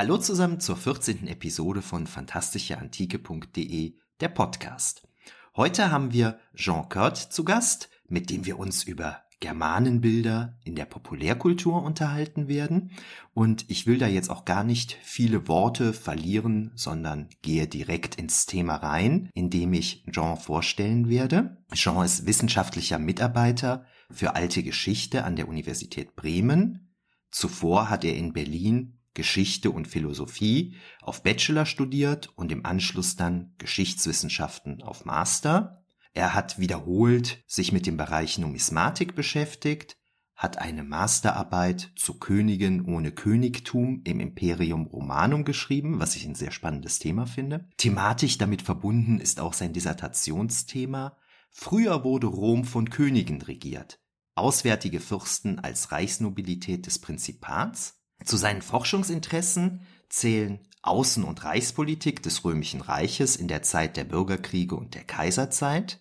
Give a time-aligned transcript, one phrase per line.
[0.00, 1.26] Hallo zusammen zur 14.
[1.26, 5.06] Episode von fantastischeantike.de, der Podcast.
[5.54, 10.86] Heute haben wir Jean Kurt zu Gast, mit dem wir uns über Germanenbilder in der
[10.86, 12.92] Populärkultur unterhalten werden.
[13.34, 18.46] Und ich will da jetzt auch gar nicht viele Worte verlieren, sondern gehe direkt ins
[18.46, 21.58] Thema rein, indem ich Jean vorstellen werde.
[21.74, 26.96] Jean ist wissenschaftlicher Mitarbeiter für alte Geschichte an der Universität Bremen.
[27.30, 33.54] Zuvor hat er in Berlin Geschichte und Philosophie auf Bachelor studiert und im Anschluss dann
[33.58, 35.82] Geschichtswissenschaften auf Master.
[36.12, 39.96] Er hat wiederholt sich mit dem Bereich Numismatik beschäftigt,
[40.34, 46.50] hat eine Masterarbeit zu Königen ohne Königtum im Imperium Romanum geschrieben, was ich ein sehr
[46.50, 47.68] spannendes Thema finde.
[47.76, 51.18] Thematisch damit verbunden ist auch sein Dissertationsthema.
[51.50, 54.00] Früher wurde Rom von Königen regiert.
[54.34, 62.80] Auswärtige Fürsten als Reichsnobilität des Prinzipats zu seinen Forschungsinteressen zählen Außen- und Reichspolitik des Römischen
[62.80, 66.00] Reiches in der Zeit der Bürgerkriege und der Kaiserzeit,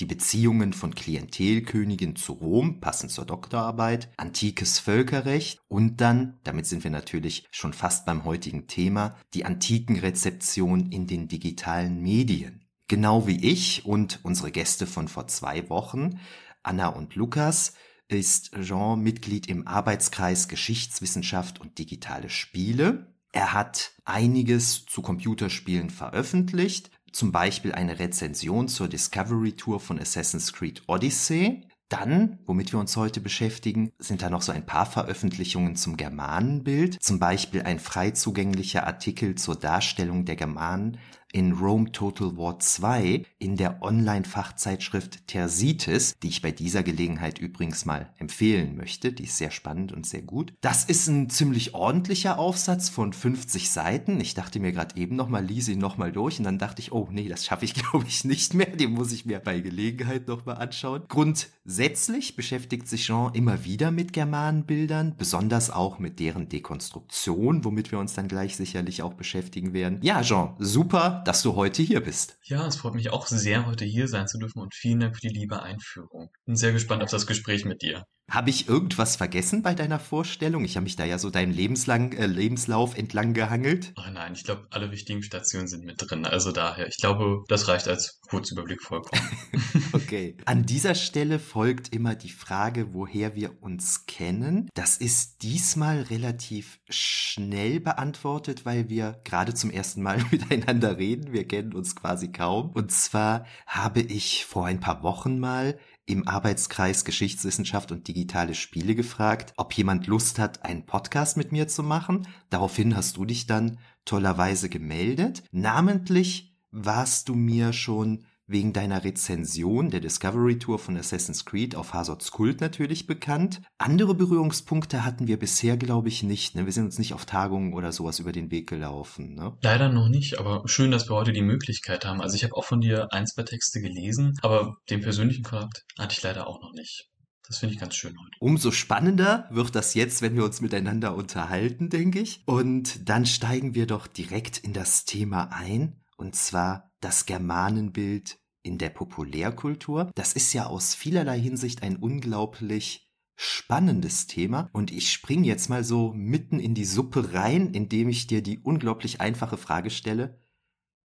[0.00, 6.84] die Beziehungen von Klientelkönigen zu Rom, passend zur Doktorarbeit, antikes Völkerrecht und dann, damit sind
[6.84, 12.64] wir natürlich schon fast beim heutigen Thema, die antiken Rezeption in den digitalen Medien.
[12.86, 16.20] Genau wie ich und unsere Gäste von vor zwei Wochen,
[16.62, 17.74] Anna und Lukas,
[18.08, 23.06] ist Jean Mitglied im Arbeitskreis Geschichtswissenschaft und digitale Spiele.
[23.32, 30.52] Er hat einiges zu Computerspielen veröffentlicht, zum Beispiel eine Rezension zur Discovery Tour von Assassin's
[30.52, 31.68] Creed Odyssey.
[31.90, 37.02] Dann, womit wir uns heute beschäftigen, sind da noch so ein paar Veröffentlichungen zum Germanenbild,
[37.02, 40.98] zum Beispiel ein frei zugänglicher Artikel zur Darstellung der Germanen
[41.32, 47.84] in Rome Total War 2 in der Online-Fachzeitschrift Tersites, die ich bei dieser Gelegenheit übrigens
[47.84, 49.12] mal empfehlen möchte.
[49.12, 50.54] Die ist sehr spannend und sehr gut.
[50.60, 54.20] Das ist ein ziemlich ordentlicher Aufsatz von 50 Seiten.
[54.20, 57.08] Ich dachte mir gerade eben nochmal, lese ihn nochmal durch und dann dachte ich, oh
[57.10, 58.66] nee, das schaffe ich glaube ich nicht mehr.
[58.66, 61.02] Den muss ich mir bei Gelegenheit nochmal anschauen.
[61.08, 67.98] Grundsätzlich beschäftigt sich Jean immer wieder mit Germanenbildern, besonders auch mit deren Dekonstruktion, womit wir
[67.98, 69.98] uns dann gleich sicherlich auch beschäftigen werden.
[70.02, 72.38] Ja, Jean, super dass du heute hier bist.
[72.44, 75.28] Ja, es freut mich auch sehr, heute hier sein zu dürfen und vielen Dank für
[75.28, 76.30] die liebe Einführung.
[76.46, 78.04] Bin sehr gespannt auf das Gespräch mit dir.
[78.30, 80.62] Habe ich irgendwas vergessen bei deiner Vorstellung?
[80.62, 83.94] Ich habe mich da ja so deinen Lebenslang, äh, Lebenslauf entlang gehangelt.
[83.96, 86.26] Ach nein, ich glaube, alle wichtigen Stationen sind mit drin.
[86.26, 89.22] Also daher, ich glaube, das reicht als Kurzüberblick vollkommen.
[89.92, 90.36] okay.
[90.44, 94.68] An dieser Stelle folgt immer die Frage, woher wir uns kennen.
[94.74, 101.07] Das ist diesmal relativ schnell beantwortet, weil wir gerade zum ersten Mal miteinander reden.
[101.16, 102.70] Wir kennen uns quasi kaum.
[102.70, 108.94] Und zwar habe ich vor ein paar Wochen mal im Arbeitskreis Geschichtswissenschaft und digitale Spiele
[108.94, 112.26] gefragt, ob jemand Lust hat, einen Podcast mit mir zu machen.
[112.50, 115.42] Daraufhin hast du dich dann tollerweise gemeldet.
[115.50, 121.92] Namentlich warst du mir schon wegen deiner Rezension der Discovery Tour von Assassin's Creed auf
[121.92, 123.60] Hazards Kult natürlich bekannt.
[123.76, 126.54] Andere Berührungspunkte hatten wir bisher, glaube ich, nicht.
[126.54, 126.64] Ne?
[126.64, 129.34] Wir sind uns nicht auf Tagungen oder sowas über den Weg gelaufen.
[129.34, 129.56] Ne?
[129.62, 132.20] Leider noch nicht, aber schön, dass wir heute die Möglichkeit haben.
[132.20, 136.14] Also ich habe auch von dir ein, zwei Texte gelesen, aber den persönlichen Kontakt hatte
[136.16, 137.08] ich leider auch noch nicht.
[137.46, 138.36] Das finde ich ganz schön heute.
[138.40, 142.42] Umso spannender wird das jetzt, wenn wir uns miteinander unterhalten, denke ich.
[142.44, 148.78] Und dann steigen wir doch direkt in das Thema ein und zwar das Germanenbild in
[148.78, 150.10] der Populärkultur.
[150.14, 155.84] Das ist ja aus vielerlei Hinsicht ein unglaublich spannendes Thema und ich spring jetzt mal
[155.84, 160.40] so mitten in die Suppe rein, indem ich dir die unglaublich einfache Frage stelle,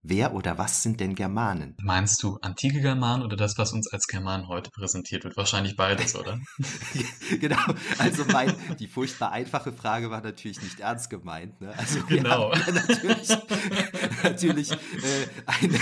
[0.05, 1.77] Wer oder was sind denn Germanen?
[1.81, 5.37] Meinst du antike Germanen oder das, was uns als Germanen heute präsentiert wird?
[5.37, 6.41] Wahrscheinlich beides, oder?
[7.39, 7.57] genau.
[7.97, 11.61] Also mein, die furchtbar einfache Frage war natürlich nicht ernst gemeint.
[11.61, 11.73] Ne?
[11.77, 12.51] Also genau.
[12.73, 13.29] natürlich,
[14.23, 14.77] natürlich äh,
[15.45, 15.79] einen,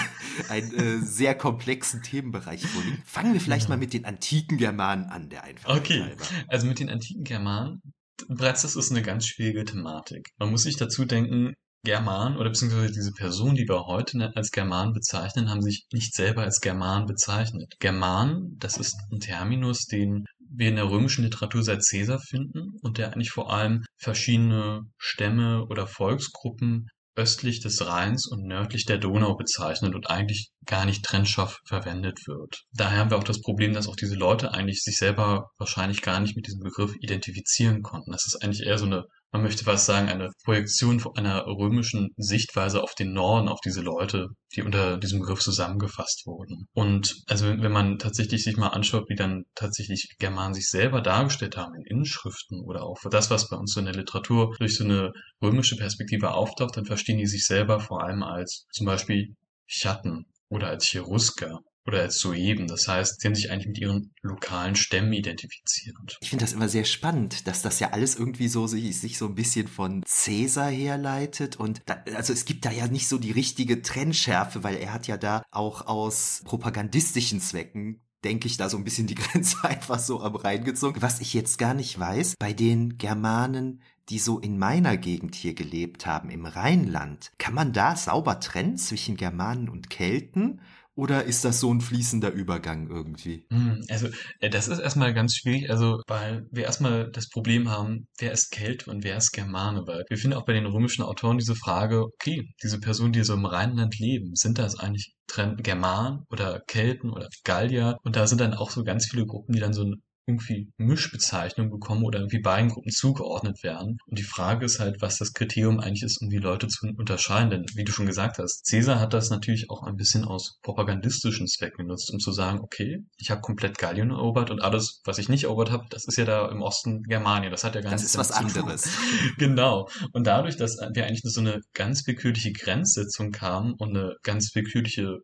[0.49, 3.01] einen äh, sehr komplexen Themenbereich vorliegen.
[3.03, 3.69] Fangen wir vielleicht ja.
[3.69, 5.99] mal mit den antiken Germanen an, der einfache Okay.
[5.99, 6.25] Treiber.
[6.47, 7.81] Also mit den antiken Germanen
[8.27, 10.29] bereits das ist eine ganz schwierige Thematik.
[10.37, 14.51] Man muss sich dazu denken, German oder beziehungsweise diese Personen, die wir heute ne, als
[14.51, 17.75] German bezeichnen, haben sich nicht selber als German bezeichnet.
[17.79, 22.97] German, das ist ein Terminus, den wir in der römischen Literatur seit Caesar finden und
[22.97, 29.35] der eigentlich vor allem verschiedene Stämme oder Volksgruppen östlich des Rheins und nördlich der Donau
[29.35, 32.63] bezeichnet und eigentlich gar nicht trennscharf verwendet wird.
[32.73, 36.19] Daher haben wir auch das Problem, dass auch diese Leute eigentlich sich selber wahrscheinlich gar
[36.19, 38.11] nicht mit diesem Begriff identifizieren konnten.
[38.11, 42.83] Das ist eigentlich eher so eine man möchte was sagen, eine Projektion einer römischen Sichtweise
[42.83, 46.67] auf den Norden, auf diese Leute, die unter diesem Begriff zusammengefasst wurden.
[46.73, 51.55] Und also wenn man tatsächlich sich mal anschaut, wie dann tatsächlich Germanen sich selber dargestellt
[51.55, 54.75] haben in Inschriften oder auch für das, was bei uns so in der Literatur durch
[54.75, 55.11] so eine
[55.41, 59.35] römische Perspektive auftaucht, dann verstehen die sich selber vor allem als zum Beispiel
[59.65, 62.67] Schatten oder als Cherusker oder Sueben.
[62.67, 65.95] Das heißt, sie haben sich eigentlich mit ihren lokalen Stämmen identifiziert.
[66.21, 69.27] Ich finde das immer sehr spannend, dass das ja alles irgendwie so sich, sich so
[69.27, 73.31] ein bisschen von Cäsar herleitet und da, also es gibt da ja nicht so die
[73.31, 78.77] richtige Trennschärfe, weil er hat ja da auch aus propagandistischen Zwecken denke ich, da so
[78.77, 81.01] ein bisschen die Grenze einfach so am reingezogen.
[81.01, 85.53] Was ich jetzt gar nicht weiß, bei den Germanen, die so in meiner Gegend hier
[85.53, 90.61] gelebt haben, im Rheinland, kann man da sauber trennen zwischen Germanen und Kelten?
[91.01, 93.43] Oder ist das so ein fließender Übergang irgendwie?
[93.49, 94.07] Hm, also,
[94.39, 98.51] äh, das ist erstmal ganz schwierig, also, weil wir erstmal das Problem haben, wer ist
[98.51, 99.81] Kelt und wer ist Germane?
[99.87, 103.33] Weil wir finden auch bei den römischen Autoren diese Frage, okay, diese Personen, die so
[103.33, 105.15] im Rheinland leben, sind das eigentlich
[105.57, 107.97] Germanen oder Kelten oder Gallier?
[108.03, 111.71] Und da sind dann auch so ganz viele Gruppen, die dann so ein irgendwie Mischbezeichnungen
[111.71, 113.97] bekommen oder irgendwie beiden Gruppen zugeordnet werden.
[114.05, 117.49] Und die Frage ist halt, was das Kriterium eigentlich ist, um die Leute zu unterscheiden.
[117.49, 121.47] Denn wie du schon gesagt hast, Caesar hat das natürlich auch ein bisschen aus propagandistischen
[121.47, 125.29] Zwecken genutzt, um zu sagen, okay, ich habe komplett Gallien erobert und alles, was ich
[125.29, 127.51] nicht erobert habe, das ist ja da im Osten Germanien.
[127.51, 128.89] Das hat ja gar Das ist was anderes.
[129.37, 129.87] genau.
[130.13, 135.19] Und dadurch, dass wir eigentlich so eine ganz willkürliche Grenzsetzung kamen und eine ganz willkürliche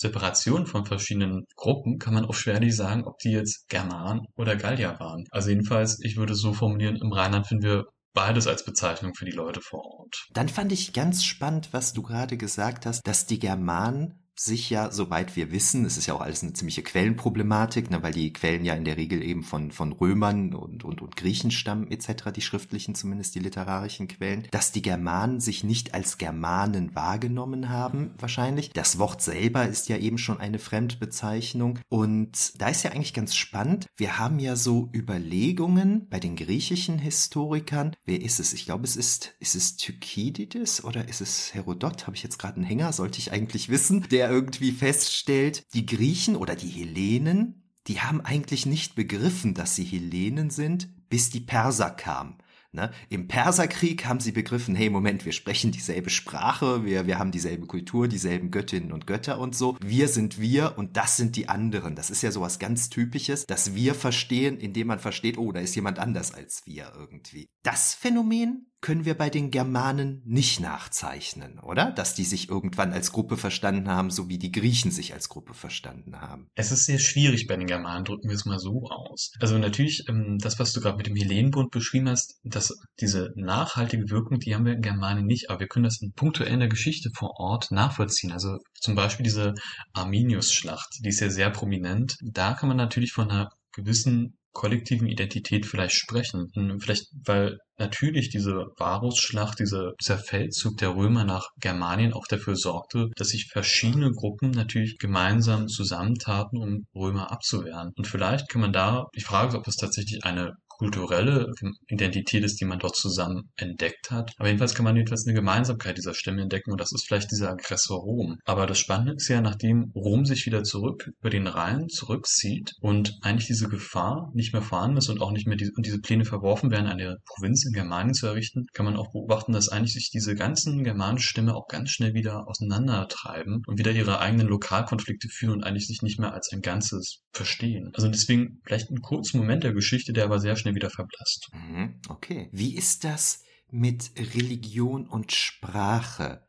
[0.00, 4.98] Separation von verschiedenen Gruppen kann man auch schwerlich sagen, ob die jetzt Germanen oder Gallier
[4.98, 5.24] waren.
[5.30, 9.30] Also jedenfalls, ich würde so formulieren, im Rheinland finden wir beides als Bezeichnung für die
[9.30, 10.26] Leute vor Ort.
[10.32, 14.90] Dann fand ich ganz spannend, was du gerade gesagt hast, dass die Germanen sich ja,
[14.90, 18.64] soweit wir wissen, es ist ja auch alles eine ziemliche Quellenproblematik, ne, weil die Quellen
[18.64, 22.40] ja in der Regel eben von, von Römern und, und, und Griechen stammen, etc., die
[22.40, 28.70] schriftlichen, zumindest die literarischen Quellen, dass die Germanen sich nicht als Germanen wahrgenommen haben, wahrscheinlich.
[28.70, 31.78] Das Wort selber ist ja eben schon eine Fremdbezeichnung.
[31.90, 36.98] Und da ist ja eigentlich ganz spannend, wir haben ja so Überlegungen bei den griechischen
[36.98, 37.94] Historikern.
[38.06, 38.54] Wer ist es?
[38.54, 42.06] Ich glaube, es ist, ist es Thukydides oder ist es Herodot?
[42.06, 42.94] Habe ich jetzt gerade einen Hänger?
[42.94, 44.06] Sollte ich eigentlich wissen.
[44.10, 49.84] Der irgendwie feststellt, die Griechen oder die Hellenen, die haben eigentlich nicht begriffen, dass sie
[49.84, 52.38] Hellenen sind, bis die Perser kamen.
[52.72, 52.92] Ne?
[53.08, 57.66] Im Perserkrieg haben sie begriffen, hey, Moment, wir sprechen dieselbe Sprache, wir, wir haben dieselbe
[57.66, 59.76] Kultur, dieselben Göttinnen und Götter und so.
[59.84, 61.96] Wir sind wir und das sind die anderen.
[61.96, 65.74] Das ist ja sowas ganz Typisches, dass wir verstehen, indem man versteht, oh, da ist
[65.74, 67.48] jemand anders als wir irgendwie.
[67.64, 71.92] Das Phänomen können wir bei den Germanen nicht nachzeichnen, oder?
[71.92, 75.54] Dass die sich irgendwann als Gruppe verstanden haben, so wie die Griechen sich als Gruppe
[75.54, 76.48] verstanden haben.
[76.54, 79.32] Es ist sehr schwierig bei den Germanen, drücken wir es mal so aus.
[79.40, 84.08] Also natürlich, ähm, das, was du gerade mit dem Hellenbund beschrieben hast, dass diese nachhaltige
[84.10, 86.68] Wirkung, die haben wir in Germanen nicht, aber wir können das in punktuell in der
[86.68, 88.32] Geschichte vor Ort nachvollziehen.
[88.32, 89.54] Also zum Beispiel diese
[89.92, 92.16] Arminius-Schlacht, die ist ja sehr prominent.
[92.22, 96.48] Da kann man natürlich von einer gewissen kollektiven Identität vielleicht sprechen.
[96.80, 103.08] Vielleicht, weil natürlich diese Varusschlacht, diese, dieser Feldzug der Römer nach Germanien auch dafür sorgte,
[103.16, 107.92] dass sich verschiedene Gruppen natürlich gemeinsam zusammentaten, um Römer abzuwehren.
[107.96, 111.52] Und vielleicht kann man da, ich frage, ob es tatsächlich eine kulturelle
[111.88, 114.32] Identität ist, die man dort zusammen entdeckt hat.
[114.38, 117.50] Aber jedenfalls kann man jedenfalls eine Gemeinsamkeit dieser Stämme entdecken und das ist vielleicht dieser
[117.50, 118.38] Aggressor Rom.
[118.46, 123.18] Aber das Spannende ist ja, nachdem Rom sich wieder zurück über den Rhein zurückzieht und
[123.20, 126.24] eigentlich diese Gefahr nicht mehr vorhanden ist und auch nicht mehr diese, und diese Pläne
[126.24, 130.10] verworfen werden, eine Provinz in Germanien zu errichten, kann man auch beobachten, dass eigentlich sich
[130.10, 135.52] diese ganzen germanischen Stämme auch ganz schnell wieder auseinandertreiben und wieder ihre eigenen Lokalkonflikte führen
[135.52, 137.92] und eigentlich sich nicht mehr als ein Ganzes verstehen.
[137.94, 141.48] Also deswegen vielleicht ein kurzer Moment der Geschichte, der aber sehr schnell wieder verblasst.
[141.52, 142.48] Mhm, okay.
[142.52, 146.46] Wie ist das mit Religion und Sprache?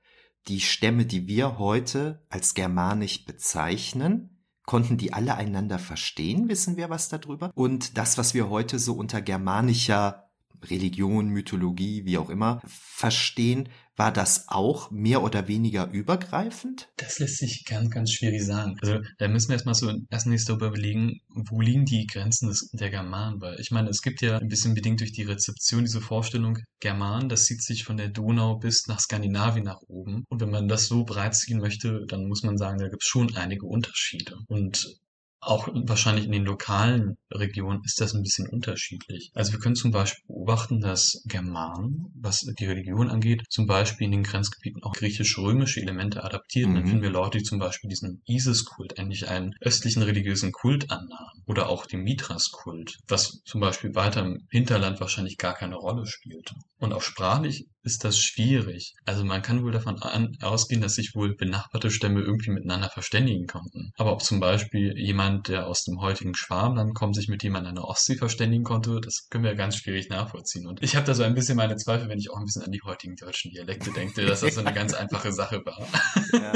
[0.48, 6.50] Die Stämme, die wir heute als germanisch bezeichnen, konnten die alle einander verstehen?
[6.50, 7.52] Wissen wir was darüber?
[7.54, 10.31] Und das, was wir heute so unter germanischer
[10.64, 16.90] Religion, Mythologie, wie auch immer, verstehen, war das auch mehr oder weniger übergreifend?
[16.98, 18.78] Das lässt sich ganz, ganz schwierig sagen.
[18.82, 22.72] Also da müssen wir erstmal so erst nächstes darüber überlegen, wo liegen die Grenzen des,
[22.72, 23.42] der Germanen?
[23.42, 27.30] Weil ich meine, es gibt ja ein bisschen bedingt durch die Rezeption diese Vorstellung, German,
[27.30, 30.24] das zieht sich von der Donau bis nach Skandinavien nach oben.
[30.30, 33.08] Und wenn man das so breit ziehen möchte, dann muss man sagen, da gibt es
[33.08, 34.38] schon einige Unterschiede.
[34.48, 35.00] Und
[35.42, 39.32] auch wahrscheinlich in den lokalen Regionen ist das ein bisschen unterschiedlich.
[39.34, 44.12] Also wir können zum Beispiel beobachten, dass Germanen, was die Religion angeht, zum Beispiel in
[44.12, 46.72] den Grenzgebieten auch griechisch-römische Elemente adaptieren.
[46.72, 46.76] Mhm.
[46.76, 51.42] Dann finden wir Leute, die zum Beispiel diesen Isis-Kult, eigentlich einen östlichen religiösen Kult annahmen.
[51.48, 56.54] Oder auch den Mithras-Kult, was zum Beispiel weiter im Hinterland wahrscheinlich gar keine Rolle spielte.
[56.78, 58.94] Und auch sprachlich ist das schwierig.
[59.06, 63.48] Also man kann wohl davon an, ausgehen, dass sich wohl benachbarte Stämme irgendwie miteinander verständigen
[63.48, 63.92] konnten.
[63.98, 67.76] Aber ob zum Beispiel jemand, der aus dem heutigen Schwarmland kommt, sich mit jemandem an
[67.76, 70.68] der Ostsee verständigen konnte, das können wir ganz schwierig nachvollziehen.
[70.68, 72.72] Und ich habe da so ein bisschen meine Zweifel, wenn ich auch ein bisschen an
[72.72, 75.88] die heutigen deutschen Dialekte denke, dass das so eine ganz einfache Sache war.
[76.34, 76.54] Ja.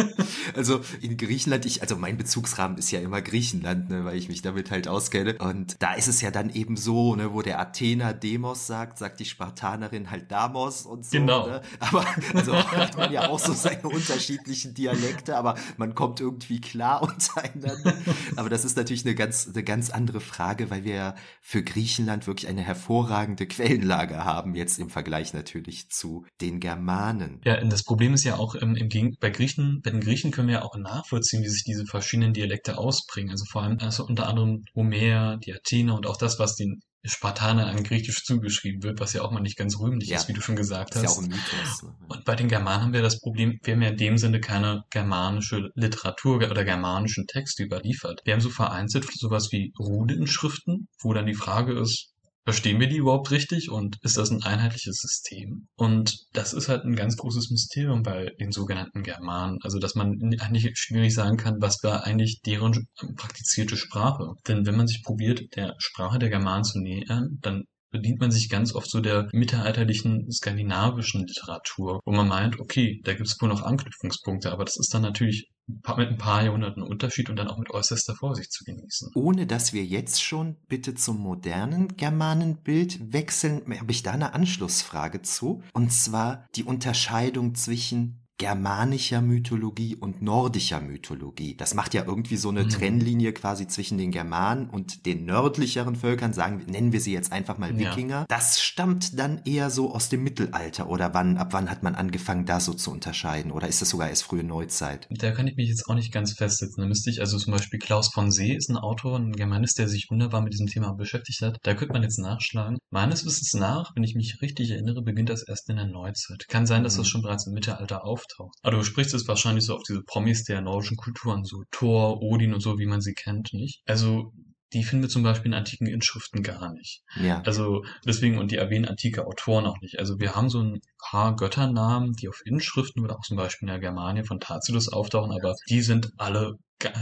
[0.56, 4.42] Also in Griechenland, ich, also mein Bezugsrahmen ist ja immer Griechenland, ne, weil ich mich
[4.42, 5.38] damit halt auskenne.
[5.40, 9.20] Und da ist es ja dann eben so, ne, wo der Athener Demos sagt, sagt
[9.20, 11.18] die Spartanerin halt Damos und so.
[11.18, 11.48] Genau.
[11.48, 11.62] Ne?
[11.80, 17.02] Aber also hat man ja auch so seine unterschiedlichen Dialekte, aber man kommt irgendwie klar
[17.02, 17.94] untereinander.
[18.36, 22.28] Aber das ist natürlich eine ganz, eine ganz andere Frage, weil wir ja für Griechenland
[22.28, 27.42] wirklich eine hervorragende Quellenlage haben, jetzt im Vergleich natürlich zu den Germanen.
[27.46, 30.56] Ja, das Problem ist ja auch im, im bei Griechen, bei den Griechen können wir
[30.56, 33.32] ja auch nachvollziehen, wie sich diese verschiedenen Dialekte ausprägen.
[33.32, 37.68] Also vor allem, also unter anderem Homer, die Athener und auch das, was den Spartaner
[37.68, 40.18] an Griechisch zugeschrieben wird, was ja auch mal nicht ganz rühmlich ja.
[40.18, 41.04] ist, wie du schon gesagt hast.
[41.04, 41.84] Ist ja auch ein Mythos.
[41.84, 41.96] Ne?
[42.08, 44.84] Und bei den Germanen haben wir das Problem, wir haben ja in dem Sinne keine
[44.90, 48.22] germanische Literatur oder germanischen Text überliefert.
[48.26, 52.15] Wir haben so vereinzelt sowas wie Runeninschriften, wo dann die Frage ist,
[52.46, 55.68] Verstehen wir die überhaupt richtig und ist das ein einheitliches System?
[55.78, 59.58] Und das ist halt ein ganz großes Mysterium bei den sogenannten Germanen.
[59.64, 64.36] Also, dass man eigentlich schwierig sagen kann, was war eigentlich deren praktizierte Sprache.
[64.48, 68.48] Denn wenn man sich probiert, der Sprache der Germanen zu nähern, dann bedient man sich
[68.48, 73.50] ganz oft so der mittelalterlichen skandinavischen Literatur, wo man meint, okay, da gibt es wohl
[73.50, 77.58] noch Anknüpfungspunkte, aber das ist dann natürlich mit ein paar Jahrhunderten Unterschied und dann auch
[77.58, 79.12] mit äußerster Vorsicht zu genießen.
[79.16, 85.22] Ohne dass wir jetzt schon bitte zum modernen Germanenbild wechseln, habe ich da eine Anschlussfrage
[85.22, 85.64] zu.
[85.74, 91.56] Und zwar die Unterscheidung zwischen germanischer Mythologie und nordischer Mythologie.
[91.56, 92.70] Das macht ja irgendwie so eine mhm.
[92.70, 97.58] Trennlinie quasi zwischen den Germanen und den nördlicheren Völkern, sagen, nennen wir sie jetzt einfach
[97.58, 98.22] mal Wikinger.
[98.22, 98.26] Ja.
[98.28, 102.46] Das stammt dann eher so aus dem Mittelalter oder wann, ab wann hat man angefangen,
[102.46, 103.52] da so zu unterscheiden?
[103.52, 105.08] Oder ist das sogar erst frühe Neuzeit?
[105.12, 106.82] Da kann ich mich jetzt auch nicht ganz festsetzen.
[106.82, 109.88] Da müsste ich, also zum Beispiel Klaus von See ist ein Autor, ein Germanist, der
[109.88, 111.58] sich wunderbar mit diesem Thema beschäftigt hat.
[111.64, 112.78] Da könnte man jetzt nachschlagen.
[112.90, 116.46] Meines Wissens nach, wenn ich mich richtig erinnere, beginnt das erst in der Neuzeit.
[116.50, 117.00] Kann sein, dass mhm.
[117.00, 118.58] das schon bereits im Mittelalter auf auftaucht.
[118.62, 122.54] Aber du sprichst es wahrscheinlich so auf diese Promis der nordischen Kulturen, so Thor, Odin
[122.54, 123.82] und so, wie man sie kennt, nicht?
[123.86, 124.32] Also
[124.74, 127.02] die finden wir zum Beispiel in antiken Inschriften gar nicht.
[127.22, 127.42] Ja.
[127.46, 130.00] Also deswegen, und die erwähnen antike Autoren auch nicht.
[130.00, 133.74] Also wir haben so ein paar Götternamen, die auf Inschriften oder auch zum Beispiel in
[133.74, 136.58] der Germanie von Tacitus auftauchen, aber die sind alle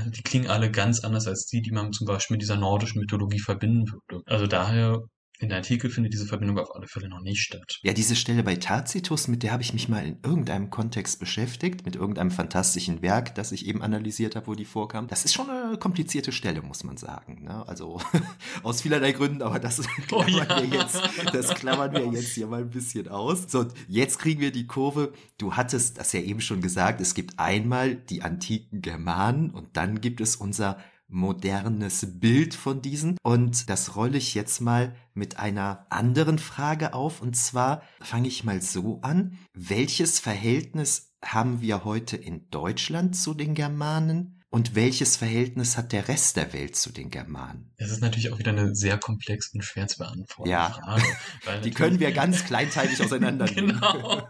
[0.05, 3.39] die klingen alle ganz anders als die, die man zum Beispiel mit dieser nordischen Mythologie
[3.39, 4.23] verbinden würde.
[4.27, 5.01] Also daher
[5.43, 7.79] in der Antike findet diese Verbindung auf alle Fälle noch nicht statt.
[7.83, 11.85] Ja, diese Stelle bei Tacitus, mit der habe ich mich mal in irgendeinem Kontext beschäftigt,
[11.85, 15.07] mit irgendeinem fantastischen Werk, das ich eben analysiert habe, wo die vorkam.
[15.07, 17.43] Das ist schon eine komplizierte Stelle, muss man sagen.
[17.43, 17.67] Ne?
[17.67, 17.99] Also
[18.63, 20.61] aus vielerlei Gründen, aber das klammern, oh, ja.
[20.61, 21.01] wir jetzt,
[21.33, 23.51] das klammern wir jetzt hier mal ein bisschen aus.
[23.51, 25.11] So, jetzt kriegen wir die Kurve.
[25.37, 29.99] Du hattest das ja eben schon gesagt, es gibt einmal die antiken Germanen und dann
[29.99, 30.77] gibt es unser
[31.13, 33.17] modernes Bild von diesen.
[33.23, 37.21] Und das rolle ich jetzt mal mit einer anderen Frage auf.
[37.21, 39.37] Und zwar fange ich mal so an.
[39.53, 44.39] Welches Verhältnis haben wir heute in Deutschland zu den Germanen?
[44.53, 47.73] Und welches Verhältnis hat der Rest der Welt zu den Germanen?
[47.79, 50.69] Das ist natürlich auch wieder eine sehr komplex und schwer zu beantworten ja.
[50.69, 51.01] Frage.
[51.63, 53.71] Die können wir ganz kleinteilig auseinandernehmen.
[53.81, 54.27] genau.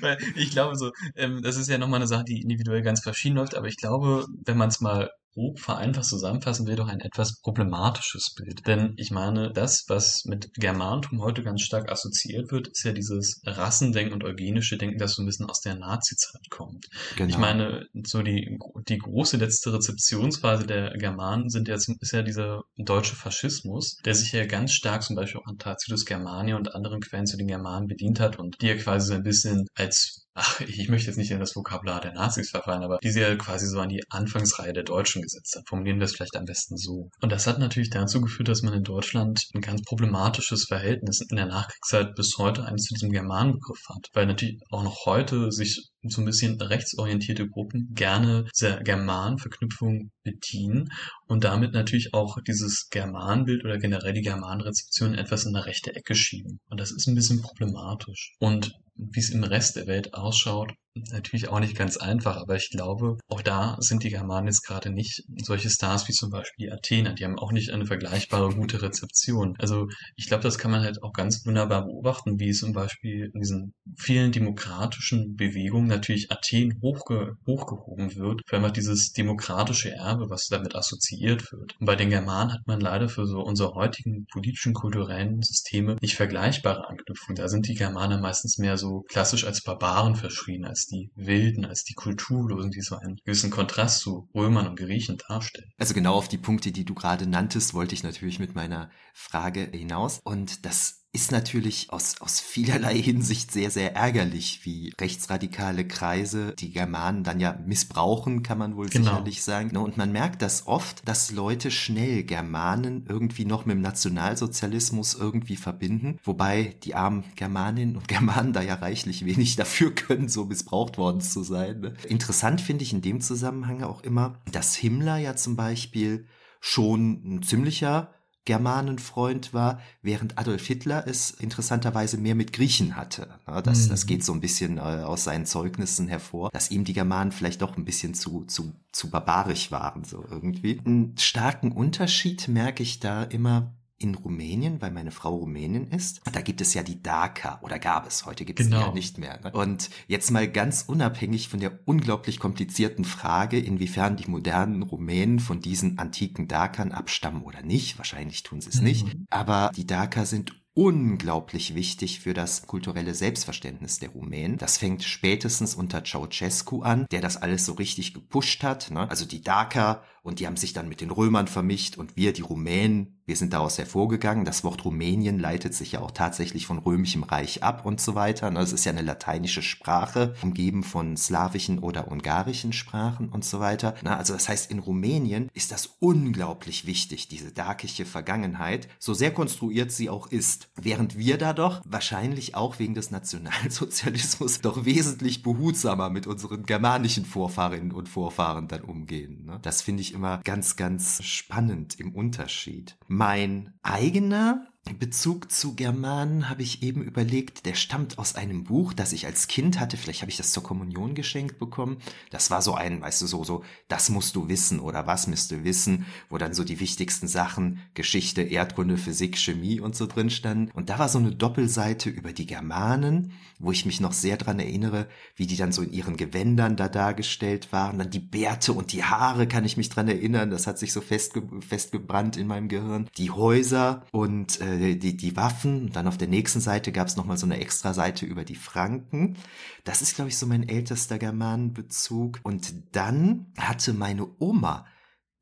[0.00, 3.36] Weil ich glaube so, ähm, das ist ja nochmal eine Sache, die individuell ganz verschieden
[3.36, 7.40] läuft, aber ich glaube, wenn man es mal grob vereinfacht zusammenfassen wir doch ein etwas
[7.40, 8.66] problematisches Bild.
[8.66, 13.40] Denn ich meine, das, was mit Germantum heute ganz stark assoziiert wird, ist ja dieses
[13.44, 16.86] Rassendenken und eugenische Denken, das so ein bisschen aus der Nazi-Zeit kommt.
[17.16, 17.28] Genau.
[17.28, 18.58] Ich meine, so die,
[18.88, 24.32] die große letzte Rezeptionsphase der Germanen sind jetzt, ist ja dieser deutsche Faschismus, der sich
[24.32, 27.86] ja ganz stark zum Beispiel auch an Tacitus Germania und anderen Quellen zu den Germanen
[27.86, 30.21] bedient hat und die ja quasi so ein bisschen als
[30.66, 33.66] ich möchte jetzt nicht in das Vokabular der Nazis verfallen, aber die sie ja quasi
[33.66, 35.68] so an die Anfangsreihe der Deutschen gesetzt hat.
[35.68, 37.10] Formulieren wir es vielleicht am besten so.
[37.20, 41.36] Und das hat natürlich dazu geführt, dass man in Deutschland ein ganz problematisches Verhältnis in
[41.36, 44.08] der Nachkriegszeit bis heute eines zu diesem Germanenbegriff hat.
[44.14, 50.88] Weil natürlich auch noch heute sich so ein bisschen rechtsorientierte Gruppen gerne dieser Germanverknüpfung bedienen
[51.26, 56.14] und damit natürlich auch dieses Germanbild oder generell die Germanrezeption etwas in eine rechte Ecke
[56.14, 56.58] schieben.
[56.68, 58.34] Und das ist ein bisschen problematisch.
[58.40, 62.70] Und wie es im Rest der Welt ausschaut, natürlich auch nicht ganz einfach, aber ich
[62.70, 66.72] glaube, auch da sind die Germanen jetzt gerade nicht solche Stars wie zum Beispiel die
[66.72, 67.14] Athener.
[67.14, 69.56] Die haben auch nicht eine vergleichbare gute Rezeption.
[69.58, 73.40] Also ich glaube, das kann man halt auch ganz wunderbar beobachten, wie zum Beispiel in
[73.40, 80.46] diesen vielen demokratischen Bewegungen natürlich Athen hochge hochgehoben wird, für einfach dieses demokratische Erbe, was
[80.48, 81.74] damit assoziiert wird.
[81.80, 86.16] Und bei den Germanen hat man leider für so unsere heutigen politischen, kulturellen Systeme nicht
[86.16, 87.36] vergleichbare Anknüpfungen.
[87.36, 91.84] Da sind die Germanen meistens mehr so klassisch als Barbaren verschrien, als die Wilden, als
[91.84, 95.72] die Kulturlosen, die so einen gewissen Kontrast zu Römern und Griechen darstellen.
[95.78, 99.68] Also genau auf die Punkte, die du gerade nanntest, wollte ich natürlich mit meiner Frage
[99.72, 100.20] hinaus.
[100.24, 106.72] Und das ist natürlich aus, aus vielerlei Hinsicht sehr, sehr ärgerlich, wie rechtsradikale Kreise die
[106.72, 109.10] Germanen dann ja missbrauchen, kann man wohl genau.
[109.10, 109.70] sicherlich sagen.
[109.72, 115.12] Ne, und man merkt das oft, dass Leute schnell Germanen irgendwie noch mit dem Nationalsozialismus
[115.12, 120.46] irgendwie verbinden, wobei die armen Germaninnen und Germanen da ja reichlich wenig dafür können, so
[120.46, 121.80] missbraucht worden zu sein.
[121.80, 121.94] Ne?
[122.08, 126.24] Interessant finde ich in dem Zusammenhang auch immer, dass Himmler ja zum Beispiel
[126.58, 133.28] schon ein ziemlicher Germanenfreund war, während Adolf Hitler es interessanterweise mehr mit Griechen hatte.
[133.64, 133.88] Das, mhm.
[133.90, 137.62] das geht so ein bisschen äh, aus seinen Zeugnissen hervor, dass ihm die Germanen vielleicht
[137.62, 140.80] doch ein bisschen zu, zu, zu barbarisch waren, so irgendwie.
[140.84, 143.72] Einen starken Unterschied merke ich da immer
[144.02, 146.20] in Rumänien, weil meine Frau Rumänin ist.
[146.32, 148.80] Da gibt es ja die DACA oder gab es, heute gibt es genau.
[148.80, 149.40] die ja nicht mehr.
[149.42, 149.52] Ne?
[149.52, 155.60] Und jetzt mal ganz unabhängig von der unglaublich komplizierten Frage, inwiefern die modernen Rumänen von
[155.60, 158.84] diesen antiken Dakern abstammen oder nicht, wahrscheinlich tun sie es mhm.
[158.84, 164.56] nicht, aber die Daker sind unglaublich wichtig für das kulturelle Selbstverständnis der Rumänen.
[164.56, 168.90] Das fängt spätestens unter Ceausescu an, der das alles so richtig gepusht hat.
[168.90, 169.08] Ne?
[169.10, 172.42] Also die Daker und die haben sich dann mit den Römern vermischt und wir, die
[172.42, 174.44] Rumänen, wir sind daraus hervorgegangen.
[174.44, 178.50] Das Wort Rumänien leitet sich ja auch tatsächlich von römischem Reich ab und so weiter.
[178.50, 178.72] Ne?
[178.72, 183.94] ist ja eine lateinische Sprache, umgeben von slawischen oder ungarischen Sprachen und so weiter.
[184.04, 189.92] Also das heißt, in Rumänien ist das unglaublich wichtig, diese dakische Vergangenheit, so sehr konstruiert
[189.92, 190.68] sie auch ist.
[190.80, 197.24] Während wir da doch wahrscheinlich auch wegen des Nationalsozialismus doch wesentlich behutsamer mit unseren germanischen
[197.24, 199.44] Vorfahrinnen und Vorfahren dann umgehen.
[199.46, 199.58] Ne?
[199.62, 202.96] Das finde ich immer ganz, ganz spannend im Unterschied.
[203.14, 204.66] Mein eigener
[204.98, 209.48] Bezug zu Germanen habe ich eben überlegt, der stammt aus einem Buch, das ich als
[209.48, 209.98] Kind hatte.
[209.98, 211.98] Vielleicht habe ich das zur Kommunion geschenkt bekommen.
[212.30, 215.50] Das war so ein, weißt du, so, so, das musst du wissen oder was müsst
[215.50, 220.30] du wissen, wo dann so die wichtigsten Sachen, Geschichte, Erdkunde, Physik, Chemie und so drin
[220.30, 220.70] standen.
[220.72, 224.58] Und da war so eine Doppelseite über die Germanen, wo ich mich noch sehr dran
[224.58, 227.98] erinnere, wie die dann so in ihren Gewändern da dargestellt waren.
[227.98, 230.50] Dann die Bärte und die Haare kann ich mich dran erinnern.
[230.50, 233.08] Das hat sich so festge festgebrannt in meinem Gehirn.
[233.16, 235.92] Die Häuser und äh, die, die Waffen.
[235.92, 239.36] Dann auf der nächsten Seite gab es nochmal so eine extra Seite über die Franken.
[239.84, 242.40] Das ist, glaube ich, so mein ältester Germanenbezug.
[242.42, 244.86] Und dann hatte meine Oma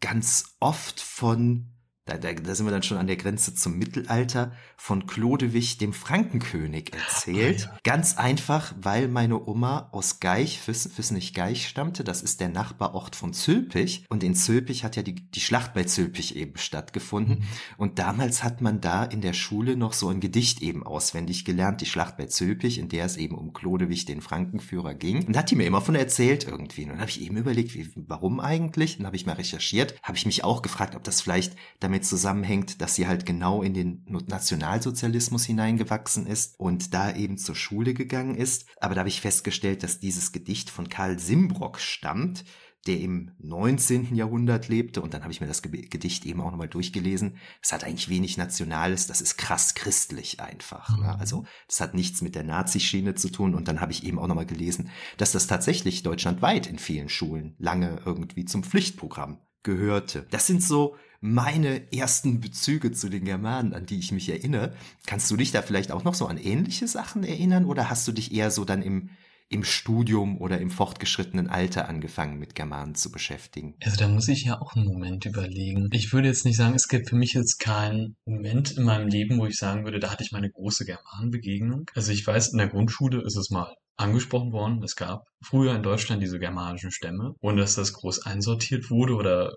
[0.00, 1.70] ganz oft von
[2.06, 5.92] da, da, da sind wir dann schon an der Grenze zum Mittelalter, von Chlodewig, dem
[5.92, 7.68] Frankenkönig, erzählt.
[7.68, 7.78] Oh, ja.
[7.84, 12.02] Ganz einfach, weil meine Oma aus Geich, Füssenich-Geich stammte.
[12.02, 14.06] Das ist der Nachbarort von Zülpich.
[14.08, 17.40] Und in Zülpich hat ja die, die Schlacht bei Zülpich eben stattgefunden.
[17.40, 17.44] Mhm.
[17.76, 21.82] Und damals hat man da in der Schule noch so ein Gedicht eben auswendig gelernt,
[21.82, 25.26] die Schlacht bei Zülpich, in der es eben um Chlodewig, den Frankenführer, ging.
[25.26, 26.84] Und da hat die mir immer von erzählt irgendwie.
[26.84, 28.96] Und dann habe ich eben überlegt, wie, warum eigentlich?
[28.96, 32.04] Dann habe ich mal recherchiert, habe ich mich auch gefragt, ob das vielleicht damit damit
[32.04, 37.94] zusammenhängt, dass sie halt genau in den Nationalsozialismus hineingewachsen ist und da eben zur Schule
[37.94, 38.66] gegangen ist.
[38.80, 42.44] Aber da habe ich festgestellt, dass dieses Gedicht von Karl Simbrock stammt,
[42.86, 44.14] der im 19.
[44.14, 45.02] Jahrhundert lebte.
[45.02, 47.36] Und dann habe ich mir das Gedicht eben auch nochmal durchgelesen.
[47.60, 50.88] Es hat eigentlich wenig Nationales, das ist krass christlich einfach.
[50.96, 51.04] Ne?
[51.04, 51.20] Mhm.
[51.20, 53.54] Also das hat nichts mit der Nazi-Schiene zu tun.
[53.54, 57.54] Und dann habe ich eben auch nochmal gelesen, dass das tatsächlich deutschlandweit in vielen Schulen
[57.58, 60.26] lange irgendwie zum Pflichtprogramm gehörte.
[60.30, 64.74] Das sind so meine ersten Bezüge zu den Germanen, an die ich mich erinnere.
[65.06, 68.12] Kannst du dich da vielleicht auch noch so an ähnliche Sachen erinnern oder hast du
[68.12, 69.10] dich eher so dann im
[69.52, 73.74] im Studium oder im fortgeschrittenen Alter angefangen mit Germanen zu beschäftigen?
[73.82, 75.88] Also da muss ich ja auch einen Moment überlegen.
[75.92, 79.38] Ich würde jetzt nicht sagen, es gibt für mich jetzt keinen Moment in meinem Leben,
[79.38, 81.90] wo ich sagen würde, da hatte ich meine große Germanenbegegnung.
[81.96, 84.84] Also ich weiß, in der Grundschule ist es mal angesprochen worden.
[84.84, 89.56] Es gab früher in Deutschland diese germanischen Stämme, ohne dass das groß einsortiert wurde oder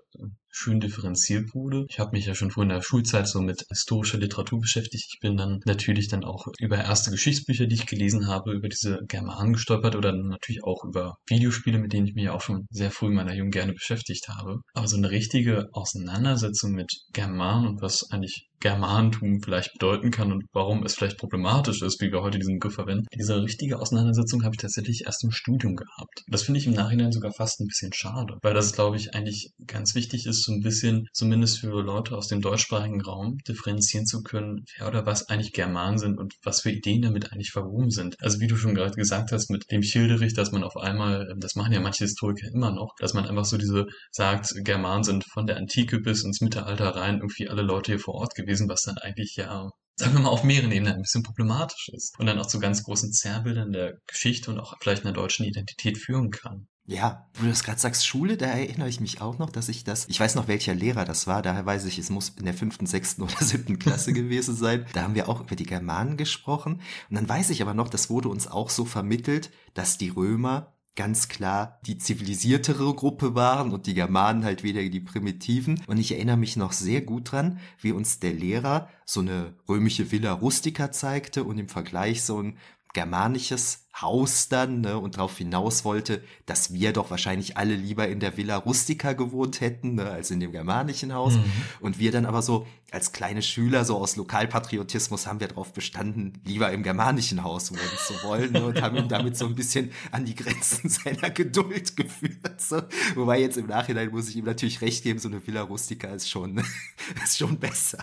[0.54, 1.84] schön differenziert wurde.
[1.88, 5.06] Ich habe mich ja schon früher in der Schulzeit so mit historischer Literatur beschäftigt.
[5.12, 9.00] Ich bin dann natürlich dann auch über erste Geschichtsbücher, die ich gelesen habe, über diese
[9.08, 13.08] Germanen gestolpert oder natürlich auch über Videospiele, mit denen ich mich auch schon sehr früh
[13.08, 14.60] in meiner Jugend gerne beschäftigt habe.
[14.74, 20.44] Aber so eine richtige Auseinandersetzung mit Germanen und was eigentlich Germantum vielleicht bedeuten kann und
[20.54, 23.04] warum es vielleicht problematisch ist, wie wir heute diesen Begriff verwenden.
[23.14, 26.22] Diese richtige Auseinandersetzung habe ich tatsächlich erst im Studium gehabt.
[26.28, 29.52] Das finde ich im Nachhinein sogar fast ein bisschen schade, weil das, glaube ich, eigentlich
[29.66, 34.22] ganz wichtig ist, so ein bisschen, zumindest für Leute aus dem deutschsprachigen Raum, differenzieren zu
[34.22, 38.16] können, wer oder was eigentlich Germanen sind und was für Ideen damit eigentlich verwoben sind.
[38.22, 41.54] Also wie du schon gerade gesagt hast, mit dem Schilderich, dass man auf einmal, das
[41.54, 45.46] machen ja manche Historiker immer noch, dass man einfach so diese sagt, Germanen sind von
[45.46, 48.82] der Antike bis ins Mittelalter rein irgendwie alle Leute hier vor Ort gewesen gewesen, was
[48.82, 52.18] dann eigentlich ja, sagen wir mal, auf mehreren Ebenen ein bisschen problematisch ist.
[52.18, 55.98] Und dann auch zu ganz großen Zerrbildern der Geschichte und auch vielleicht einer deutschen Identität
[55.98, 56.68] führen kann.
[56.86, 59.84] Ja, wo du das gerade sagst, Schule, da erinnere ich mich auch noch, dass ich
[59.84, 62.52] das, ich weiß noch, welcher Lehrer das war, daher weiß ich, es muss in der
[62.52, 64.84] fünften, sechsten oder siebten Klasse gewesen sein.
[64.92, 66.82] Da haben wir auch über die Germanen gesprochen.
[67.08, 70.74] Und dann weiß ich aber noch, das wurde uns auch so vermittelt, dass die Römer
[70.94, 75.82] ganz klar die zivilisiertere Gruppe waren und die Germanen halt wieder die primitiven.
[75.86, 80.12] Und ich erinnere mich noch sehr gut dran, wie uns der Lehrer so eine römische
[80.12, 82.58] Villa rustica zeigte und im Vergleich so ein
[82.92, 88.18] germanisches Haus dann ne, und darauf hinaus wollte, dass wir doch wahrscheinlich alle lieber in
[88.18, 91.34] der Villa Rustica gewohnt hätten, ne, als in dem germanischen Haus.
[91.34, 91.44] Mhm.
[91.80, 96.40] Und wir dann aber so als kleine Schüler, so aus Lokalpatriotismus, haben wir darauf bestanden,
[96.44, 99.90] lieber im germanischen Haus wohnen zu wollen ne, und haben ihn damit so ein bisschen
[100.12, 102.60] an die Grenzen seiner Geduld geführt.
[102.60, 102.82] So.
[103.14, 106.30] Wobei jetzt im Nachhinein muss ich ihm natürlich recht geben, so eine Villa Rustica ist
[106.30, 106.62] schon,
[107.24, 107.98] ist schon besser.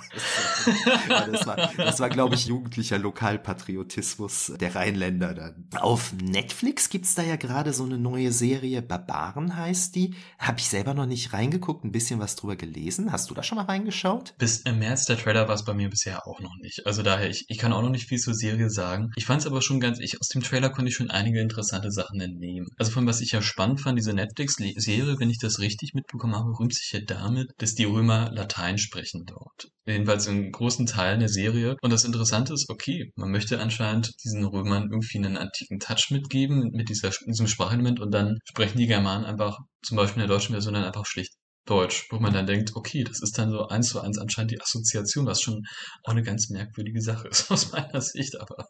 [1.08, 5.68] Das war, das war glaube ich, jugendlicher Lokalpatriotismus der Rheinländer dann.
[5.82, 10.14] Auf Netflix gibt's da ja gerade so eine neue Serie, Barbaren heißt die.
[10.38, 13.12] Habe ich selber noch nicht reingeguckt, ein bisschen was drüber gelesen.
[13.12, 14.36] Hast du da schon mal reingeschaut?
[14.38, 16.86] Bis im März der Trailer war es bei mir bisher auch noch nicht.
[16.86, 19.10] Also daher, ich, ich kann auch noch nicht viel zur Serie sagen.
[19.16, 21.92] Ich fand es aber schon ganz, ich, aus dem Trailer konnte ich schon einige interessante
[21.92, 22.68] Sachen entnehmen.
[22.78, 26.60] Also von was ich ja spannend fand, diese Netflix-Serie, wenn ich das richtig mitbekommen habe,
[26.60, 29.72] rühmt sich ja damit, dass die Römer Latein sprechen dort.
[29.88, 31.76] Jedenfalls in großen Teilen der Serie.
[31.82, 36.12] Und das Interessante ist, okay, man möchte anscheinend diesen Römern irgendwie einen antiken richtigen Touch
[36.12, 40.36] mitgeben mit dieser, diesem Sprachelement und dann sprechen die Germanen einfach, zum Beispiel in der
[40.36, 41.34] deutschen Version, dann einfach schlicht
[41.66, 44.60] Deutsch, wo man dann denkt, okay, das ist dann so eins zu eins anscheinend die
[44.60, 45.62] Assoziation, was schon
[46.04, 48.66] auch eine ganz merkwürdige Sache ist aus meiner Sicht, aber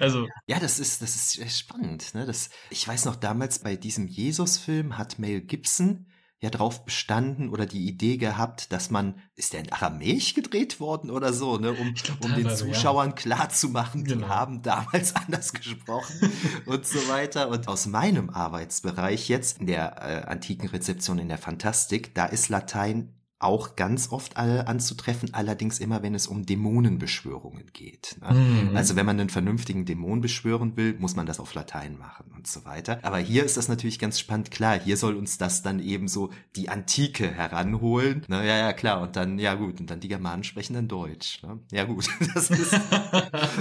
[0.00, 0.26] also.
[0.48, 2.26] Ja, das ist, das ist spannend, ne?
[2.26, 6.08] Das, ich weiß noch, damals bei diesem Jesus-Film hat Mel Gibson
[6.40, 11.10] ja drauf bestanden oder die Idee gehabt, dass man, ist der in Aramäisch gedreht worden
[11.10, 13.14] oder so, ne, um, um den Zuschauern ja.
[13.14, 14.26] klar zu machen, genau.
[14.26, 16.32] die haben damals anders gesprochen
[16.66, 17.48] und so weiter.
[17.48, 22.48] Und aus meinem Arbeitsbereich jetzt in der äh, antiken Rezeption in der Fantastik, da ist
[22.48, 28.16] Latein auch ganz oft anzutreffen, allerdings immer, wenn es um Dämonenbeschwörungen geht.
[28.22, 28.34] Ne?
[28.34, 28.76] Mhm.
[28.76, 32.46] Also wenn man einen vernünftigen Dämon beschwören will, muss man das auf Latein machen und
[32.46, 33.00] so weiter.
[33.02, 34.50] Aber hier ist das natürlich ganz spannend.
[34.50, 38.24] Klar, hier soll uns das dann eben so die Antike heranholen.
[38.28, 38.48] Na, ne?
[38.48, 39.02] ja, ja, klar.
[39.02, 41.42] Und dann, ja gut, und dann die Germanen sprechen dann Deutsch.
[41.42, 41.58] Ne?
[41.70, 42.78] Ja gut, das ist,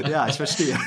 [0.07, 0.79] ja, ich verstehe.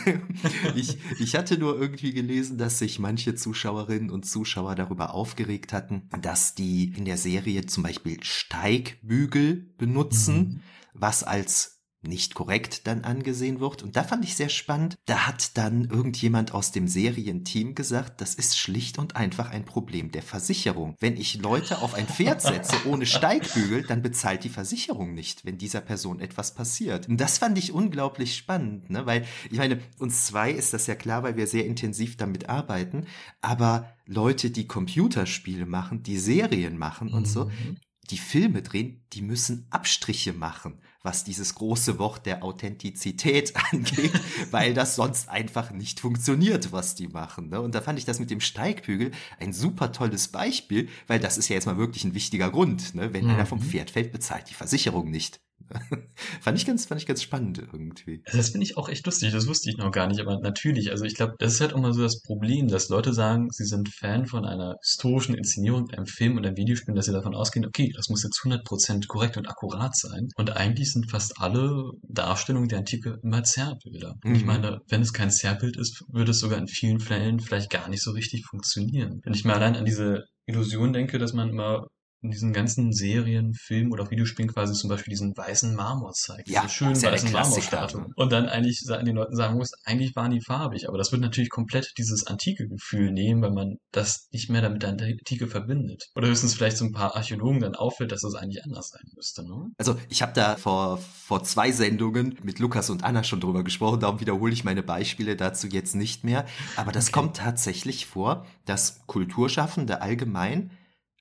[0.74, 6.08] Ich, ich hatte nur irgendwie gelesen, dass sich manche Zuschauerinnen und Zuschauer darüber aufgeregt hatten,
[6.22, 10.60] dass die in der Serie zum Beispiel Steig Steigbügel benutzen, mhm.
[10.94, 13.82] was als nicht korrekt dann angesehen wird.
[13.82, 14.96] Und da fand ich sehr spannend.
[15.06, 20.12] Da hat dann irgendjemand aus dem Serienteam gesagt, das ist schlicht und einfach ein Problem
[20.12, 20.94] der Versicherung.
[21.00, 25.58] Wenn ich Leute auf ein Pferd setze ohne Steigbügel, dann bezahlt die Versicherung nicht, wenn
[25.58, 27.08] dieser Person etwas passiert.
[27.08, 29.04] Und das fand ich unglaublich spannend, ne?
[29.06, 33.06] weil ich meine, uns zwei ist das ja klar, weil wir sehr intensiv damit arbeiten,
[33.40, 39.22] aber Leute, die Computerspiele machen, die Serien machen und so, mhm die Filme drehen, die
[39.22, 44.12] müssen Abstriche machen, was dieses große Wort der Authentizität angeht,
[44.50, 47.48] weil das sonst einfach nicht funktioniert, was die machen.
[47.48, 47.60] Ne?
[47.60, 51.48] Und da fand ich das mit dem Steigbügel ein super tolles Beispiel, weil das ist
[51.48, 52.94] ja jetzt mal wirklich ein wichtiger Grund.
[52.94, 53.12] Ne?
[53.12, 53.30] Wenn mhm.
[53.30, 53.64] einer vom mhm.
[53.64, 55.40] Pferd fällt, bezahlt die Versicherung nicht.
[56.40, 58.22] fand ich ganz, fand ich ganz spannend irgendwie.
[58.32, 59.32] Das finde ich auch echt lustig.
[59.32, 60.20] Das wusste ich noch gar nicht.
[60.20, 63.12] Aber natürlich, also ich glaube, das ist halt auch mal so das Problem, dass Leute
[63.12, 67.12] sagen, sie sind Fan von einer historischen Inszenierung, einem Film oder einem Videospiel, dass sie
[67.12, 70.28] davon ausgehen, okay, das muss jetzt 100% korrekt und akkurat sein.
[70.36, 74.14] Und eigentlich sind fast alle Darstellungen der Antike immer Zerrbilder.
[74.24, 74.34] Mhm.
[74.34, 77.88] Ich meine, wenn es kein Zerrbild ist, würde es sogar in vielen Fällen vielleicht gar
[77.88, 79.20] nicht so richtig funktionieren.
[79.24, 81.86] Wenn ich mir allein an diese Illusion denke, dass man immer
[82.22, 86.48] in diesen ganzen Serien, Filmen oder auch Videospielen quasi zum Beispiel diesen weißen Marmor zeigt.
[86.48, 88.12] Ja, diese schönen ja weißen Marmorstatuen.
[88.16, 90.88] Und dann eigentlich sa- den Leuten sagen muss, eigentlich waren die farbig.
[90.88, 94.82] Aber das wird natürlich komplett dieses antike Gefühl nehmen, weil man das nicht mehr damit
[94.82, 96.08] der Antike verbindet.
[96.16, 99.44] Oder höchstens vielleicht so ein paar Archäologen dann auffällt, dass das eigentlich anders sein müsste.
[99.44, 99.70] Ne?
[99.78, 104.00] Also ich habe da vor, vor zwei Sendungen mit Lukas und Anna schon drüber gesprochen,
[104.00, 106.46] darum wiederhole ich meine Beispiele dazu jetzt nicht mehr.
[106.76, 107.12] Aber das Okay.
[107.20, 110.70] kommt tatsächlich vor, dass Kulturschaffende allgemein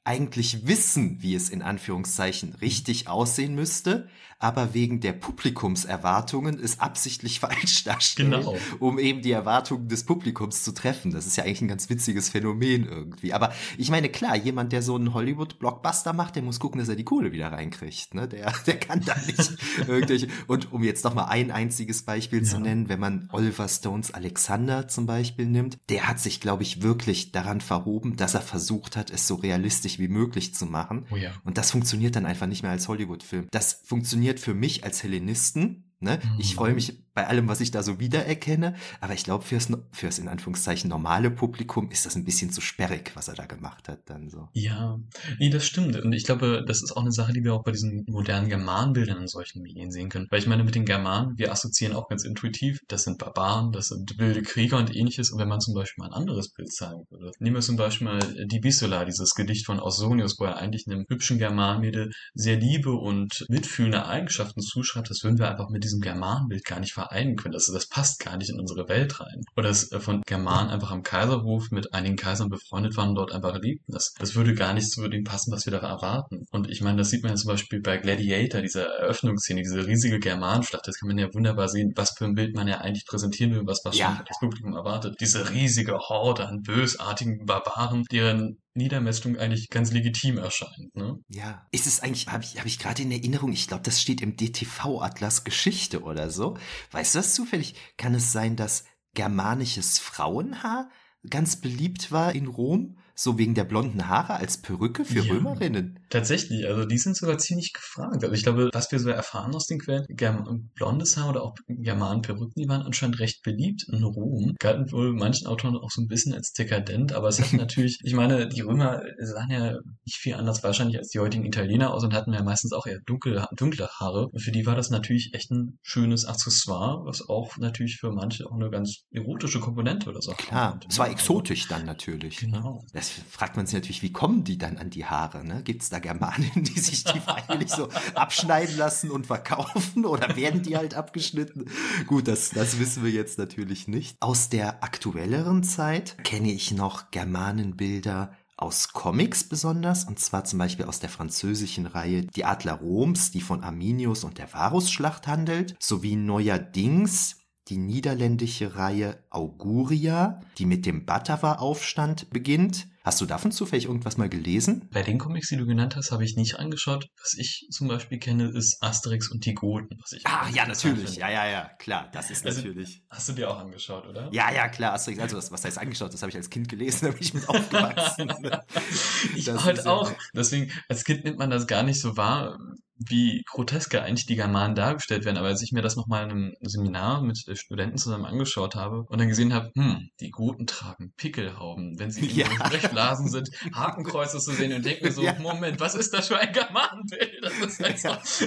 [0.06, 7.40] eigentlich wissen, wie es in Anführungszeichen richtig aussehen müsste, aber wegen der Publikumserwartungen es absichtlich
[7.42, 8.56] falsch darstellen, Genau.
[8.80, 11.12] um eben die Erwartungen des Publikums zu treffen.
[11.12, 13.34] Das ist ja eigentlich ein ganz witziges Phänomen irgendwie.
[13.34, 16.96] Aber ich meine, klar, jemand, der so einen Hollywood-Blockbuster macht, der muss gucken, dass er
[16.96, 18.14] die Kohle wieder reinkriegt.
[18.14, 18.28] Ne?
[18.28, 19.54] Der, der kann da nicht
[19.88, 20.28] irgendwelche.
[20.48, 22.62] Und um jetzt noch mal ein einziges Beispiel zu Ja.
[22.62, 27.32] nennen, wenn man Oliver Stones Alexander zum Beispiel nimmt, der hat sich, glaube ich, wirklich
[27.32, 31.06] daran verhoben, dass er versucht hat, es so realistisch wie möglich zu machen.
[31.12, 31.32] Oh ja.
[31.44, 33.48] Und das funktioniert dann einfach nicht mehr als Hollywood-Film.
[33.52, 35.92] Das funktioniert für mich als Hellenisten.
[36.00, 36.20] Ne?
[36.40, 36.56] Ich Mhm.
[36.58, 40.28] freue mich bei allem, was ich da so wiedererkenne, aber ich glaube, fürs, fürs in
[40.28, 44.30] Anführungszeichen normale Publikum ist das ein bisschen zu sperrig, was er da gemacht hat, dann
[44.30, 44.50] so.
[44.54, 45.00] Ja,
[45.40, 45.96] nee, das stimmt.
[45.96, 49.22] Und ich glaube, das ist auch eine Sache, die wir auch bei diesen modernen Germanenbildern
[49.22, 50.28] in solchen Medien sehen können.
[50.30, 53.88] Weil ich meine, mit den Germanen, wir assoziieren auch ganz intuitiv, das sind Barbaren, das
[53.88, 55.32] sind wilde Krieger und ähnliches.
[55.32, 58.08] Und wenn man zum Beispiel mal ein anderes Bild zeigen würde, nehmen wir zum Beispiel
[58.08, 62.92] mal die Bisola, dieses Gedicht von Ausonius, wo er eigentlich einem hübschen Germanenmädel sehr liebe
[62.92, 67.54] und mitfühlende Eigenschaften zuschreibt, das würden wir einfach mit diesem Germanenbild gar nicht vereinen können.
[67.54, 69.42] Das, das passt gar nicht in unsere Welt rein.
[69.56, 73.32] Oder das äh, von Germanen einfach am Kaiserhof mit einigen Kaisern befreundet waren und dort
[73.32, 73.92] einfach lebten.
[73.92, 76.46] Das, das würde gar nicht zu dem passen, was wir da erwarten.
[76.52, 80.20] Und ich meine, das sieht man ja zum Beispiel bei Gladiator, dieser Eröffnungsszene, diese riesige
[80.20, 80.88] Germanenschlacht.
[80.88, 83.62] Das kann man ja wunderbar sehen, was für ein Bild man ja eigentlich präsentieren will,
[83.66, 83.92] was Ja.
[83.92, 85.16] wahrscheinlich das Publikum erwartet.
[85.20, 90.94] Diese riesige Horde an bösartigen Barbaren, deren Niedermessung eigentlich ganz legitim erscheint.
[90.96, 91.18] Ne?
[91.30, 91.66] Ja.
[91.72, 94.36] Ist es eigentlich, habe ich, hab ich gerade in Erinnerung, ich glaube, das steht im
[94.36, 96.58] DTV-Atlas Geschichte oder so.
[96.92, 97.76] Weißt du das zufällig?
[97.98, 100.90] Kann es sein, dass germanisches Frauenhaar
[101.30, 102.98] ganz beliebt war in Rom?
[103.16, 105.34] So wegen der blonden Haare als Perücke für Ja.
[105.34, 106.00] Römerinnen?
[106.10, 108.24] Tatsächlich, also die sind sogar ziemlich gefragt.
[108.24, 111.56] Also ich glaube, was wir so erfahren aus den Quellen, Germ blondes Haar oder auch
[111.68, 114.56] Germanenperücken, die waren anscheinend recht beliebt in Rom.
[114.60, 118.14] Galten wohl manchen Autoren auch so ein bisschen als dekadent, aber es hat natürlich, ich
[118.14, 119.74] meine, die Römer sahen ja
[120.06, 123.00] nicht viel anders wahrscheinlich als die heutigen Italiener aus und hatten ja meistens auch eher
[123.06, 124.28] dunkle, dunkle Haare.
[124.28, 128.46] Und für die war das natürlich echt ein schönes Accessoire, was auch natürlich für manche
[128.46, 132.42] auch eine ganz erotische Komponente oder so Klar, es war exotisch dann natürlich.
[132.42, 132.52] Ne?
[132.52, 132.84] Genau.
[132.94, 135.46] Das fragt man sich natürlich, wie kommen die dann an die Haare?
[135.46, 135.62] Ne?
[135.64, 140.64] Gibt es da Germanen, die sich die freiwillig so abschneiden lassen und verkaufen oder werden
[140.64, 141.70] die halt abgeschnitten?
[142.08, 144.18] Gut, das, das wissen wir jetzt natürlich nicht.
[144.20, 150.86] Aus der aktuelleren Zeit kenne ich noch Germanenbilder aus Comics besonders, und zwar zum Beispiel
[150.86, 156.16] aus der französischen Reihe Die Adler Roms, die von Arminius und der Varusschlacht handelt, sowie
[156.16, 157.38] neuerdings
[157.68, 162.88] die niederländische Reihe Auguria, die mit dem Batawa-Aufstand beginnt.
[163.06, 164.90] Hast du davon zufällig irgendwas mal gelesen?
[164.92, 167.06] Bei den Comics, die du genannt hast, habe ich nicht angeschaut.
[167.22, 169.96] Was ich zum Beispiel kenne, ist Asterix und die Goten.
[170.02, 171.10] Was ich Ah, ja, natürlich.
[171.12, 171.20] finde.
[171.22, 173.04] Ja, ja, ja, klar, das ist Also- natürlich.
[173.12, 174.28] Hast du dir auch angeschaut, oder?
[174.34, 176.16] Ja, ja, klar, Asterix, also was, was heißt angeschaut?
[176.16, 178.28] Das habe ich als Kind gelesen, da bin ich mit aufgewachsen.
[179.36, 180.12] ich halt auch.
[180.34, 182.58] Deswegen, als Kind nimmt man das gar nicht so wahr,
[182.98, 185.38] wie grotesker eigentlich die Germanen dargestellt werden.
[185.38, 189.04] Aber als ich mir das nochmal in einem Seminar mit äh, Studenten zusammen angeschaut habe
[189.10, 192.46] und dann gesehen habe, hm, die Goten tragen Pickelhauben, wenn sie in Ja.
[192.48, 195.34] ihren Sprechblasen sind, Hakenkreuze zu sehen und denke mir so, Ja.
[195.40, 197.34] Moment, was ist das für ein Germanenbild?
[197.42, 198.46] Das ist halt so.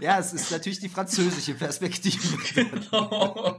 [0.00, 2.38] ja, es ist natürlich die französische Perspektive.
[2.54, 3.58] genau.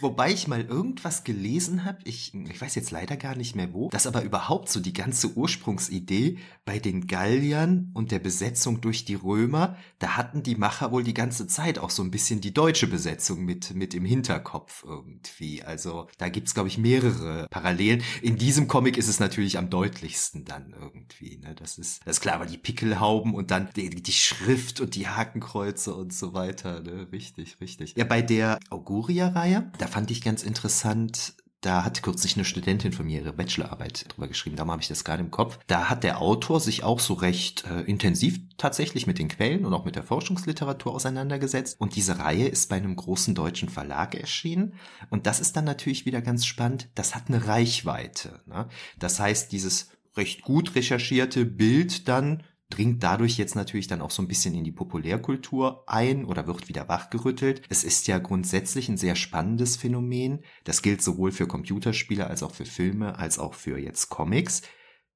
[0.00, 3.72] Wo, wobei ich mal irgendwas gelesen habe, ich, ich weiß jetzt leider gar nicht mehr
[3.72, 9.04] wo, dass aber überhaupt so die ganze Ursprungsidee bei den Galliern und der Besetzung durch
[9.04, 12.52] die Römer, da hatten die Macher wohl die ganze Zeit auch so ein bisschen die
[12.52, 15.62] deutsche Besetzung mit, mit im Hinterkopf irgendwie.
[15.62, 18.02] Also da gibt's glaube ich, mehrere Parallelen.
[18.22, 21.36] In diesem Comic ist es natürlich am deutlichsten dann irgendwie.
[21.36, 21.54] Ne?
[21.54, 25.06] Das, ist, das ist klar, aber die Pickelhauben und dann die, die Schrift und die
[25.06, 26.80] Hakenkreuze und so weiter.
[26.80, 27.08] Ne?
[27.12, 27.94] Richtig, richtig.
[27.96, 31.34] Ja, bei der Auguria-Reihe, da fand ich ganz interessant,
[31.66, 35.04] da hat kürzlich eine Studentin von mir ihre Bachelorarbeit drüber geschrieben, darum habe ich das
[35.04, 35.58] gerade im Kopf.
[35.66, 39.74] Da hat der Autor sich auch so recht äh, intensiv tatsächlich mit den Quellen und
[39.74, 41.80] auch mit der Forschungsliteratur auseinandergesetzt.
[41.80, 44.74] Und diese Reihe ist bei einem großen deutschen Verlag erschienen.
[45.10, 46.88] Und das ist dann natürlich wieder ganz spannend.
[46.94, 48.42] Das hat eine Reichweite.
[48.46, 48.68] Ne?
[48.98, 52.44] Das heißt, dieses recht gut recherchierte Bild dann
[52.76, 56.68] dringt dadurch jetzt natürlich dann auch so ein bisschen in die Populärkultur ein oder wird
[56.68, 57.62] wieder wachgerüttelt.
[57.68, 60.44] Es ist ja grundsätzlich ein sehr spannendes Phänomen.
[60.64, 64.62] Das gilt sowohl für Computerspiele als auch für Filme, als auch für jetzt Comics.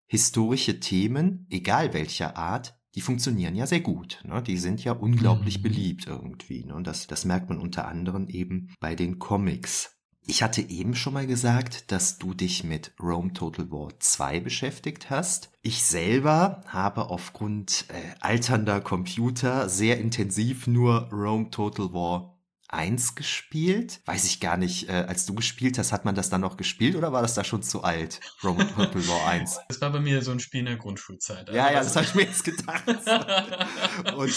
[0.07, 4.23] historische Themen, egal welcher Art, die funktionieren ja sehr gut.
[4.25, 4.43] Ne?
[4.43, 5.63] Die sind ja unglaublich mhm.
[5.63, 6.65] beliebt irgendwie.
[6.65, 6.75] Ne?
[6.75, 10.00] Und das, das merkt man unter anderem eben bei den Comics.
[10.27, 15.11] Ich hatte eben schon mal gesagt, dass du dich mit Rome Total War 2 beschäftigt
[15.11, 15.51] hast.
[15.63, 22.37] Ich selber habe aufgrund äh, alternder Computer sehr intensiv nur Rome Total War
[22.69, 24.01] 1 gespielt.
[24.05, 26.95] Weiß ich gar nicht, äh, als du gespielt hast, hat man das dann noch gespielt
[26.95, 28.21] oder war das da schon zu alt?
[28.45, 29.59] Rome Total War 1.
[29.69, 31.49] Das war bei mir so ein Spiel in der Grundschulzeit.
[31.49, 32.85] Also ja, ja, das habe ich mir jetzt gedacht.
[34.17, 34.35] Und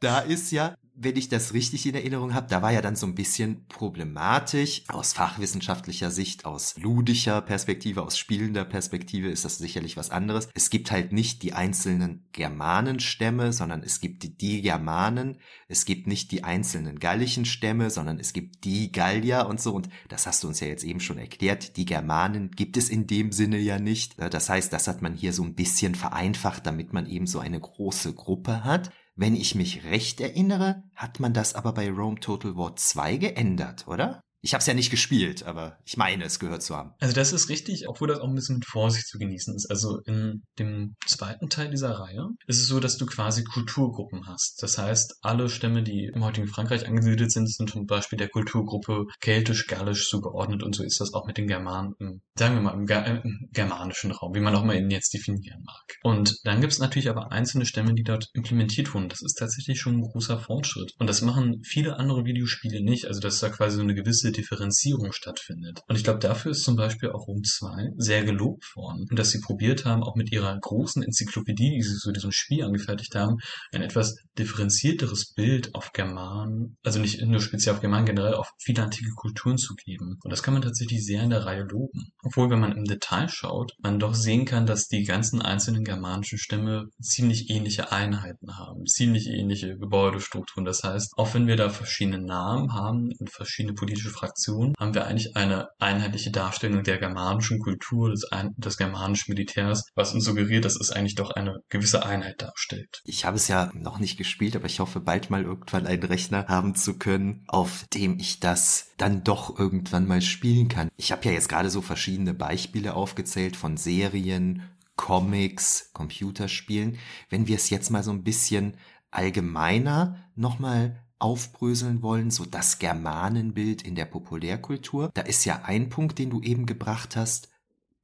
[0.00, 3.06] da ist ja wenn ich das richtig in Erinnerung habe, da war ja dann so
[3.06, 4.84] ein bisschen problematisch.
[4.88, 10.48] Aus fachwissenschaftlicher Sicht, aus ludischer Perspektive, aus spielender Perspektive ist das sicherlich was anderes.
[10.54, 15.38] Es gibt halt nicht die einzelnen Germanenstämme, sondern es gibt die Germanen.
[15.66, 19.74] Es gibt nicht die einzelnen gallischen Stämme, sondern es gibt die Gallier und so.
[19.74, 21.76] Und das hast du uns ja jetzt eben schon erklärt.
[21.76, 24.16] Die Germanen gibt es in dem Sinne ja nicht.
[24.18, 27.58] Das heißt, das hat man hier so ein bisschen vereinfacht, damit man eben so eine
[27.58, 28.90] große Gruppe hat.
[29.14, 33.86] Wenn ich mich recht erinnere, hat man das aber bei Rome Total War 2 geändert,
[33.86, 34.20] oder?
[34.44, 36.94] Ich habe es ja nicht gespielt, aber ich meine, es gehört zu haben.
[36.98, 39.70] Also das ist richtig, obwohl das auch ein bisschen mit Vorsicht zu genießen ist.
[39.70, 44.60] Also in dem zweiten Teil dieser Reihe ist es so, dass du quasi Kulturgruppen hast.
[44.60, 49.06] Das heißt, alle Stämme, die im heutigen Frankreich angesiedelt sind, sind zum Beispiel der Kulturgruppe
[49.20, 51.94] keltisch-gallisch zugeordnet und so ist das auch mit den Germanen,
[52.34, 55.62] sagen wir mal, im, Ger im germanischen Raum, wie man auch mal ihn jetzt definieren
[55.64, 55.98] mag.
[56.02, 59.08] Und dann gibt es natürlich aber einzelne Stämme, die dort implementiert wurden.
[59.08, 60.94] Das ist tatsächlich schon ein großer Fortschritt.
[60.98, 63.06] Und das machen viele andere Videospiele nicht.
[63.06, 65.80] Also dass da quasi so eine gewisse Differenzierung stattfindet.
[65.88, 69.06] Und ich glaube, dafür ist zum Beispiel auch Rom 2 sehr gelobt worden.
[69.08, 72.64] Und dass sie probiert haben, auch mit ihrer großen Enzyklopädie, die sie zu diesem Spiel
[72.64, 73.36] angefertigt haben,
[73.72, 78.82] ein etwas differenzierteres Bild auf Germanen, also nicht nur speziell auf Germanen, generell auf viele
[78.82, 80.18] antike Kulturen zu geben.
[80.22, 82.12] Und das kann man tatsächlich sehr in der Reihe loben.
[82.22, 86.38] Obwohl, wenn man im Detail schaut, man doch sehen kann, dass die ganzen einzelnen germanischen
[86.38, 90.64] Stämme ziemlich ähnliche Einheiten haben, ziemlich ähnliche Gebäudestrukturen.
[90.64, 95.04] Das heißt, auch wenn wir da verschiedene Namen haben und verschiedene politische Fraktionen, haben wir
[95.04, 100.76] eigentlich eine einheitliche Darstellung der germanischen Kultur, des, des germanischen Militärs, was uns suggeriert, dass
[100.80, 103.02] es eigentlich doch eine gewisse Einheit darstellt.
[103.04, 106.46] Ich habe es ja noch nicht gespielt, aber ich hoffe bald mal irgendwann einen Rechner
[106.46, 110.88] haben zu können, auf dem ich das dann doch irgendwann mal spielen kann.
[110.96, 114.62] Ich habe ja jetzt gerade so verschiedene Beispiele aufgezählt von Serien,
[114.94, 116.96] Comics, Computerspielen.
[117.28, 118.76] Wenn wir es jetzt mal so ein bisschen
[119.10, 125.10] allgemeiner nochmal aufbröseln wollen, so das Germanenbild in der Populärkultur.
[125.14, 127.48] Da ist ja ein Punkt, den du eben gebracht hast,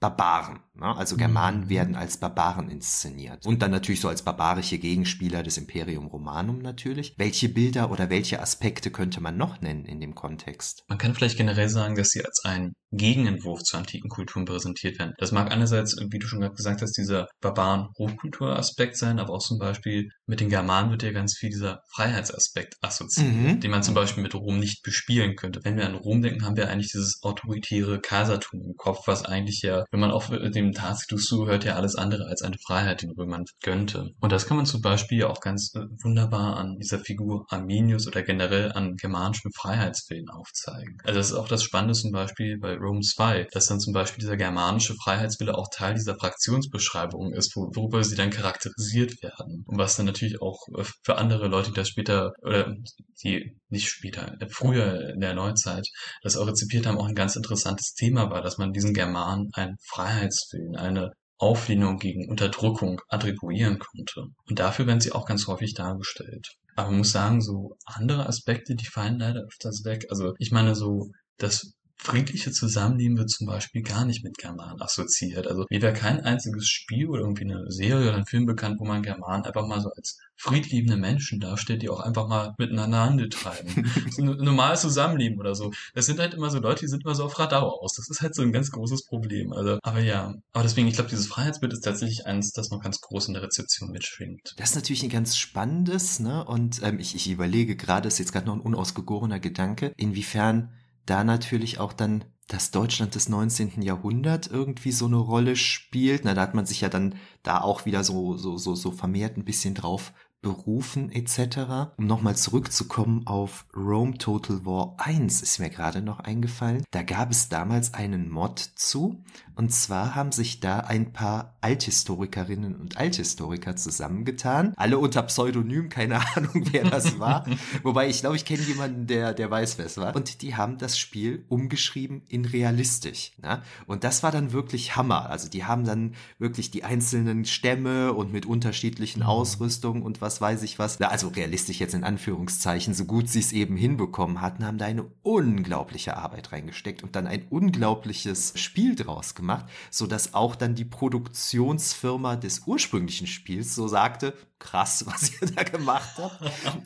[0.00, 0.60] Barbaren.
[0.78, 0.96] Ne?
[0.96, 1.68] Also Germanen mhm.
[1.68, 3.46] werden als Barbaren inszeniert.
[3.46, 7.14] Und dann natürlich so als barbarische Gegenspieler des Imperium Romanum natürlich.
[7.16, 10.84] Welche Bilder oder welche Aspekte könnte man noch nennen in dem Kontext?
[10.88, 15.12] Man kann vielleicht generell sagen, dass sie als ein Gegenentwurf zu antiken Kulturen präsentiert werden.
[15.18, 19.58] Das mag einerseits, wie du schon gerade gesagt hast, dieser Barbaren-Hochkulturaspekt sein, aber auch zum
[19.58, 23.60] Beispiel mit den Germanen wird ja ganz viel dieser Freiheitsaspekt assoziiert, mhm.
[23.60, 25.60] den man zum Beispiel mit Rom nicht bespielen könnte.
[25.64, 29.60] Wenn wir an Rom denken, haben wir eigentlich dieses autoritäre Kaisertum im Kopf, was eigentlich
[29.62, 33.44] ja, wenn man auch dem Tacitus zuhört, ja alles andere als eine Freiheit den Römern
[33.62, 34.10] gönnte.
[34.20, 38.22] Und das kann man zum Beispiel auch ganz äh, wunderbar an dieser Figur Arminius oder
[38.22, 40.98] generell an germanischen Freiheitswillen aufzeigen.
[41.04, 44.20] Also das ist auch das Spannende zum Beispiel bei Rome 2, dass dann zum Beispiel
[44.20, 49.64] dieser germanische Freiheitswille auch Teil dieser Fraktionsbeschreibung ist, worüber sie dann charakterisiert werden.
[49.66, 52.74] Und was dann natürlich auch äh, für andere Leute, die das später, oder
[53.22, 55.86] die nicht später, äh, früher in der Neuzeit,
[56.22, 59.76] das auch rezipiert haben, auch ein ganz interessantes Thema war, dass man diesen Germanen einen
[59.86, 64.26] Freiheitswillen, eine Auflehnung gegen Unterdrückung attribuieren konnte.
[64.48, 66.48] Und dafür werden sie auch ganz häufig dargestellt.
[66.74, 70.06] Aber man muss sagen, so andere Aspekte, die fallen leider öfters weg.
[70.10, 75.46] Also ich meine so, das friedliche Zusammenleben wird zum Beispiel gar nicht mit Germanen assoziiert.
[75.46, 78.84] Also mir wäre kein einziges Spiel oder irgendwie eine Serie oder ein Film bekannt, wo
[78.84, 83.28] man Germanen einfach mal so als friedliebende Menschen darstellt, die auch einfach mal miteinander Handel
[83.28, 83.90] treiben.
[84.10, 85.72] so ein normales Zusammenleben oder so.
[85.94, 87.94] Das sind halt immer so Leute, die sind immer so auf Radau aus.
[87.94, 89.52] Das ist halt so ein ganz großes Problem.
[89.52, 93.00] Also, aber ja, aber deswegen, ich glaube, dieses Freiheitsbild ist tatsächlich eins, das noch ganz
[93.00, 94.54] groß in der Rezeption mitschwingt.
[94.56, 96.44] Das ist natürlich ein ganz spannendes, ne?
[96.44, 100.72] Und ähm, ich, ich überlege gerade, ist jetzt gerade noch ein unausgegorener Gedanke, inwiefern
[101.08, 103.82] da natürlich auch dann das Deutschland des 19.
[103.82, 106.24] Jahrhunderts irgendwie so eine Rolle spielt.
[106.24, 109.36] Na, da hat man sich ja dann da auch wieder so, so, so, so vermehrt
[109.36, 111.92] ein bisschen drauf Berufen etc.
[111.96, 116.84] Um nochmal zurückzukommen auf Rome Total War 1 ist mir gerade noch eingefallen.
[116.90, 119.24] Da gab es damals einen Mod zu
[119.58, 124.72] und zwar haben sich da ein paar Althistorikerinnen und Althistoriker zusammengetan.
[124.76, 127.44] Alle unter Pseudonym, keine Ahnung wer das war.
[127.82, 130.14] Wobei ich glaube, ich kenne jemanden, der, der weiß, wer es war.
[130.14, 133.32] Und die haben das Spiel umgeschrieben in realistisch.
[133.42, 133.60] Ne?
[133.88, 135.28] Und das war dann wirklich Hammer.
[135.28, 139.26] Also die haben dann wirklich die einzelnen Stämme und mit unterschiedlichen mhm.
[139.26, 141.00] Ausrüstungen und was weiß ich was.
[141.00, 145.06] Also realistisch jetzt in Anführungszeichen, so gut sie es eben hinbekommen hatten, haben da eine
[145.22, 150.84] unglaubliche Arbeit reingesteckt und dann ein unglaubliches Spiel draus gemacht, so dass auch dann die
[150.84, 156.42] Produktionsfirma des ursprünglichen Spiels so sagte, krass, was ihr da gemacht habt.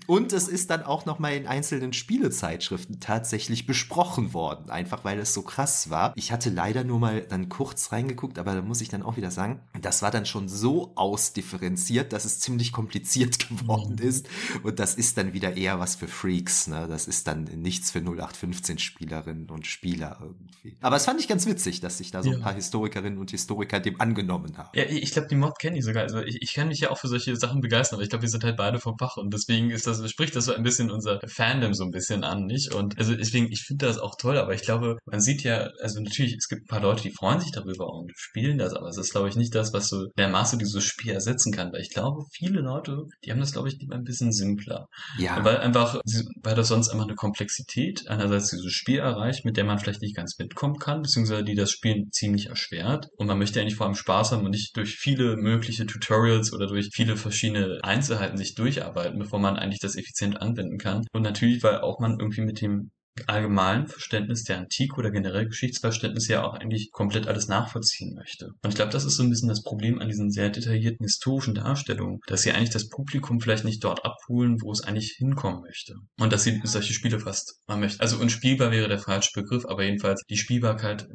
[0.06, 5.18] Und es ist dann auch noch mal in einzelnen Spielezeitschriften tatsächlich besprochen worden, einfach weil
[5.18, 6.12] es so krass war.
[6.16, 9.30] Ich hatte leider nur mal dann kurz reingeguckt, aber da muss ich dann auch wieder
[9.30, 14.08] sagen, das war dann schon so ausdifferenziert, dass es ziemlich kompliziert geworden mhm.
[14.08, 14.28] ist.
[14.62, 16.66] Und das ist dann wieder eher was für Freaks.
[16.66, 16.86] Ne?
[16.88, 20.76] Das ist dann nichts für 0815 Spielerinnen und Spieler irgendwie.
[20.80, 22.36] Aber es fand ich ganz witzig, dass sich da so ja.
[22.36, 24.70] ein paar Historikerinnen und Historiker dem angenommen haben.
[24.74, 26.02] Ja, ich glaube, die Mod kenne ich sogar.
[26.02, 28.28] Also ich, ich kann mich ja auch für solche Sachen begeistern, aber ich glaube, wir
[28.28, 31.20] sind halt beide vom Fach und deswegen ist das, spricht das so ein bisschen unser
[31.26, 32.74] Fandom so ein bisschen an, nicht?
[32.74, 36.00] Und also deswegen, ich finde das auch toll, aber ich glaube, man sieht ja, also
[36.00, 38.98] natürlich, es gibt ein paar Leute, die freuen sich darüber und spielen das, aber es
[38.98, 41.90] ist, glaube ich, nicht das, was so der Maße dieses Spiel ersetzen kann, weil ich
[41.90, 44.86] glaube, viele Leute, die haben das, glaube ich, lieber ein bisschen simpler.
[45.18, 45.44] Ja.
[45.44, 46.00] Weil einfach,
[46.42, 50.16] weil das sonst einfach eine Komplexität einerseits dieses Spiel erreicht, mit der man vielleicht nicht
[50.16, 53.08] ganz mitkommen kann, beziehungsweise die das Spielen ziemlich erschwert.
[53.16, 56.52] Und man möchte ja nicht vor allem Spaß haben und nicht durch viele mögliche Tutorials
[56.52, 61.04] oder durch viele verschiedene verschiedene Einzelheiten sich durcharbeiten, bevor man eigentlich das effizient anwenden kann.
[61.12, 62.90] Und natürlich, weil auch man irgendwie mit dem
[63.26, 68.46] allgemeinen Verständnis der Antike oder generell Geschichtsverständnis ja auch eigentlich komplett alles nachvollziehen möchte.
[68.62, 71.54] Und ich glaube, das ist so ein bisschen das Problem an diesen sehr detaillierten historischen
[71.54, 75.94] Darstellungen, dass sie eigentlich das Publikum vielleicht nicht dort abholen, wo es eigentlich hinkommen möchte.
[76.18, 78.00] Und dass sie solche Spiele fast man möchte.
[78.00, 81.06] Also unspielbar wäre der falsche Begriff, aber jedenfalls die Spielbarkeit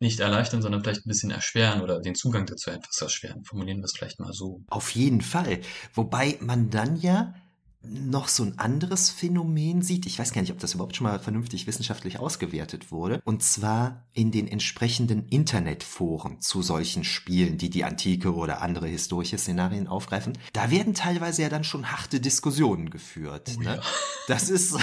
[0.00, 3.44] nicht erleichtern, sondern vielleicht ein bisschen erschweren oder den Zugang dazu etwas erschweren.
[3.44, 4.62] Formulieren wir es vielleicht mal so.
[4.68, 5.60] Auf jeden Fall.
[5.94, 7.34] Wobei man dann ja
[7.88, 10.06] noch so ein anderes Phänomen sieht.
[10.06, 13.20] Ich weiß gar nicht, ob das überhaupt schon mal vernünftig wissenschaftlich ausgewertet wurde.
[13.24, 19.38] Und zwar in den entsprechenden Internetforen zu solchen Spielen, die die Antike oder andere historische
[19.38, 20.38] Szenarien aufgreifen.
[20.52, 23.52] Da werden teilweise ja dann schon harte Diskussionen geführt.
[23.56, 23.76] Oh, ne?
[23.76, 23.82] ja.
[24.28, 24.76] Das ist,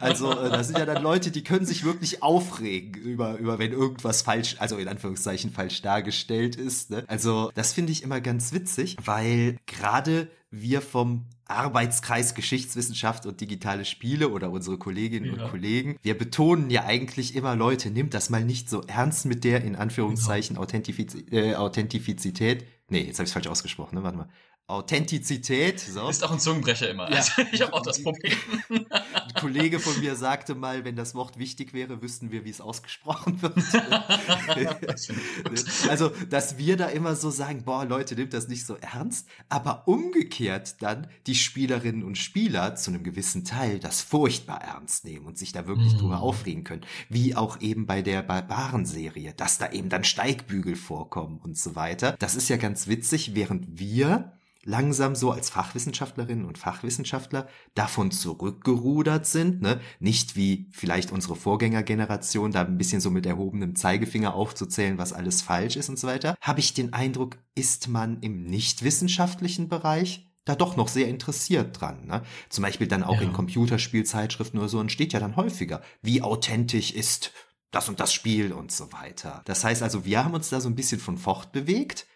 [0.00, 3.72] also, äh, das sind ja dann Leute, die können sich wirklich aufregen über, über wenn
[3.72, 6.90] irgendwas falsch, also in Anführungszeichen falsch dargestellt ist.
[6.90, 7.04] Ne?
[7.06, 13.84] Also, das finde ich immer ganz witzig, weil gerade wir vom Arbeitskreis Geschichtswissenschaft und digitale
[13.84, 15.44] Spiele oder unsere Kolleginnen ja.
[15.44, 19.44] und Kollegen, wir betonen ja eigentlich immer, Leute, nimmt das mal nicht so ernst mit
[19.44, 20.64] der in Anführungszeichen genau.
[20.64, 22.64] Authentifiz äh, Authentizität.
[22.88, 24.02] Nee, jetzt habe ich falsch ausgesprochen, ne?
[24.02, 24.28] Warte mal.
[24.70, 25.80] Authentizität.
[25.80, 26.08] So.
[26.08, 27.10] Ist auch ein Zungenbrecher immer.
[27.10, 27.16] Ja.
[27.16, 28.32] Also ich habe auch das Problem.
[28.68, 32.60] Ein Kollege von mir sagte mal, wenn das Wort wichtig wäre, wüssten wir, wie es
[32.60, 33.56] ausgesprochen wird.
[35.88, 39.28] also, dass wir da immer so sagen, boah, Leute, nimmt das nicht so ernst.
[39.48, 45.26] Aber umgekehrt dann die Spielerinnen und Spieler zu einem gewissen Teil das furchtbar ernst nehmen
[45.26, 45.98] und sich da wirklich mhm.
[45.98, 46.82] drüber aufregen können.
[47.08, 52.16] Wie auch eben bei der Barbaren-Serie, dass da eben dann Steigbügel vorkommen und so weiter.
[52.18, 54.32] Das ist ja ganz witzig, während wir
[54.64, 59.80] langsam so als Fachwissenschaftlerinnen und Fachwissenschaftler davon zurückgerudert sind, ne?
[60.00, 65.42] nicht wie vielleicht unsere Vorgängergeneration da ein bisschen so mit erhobenem Zeigefinger aufzuzählen, was alles
[65.42, 70.26] falsch ist und so weiter, habe ich den Eindruck, ist man im nicht wissenschaftlichen Bereich
[70.44, 72.06] da doch noch sehr interessiert dran.
[72.06, 72.22] Ne?
[72.48, 73.22] Zum Beispiel dann auch ja.
[73.22, 77.32] in Computerspielzeitschriften oder so entsteht ja dann häufiger, wie authentisch ist
[77.70, 79.42] das und das Spiel und so weiter.
[79.44, 82.06] Das heißt also, wir haben uns da so ein bisschen von fortbewegt,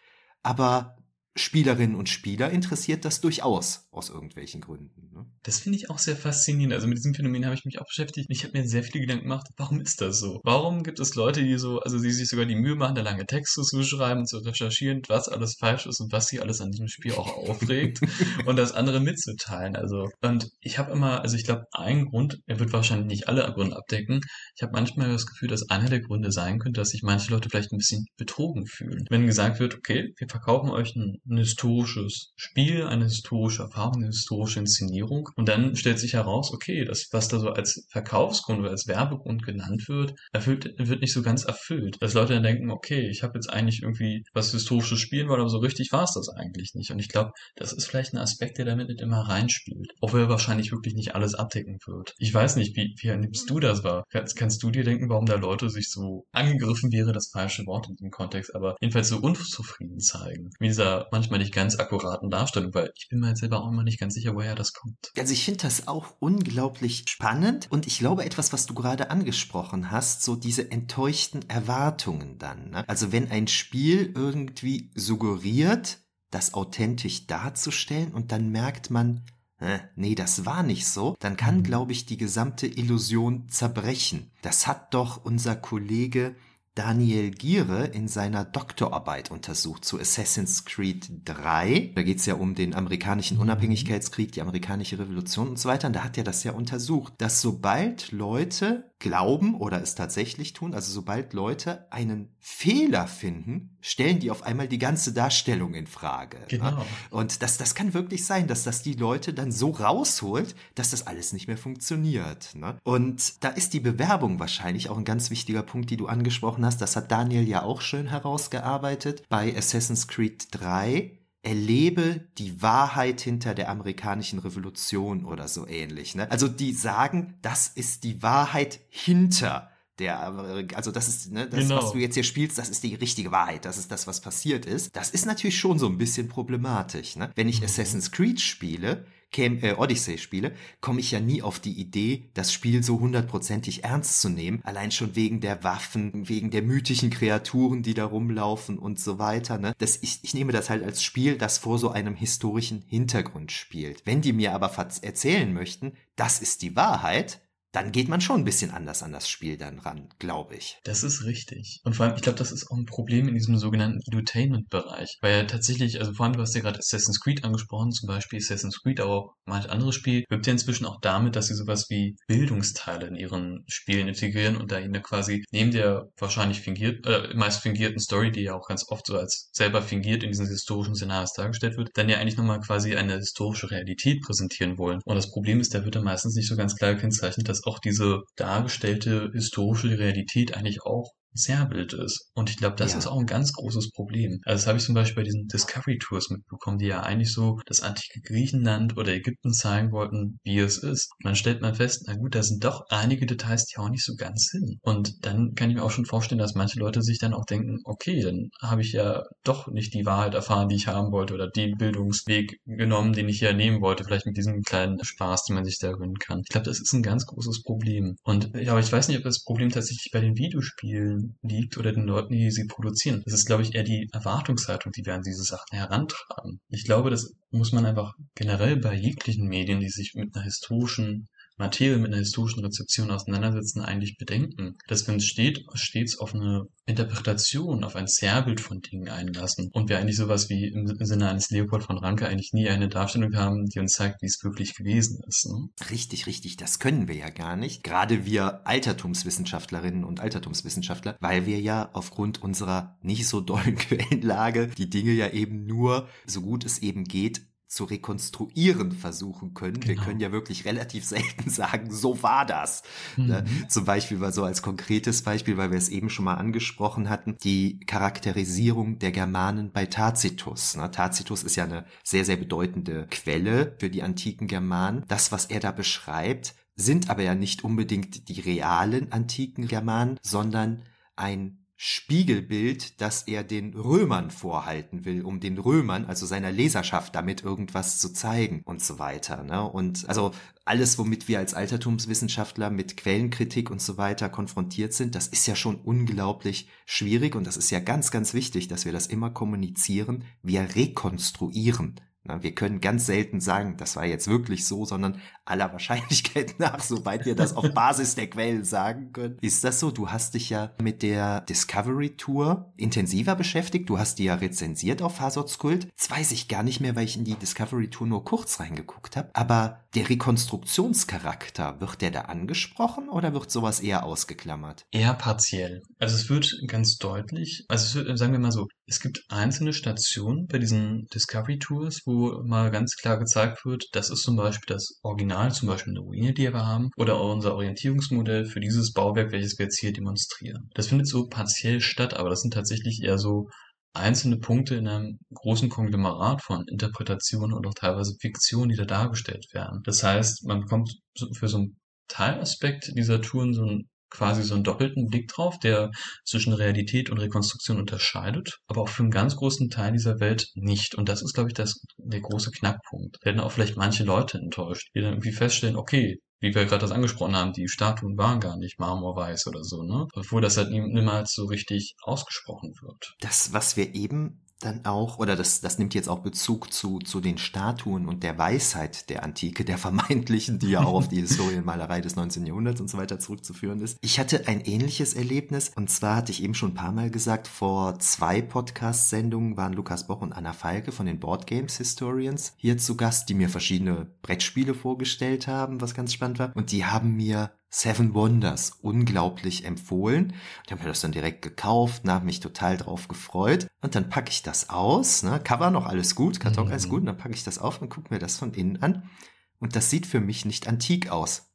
[0.43, 0.97] aber
[1.37, 5.11] Spielerinnen und Spieler interessiert das durchaus aus irgendwelchen Gründen.
[5.13, 5.27] Ne?
[5.43, 6.75] Das finde ich auch sehr faszinierend.
[6.75, 8.27] Also mit diesem Phänomen habe ich mich auch beschäftigt.
[8.31, 10.41] Ich habe mir sehr viele Gedanken gemacht, warum ist das so?
[10.45, 13.27] Warum gibt es Leute, die so, also die sich sogar die Mühe machen, da lange
[13.27, 16.89] Texte zu schreiben, zu recherchieren, was alles falsch ist und was sie alles an diesem
[16.89, 18.01] Spiel auch aufregt
[18.47, 19.77] und das andere mitzuteilen.
[19.77, 23.45] Also und ich habe immer, also ich glaube, ein Grund, er wird wahrscheinlich nicht alle
[23.53, 24.21] Gründe abdecken.
[24.57, 27.49] Ich habe manchmal das Gefühl, dass einer der Gründe sein könnte, dass sich manche Leute
[27.49, 29.05] vielleicht ein bisschen betrogen fühlen.
[29.11, 34.07] Wenn gesagt wird, okay, wir verkaufen euch ein ein historisches Spiel, eine historische Erfahrung, eine
[34.07, 35.29] historische Inszenierung.
[35.37, 39.45] Und dann stellt sich heraus, okay, das, was da so als Verkaufsgrund oder als Werbegrund
[39.45, 41.97] genannt wird, erfüllt, wird nicht so ganz erfüllt.
[42.01, 45.51] Dass Leute dann denken, okay, ich habe jetzt eigentlich irgendwie was historisches spielen wollen, aber
[45.51, 46.91] so richtig war es das eigentlich nicht.
[46.91, 49.93] Und ich glaube, das ist vielleicht ein Aspekt, der damit nicht immer reinspielt.
[50.01, 52.15] Obwohl er wahrscheinlich wirklich nicht alles abdecken wird.
[52.19, 54.05] Ich weiß nicht, wie, wie nimmst du das wahr?
[54.11, 57.89] Kannst, kannst du dir denken, warum da Leute sich so angegriffen wäre, das falsche Wort
[57.89, 60.51] in dem Kontext, aber jedenfalls so unzufrieden zeigen?
[60.59, 63.85] Wie dieser manchmal nicht ganz akkuraten Darstellung, weil ich bin mir jetzt selber auch immer
[63.85, 65.11] nicht ganz sicher, woher das kommt.
[65.19, 69.91] Also ich finde das auch unglaublich spannend und ich glaube etwas, was du gerade angesprochen
[69.91, 72.71] hast, so diese enttäuschten Erwartungen dann.
[72.71, 72.89] Ne?
[72.89, 75.99] Also wenn ein Spiel irgendwie suggeriert,
[76.31, 79.25] das authentisch darzustellen und dann merkt man,
[79.61, 81.63] äh, nee, das war nicht so, dann kann, mhm.
[81.63, 84.33] glaube ich, die gesamte Illusion zerbrechen.
[84.43, 86.35] Das hat doch unser Kollege
[86.75, 91.93] Daniel Giere in seiner Doktorarbeit untersucht zu Assassin's Creed 3.
[91.95, 93.39] Da geht es ja um den amerikanischen.
[93.39, 95.87] Unabhängigkeitskrieg, die amerikanische Revolution und so weiter.
[95.87, 100.75] Und da hat er das ja untersucht, dass sobald Leute glauben oder es tatsächlich tun,
[100.75, 106.37] also sobald Leute einen Fehler finden, stellen die auf einmal die ganze Darstellung in Frage.
[106.49, 106.85] Genau.
[107.09, 111.07] Und das, das kann wirklich sein, dass das die Leute dann so rausholt, dass das
[111.07, 112.55] alles nicht mehr funktioniert.
[112.55, 112.77] Ne?
[112.83, 116.83] Und da ist die Bewerbung wahrscheinlich auch ein ganz wichtiger Punkt, die du angesprochen hast.
[116.83, 123.55] Das hat Daniel ja auch schön herausgearbeitet bei Assassin's Creed 3 erlebe die Wahrheit hinter
[123.55, 126.15] der amerikanischen Revolution oder so ähnlich.
[126.15, 126.31] Ne?
[126.31, 131.83] Also die sagen, das ist die Wahrheit hinter der, also das ist, ne, das, genau.
[131.83, 134.67] was du jetzt hier spielst, das ist die richtige Wahrheit, das ist das, was passiert
[134.67, 134.95] ist.
[134.95, 137.17] Das ist natürlich schon so ein bisschen problematisch.
[137.17, 137.31] Ne?
[137.35, 137.67] Wenn ich mhm.
[137.67, 142.53] Assassin's Creed spiele, käme, äh, Odyssey spiele, komme ich ja nie auf die Idee, das
[142.53, 144.61] Spiel so hundertprozentig ernst zu nehmen.
[144.63, 149.59] Allein schon wegen der Waffen, wegen der mythischen Kreaturen, die da rumlaufen und so weiter.
[149.59, 149.75] Ne?
[149.79, 154.07] Das, ich, ich nehme das halt als Spiel, das vor so einem historischen Hintergrund spielt.
[154.07, 154.73] Wenn die mir aber
[155.03, 157.41] erzählen möchten, das ist die Wahrheit,
[157.75, 160.79] dann geht man schon ein bisschen anders an das Spiel dann ran, glaube ich.
[160.85, 161.81] Das ist richtig.
[161.83, 165.19] Und vor allem, ich glaube, das ist auch ein Problem in diesem sogenannten Edutainment-Bereich.
[165.21, 168.39] Weil ja tatsächlich, also vor allem, du hast ja gerade Assassin's Creed angesprochen, zum Beispiel
[168.39, 171.87] Assassin's Creed, aber auch manche andere Spiele, wirkt ja inzwischen auch damit, dass sie sowas
[171.91, 177.35] wie Bildungsteile in ihren Spielen integrieren und da ihnen quasi neben der wahrscheinlich fingiert, äh,
[177.35, 180.95] meist fingierten Story, die ja auch ganz oft so als selber fingiert in diesen historischen
[180.95, 185.01] Szenarios dargestellt wird, dann ja eigentlich nochmal quasi eine historische Realität präsentieren wollen.
[185.05, 187.79] Und das Problem ist, da wird dann meistens nicht so ganz klar gekennzeichnet, dass auch
[187.79, 192.31] diese dargestellte historische Realität eigentlich auch Zerrbild ist.
[192.35, 192.99] Und ich glaube, das ja.
[192.99, 194.41] ist auch ein ganz großes Problem.
[194.45, 197.61] Also das habe ich zum Beispiel bei diesen Discovery Tours mitbekommen, die ja eigentlich so
[197.67, 201.11] das antike Griechenland oder Ägypten zeigen wollten, wie es ist.
[201.19, 204.05] Und dann stellt man fest, na gut, da sind doch einige Details, die auch nicht
[204.05, 204.79] so ganz sind.
[204.83, 207.79] Und dann kann ich mir auch schon vorstellen, dass manche Leute sich dann auch denken,
[207.85, 211.49] okay, dann habe ich ja doch nicht die Wahrheit erfahren, die ich haben wollte oder
[211.49, 215.65] den Bildungsweg genommen, den ich ja nehmen wollte, vielleicht mit diesem kleinen Spaß, den man
[215.65, 216.41] sich da gönnen kann.
[216.41, 218.17] Ich glaube, das ist ein ganz großes Problem.
[218.23, 221.93] Und ja, aber ich weiß nicht, ob das Problem tatsächlich bei den Videospielen liegt oder
[221.93, 223.23] den Leuten, die sie produzieren.
[223.25, 226.61] Das ist, glaube ich, eher die Erwartungshaltung, die wir an diese Sachen herantragen.
[226.69, 231.29] Ich glaube, das muss man einfach generell bei jeglichen Medien, die sich mit einer historischen
[231.57, 236.65] Materie mit einer historischen Rezeption auseinandersetzen, eigentlich bedenken, dass wenn es steht, stets auf eine
[236.87, 241.51] Interpretation, auf ein Zerrbild von Dingen einlassen und wir eigentlich sowas wie im Sinne eines
[241.51, 245.21] Leopold von Ranke eigentlich nie eine Darstellung haben, die uns zeigt, wie es wirklich gewesen
[245.27, 245.47] ist.
[245.47, 245.69] Ne?
[245.91, 247.85] Richtig, richtig, das können wir ja gar nicht.
[247.85, 254.91] Gerade wir Altertumswissenschaftlerinnen und Altertumswissenschaftler, weil wir ja aufgrund unserer nicht so dollen Quellenlage die
[254.91, 257.43] Dinge ja eben nur, so gut es eben geht,
[257.75, 259.81] zu rekonstruieren versuchen können.
[259.81, 259.87] Genau.
[259.87, 262.83] Wir können ja wirklich relativ selten sagen, so war das.
[263.17, 263.45] Ne?
[263.47, 263.69] Mhm.
[263.69, 267.37] Zum Beispiel war so als konkretes Beispiel, weil wir es eben schon mal angesprochen hatten,
[267.43, 270.77] die Charakterisierung der Germanen bei Tacitus.
[270.77, 270.91] Ne?
[270.91, 275.05] Tacitus ist ja eine sehr, sehr bedeutende Quelle für die antiken Germanen.
[275.09, 280.83] Das, was er da beschreibt, sind aber ja nicht unbedingt die realen antiken Germanen, sondern
[281.17, 287.43] ein Spiegelbild, das er den Römern vorhalten will, um den Römern, also seiner Leserschaft, damit
[287.43, 289.43] irgendwas zu zeigen und so weiter.
[289.43, 289.63] Ne?
[289.63, 290.31] Und also
[290.65, 295.55] alles, womit wir als Altertumswissenschaftler mit Quellenkritik und so weiter konfrontiert sind, das ist ja
[295.55, 300.25] schon unglaublich schwierig und das ist ja ganz, ganz wichtig, dass wir das immer kommunizieren.
[300.43, 306.55] Wir rekonstruieren wir können ganz selten sagen, das war jetzt wirklich so, sondern aller Wahrscheinlichkeit
[306.59, 309.39] nach, soweit wir das auf Basis der Quellen sagen können.
[309.41, 309.91] Ist das so?
[309.91, 313.89] Du hast dich ja mit der Discovery Tour intensiver beschäftigt.
[313.91, 315.85] Du hast die ja rezensiert auf Hasots Kult.
[315.85, 319.17] Jetzt weiß ich gar nicht mehr, weil ich in die Discovery Tour nur kurz reingeguckt
[319.17, 319.31] habe.
[319.35, 324.87] Aber der Rekonstruktionscharakter, wird der da angesprochen oder wird sowas eher ausgeklammert?
[324.91, 325.83] Eher partiell.
[325.99, 329.73] Also es wird ganz deutlich, also es wird, sagen wir mal so, es gibt einzelne
[329.73, 334.75] Stationen bei diesen Discovery Tours, wo mal ganz klar gezeigt wird, das ist zum Beispiel
[334.75, 339.33] das Original, zum Beispiel eine Ruine, die wir haben, oder unser Orientierungsmodell für dieses Bauwerk,
[339.33, 340.71] welches wir jetzt hier demonstrieren.
[340.75, 343.49] Das findet so partiell statt, aber das sind tatsächlich eher so
[343.95, 349.47] einzelne Punkte in einem großen Konglomerat von Interpretationen und auch teilweise Fiktionen, die da dargestellt
[349.53, 349.81] werden.
[349.85, 350.93] Das heißt, man bekommt
[351.33, 351.77] für so einen
[352.09, 355.91] Teilaspekt dieser Touren so einen quasi so einen doppelten Blick drauf, der
[356.25, 360.95] zwischen Realität und Rekonstruktion unterscheidet, aber auch für einen ganz großen Teil dieser Welt nicht.
[360.95, 363.19] Und das ist, glaube ich, das, der große Knackpunkt.
[363.25, 366.93] Werden auch vielleicht manche Leute enttäuscht, die dann irgendwie feststellen, okay, wie wir gerade das
[366.93, 370.07] angesprochen haben, die Statuen waren gar nicht marmorweiß oder so, ne?
[370.15, 373.15] Obwohl das halt niemals so richtig ausgesprochen wird.
[373.21, 377.21] Das, was wir eben dann auch, oder das, das nimmt jetzt auch Bezug zu, zu
[377.21, 382.01] den Statuen und der Weisheit der Antike, der vermeintlichen, die ja auch auf die Historienmalerei
[382.01, 382.47] des 19.
[382.47, 383.99] Jahrhunderts und so weiter zurückzuführen ist.
[384.01, 387.49] Ich hatte ein ähnliches Erlebnis und zwar hatte ich eben schon ein paar Mal gesagt,
[387.49, 392.79] vor zwei Podcast-Sendungen waren Lukas Boch und Anna Falke von den Board Games Historians hier
[392.79, 396.53] zu Gast, die mir verschiedene Brettspiele vorgestellt haben, was ganz spannend war.
[396.55, 400.35] Und die haben mir Seven Wonders unglaublich empfohlen.
[400.65, 403.67] Ich habe mir das dann direkt gekauft, habe mich total drauf gefreut.
[403.81, 405.41] Und dann packe ich das aus, ne?
[405.43, 406.71] Cover noch alles gut, Karton mhm.
[406.71, 409.11] alles gut, und dann packe ich das auf und gucke mir das von innen an.
[409.59, 411.51] Und das sieht für mich nicht antik aus.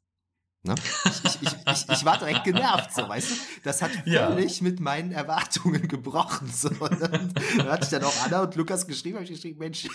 [0.64, 0.76] Ne?
[1.06, 3.36] Ich, ich, ich, ich, war direkt genervt, so, weißt du?
[3.64, 4.64] Das hat völlig ja.
[4.64, 6.52] mit meinen Erwartungen gebrochen.
[6.52, 6.68] So.
[6.68, 9.88] Und dann, dann hatte ich dann auch Anna und Lukas geschrieben, habe ich geschrieben, Mensch,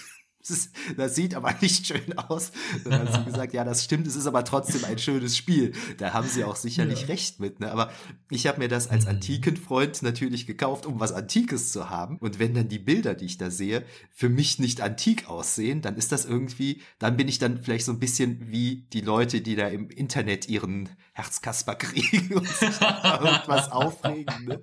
[0.97, 2.53] das sieht aber nicht schön aus.
[2.85, 5.73] Dann haben sie gesagt, ja, das stimmt, es ist aber trotzdem ein schönes Spiel.
[5.99, 7.07] Da haben sie auch sicherlich ja.
[7.07, 7.61] recht mit.
[7.61, 7.71] Ne?
[7.71, 7.91] Aber
[8.31, 9.11] ich habe mir das als mhm.
[9.11, 12.19] Antikenfreund natürlich gekauft, um was Antikes zu haben.
[12.19, 15.97] Und wenn dann die Bilder, die ich da sehe, für mich nicht antik aussehen, dann
[15.97, 19.57] ist das irgendwie, dann bin ich dann vielleicht so ein bisschen wie die Leute, die
[19.57, 24.45] da im Internet ihren Herzkasper kriegen und sich irgendwas aufregen.
[24.47, 24.61] Ne?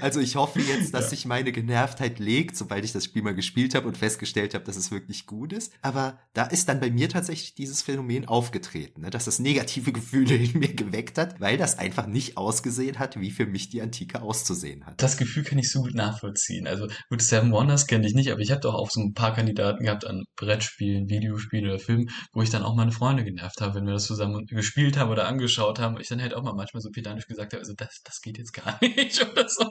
[0.00, 3.76] Also ich hoffe jetzt, dass sich meine Genervtheit legt, sobald ich das Spiel mal gespielt
[3.76, 5.72] habe und festgestellt habe, dass es wirklich gut ist.
[5.80, 10.34] Aber da ist dann bei mir tatsächlich dieses Phänomen aufgetreten, ne, dass das negative Gefühle
[10.34, 14.22] in mir geweckt hat, weil das einfach nicht ausgesehen hat, wie für mich die Antike
[14.22, 15.00] auszusehen hat.
[15.00, 16.66] Das Gefühl kann ich so gut nachvollziehen.
[16.66, 19.34] Also gut, Seven Wonders kenne ich nicht, aber ich habe doch auch so ein paar
[19.34, 23.74] Kandidaten gehabt an Brettspielen, Videospielen oder Filmen, wo ich dann auch meine Freunde genervt habe,
[23.74, 25.91] wenn wir das zusammen gespielt haben oder angeschaut haben.
[26.00, 28.52] Ich dann halt auch mal manchmal so pedanisch gesagt habe, also das, das geht jetzt
[28.52, 29.70] gar nicht oder so.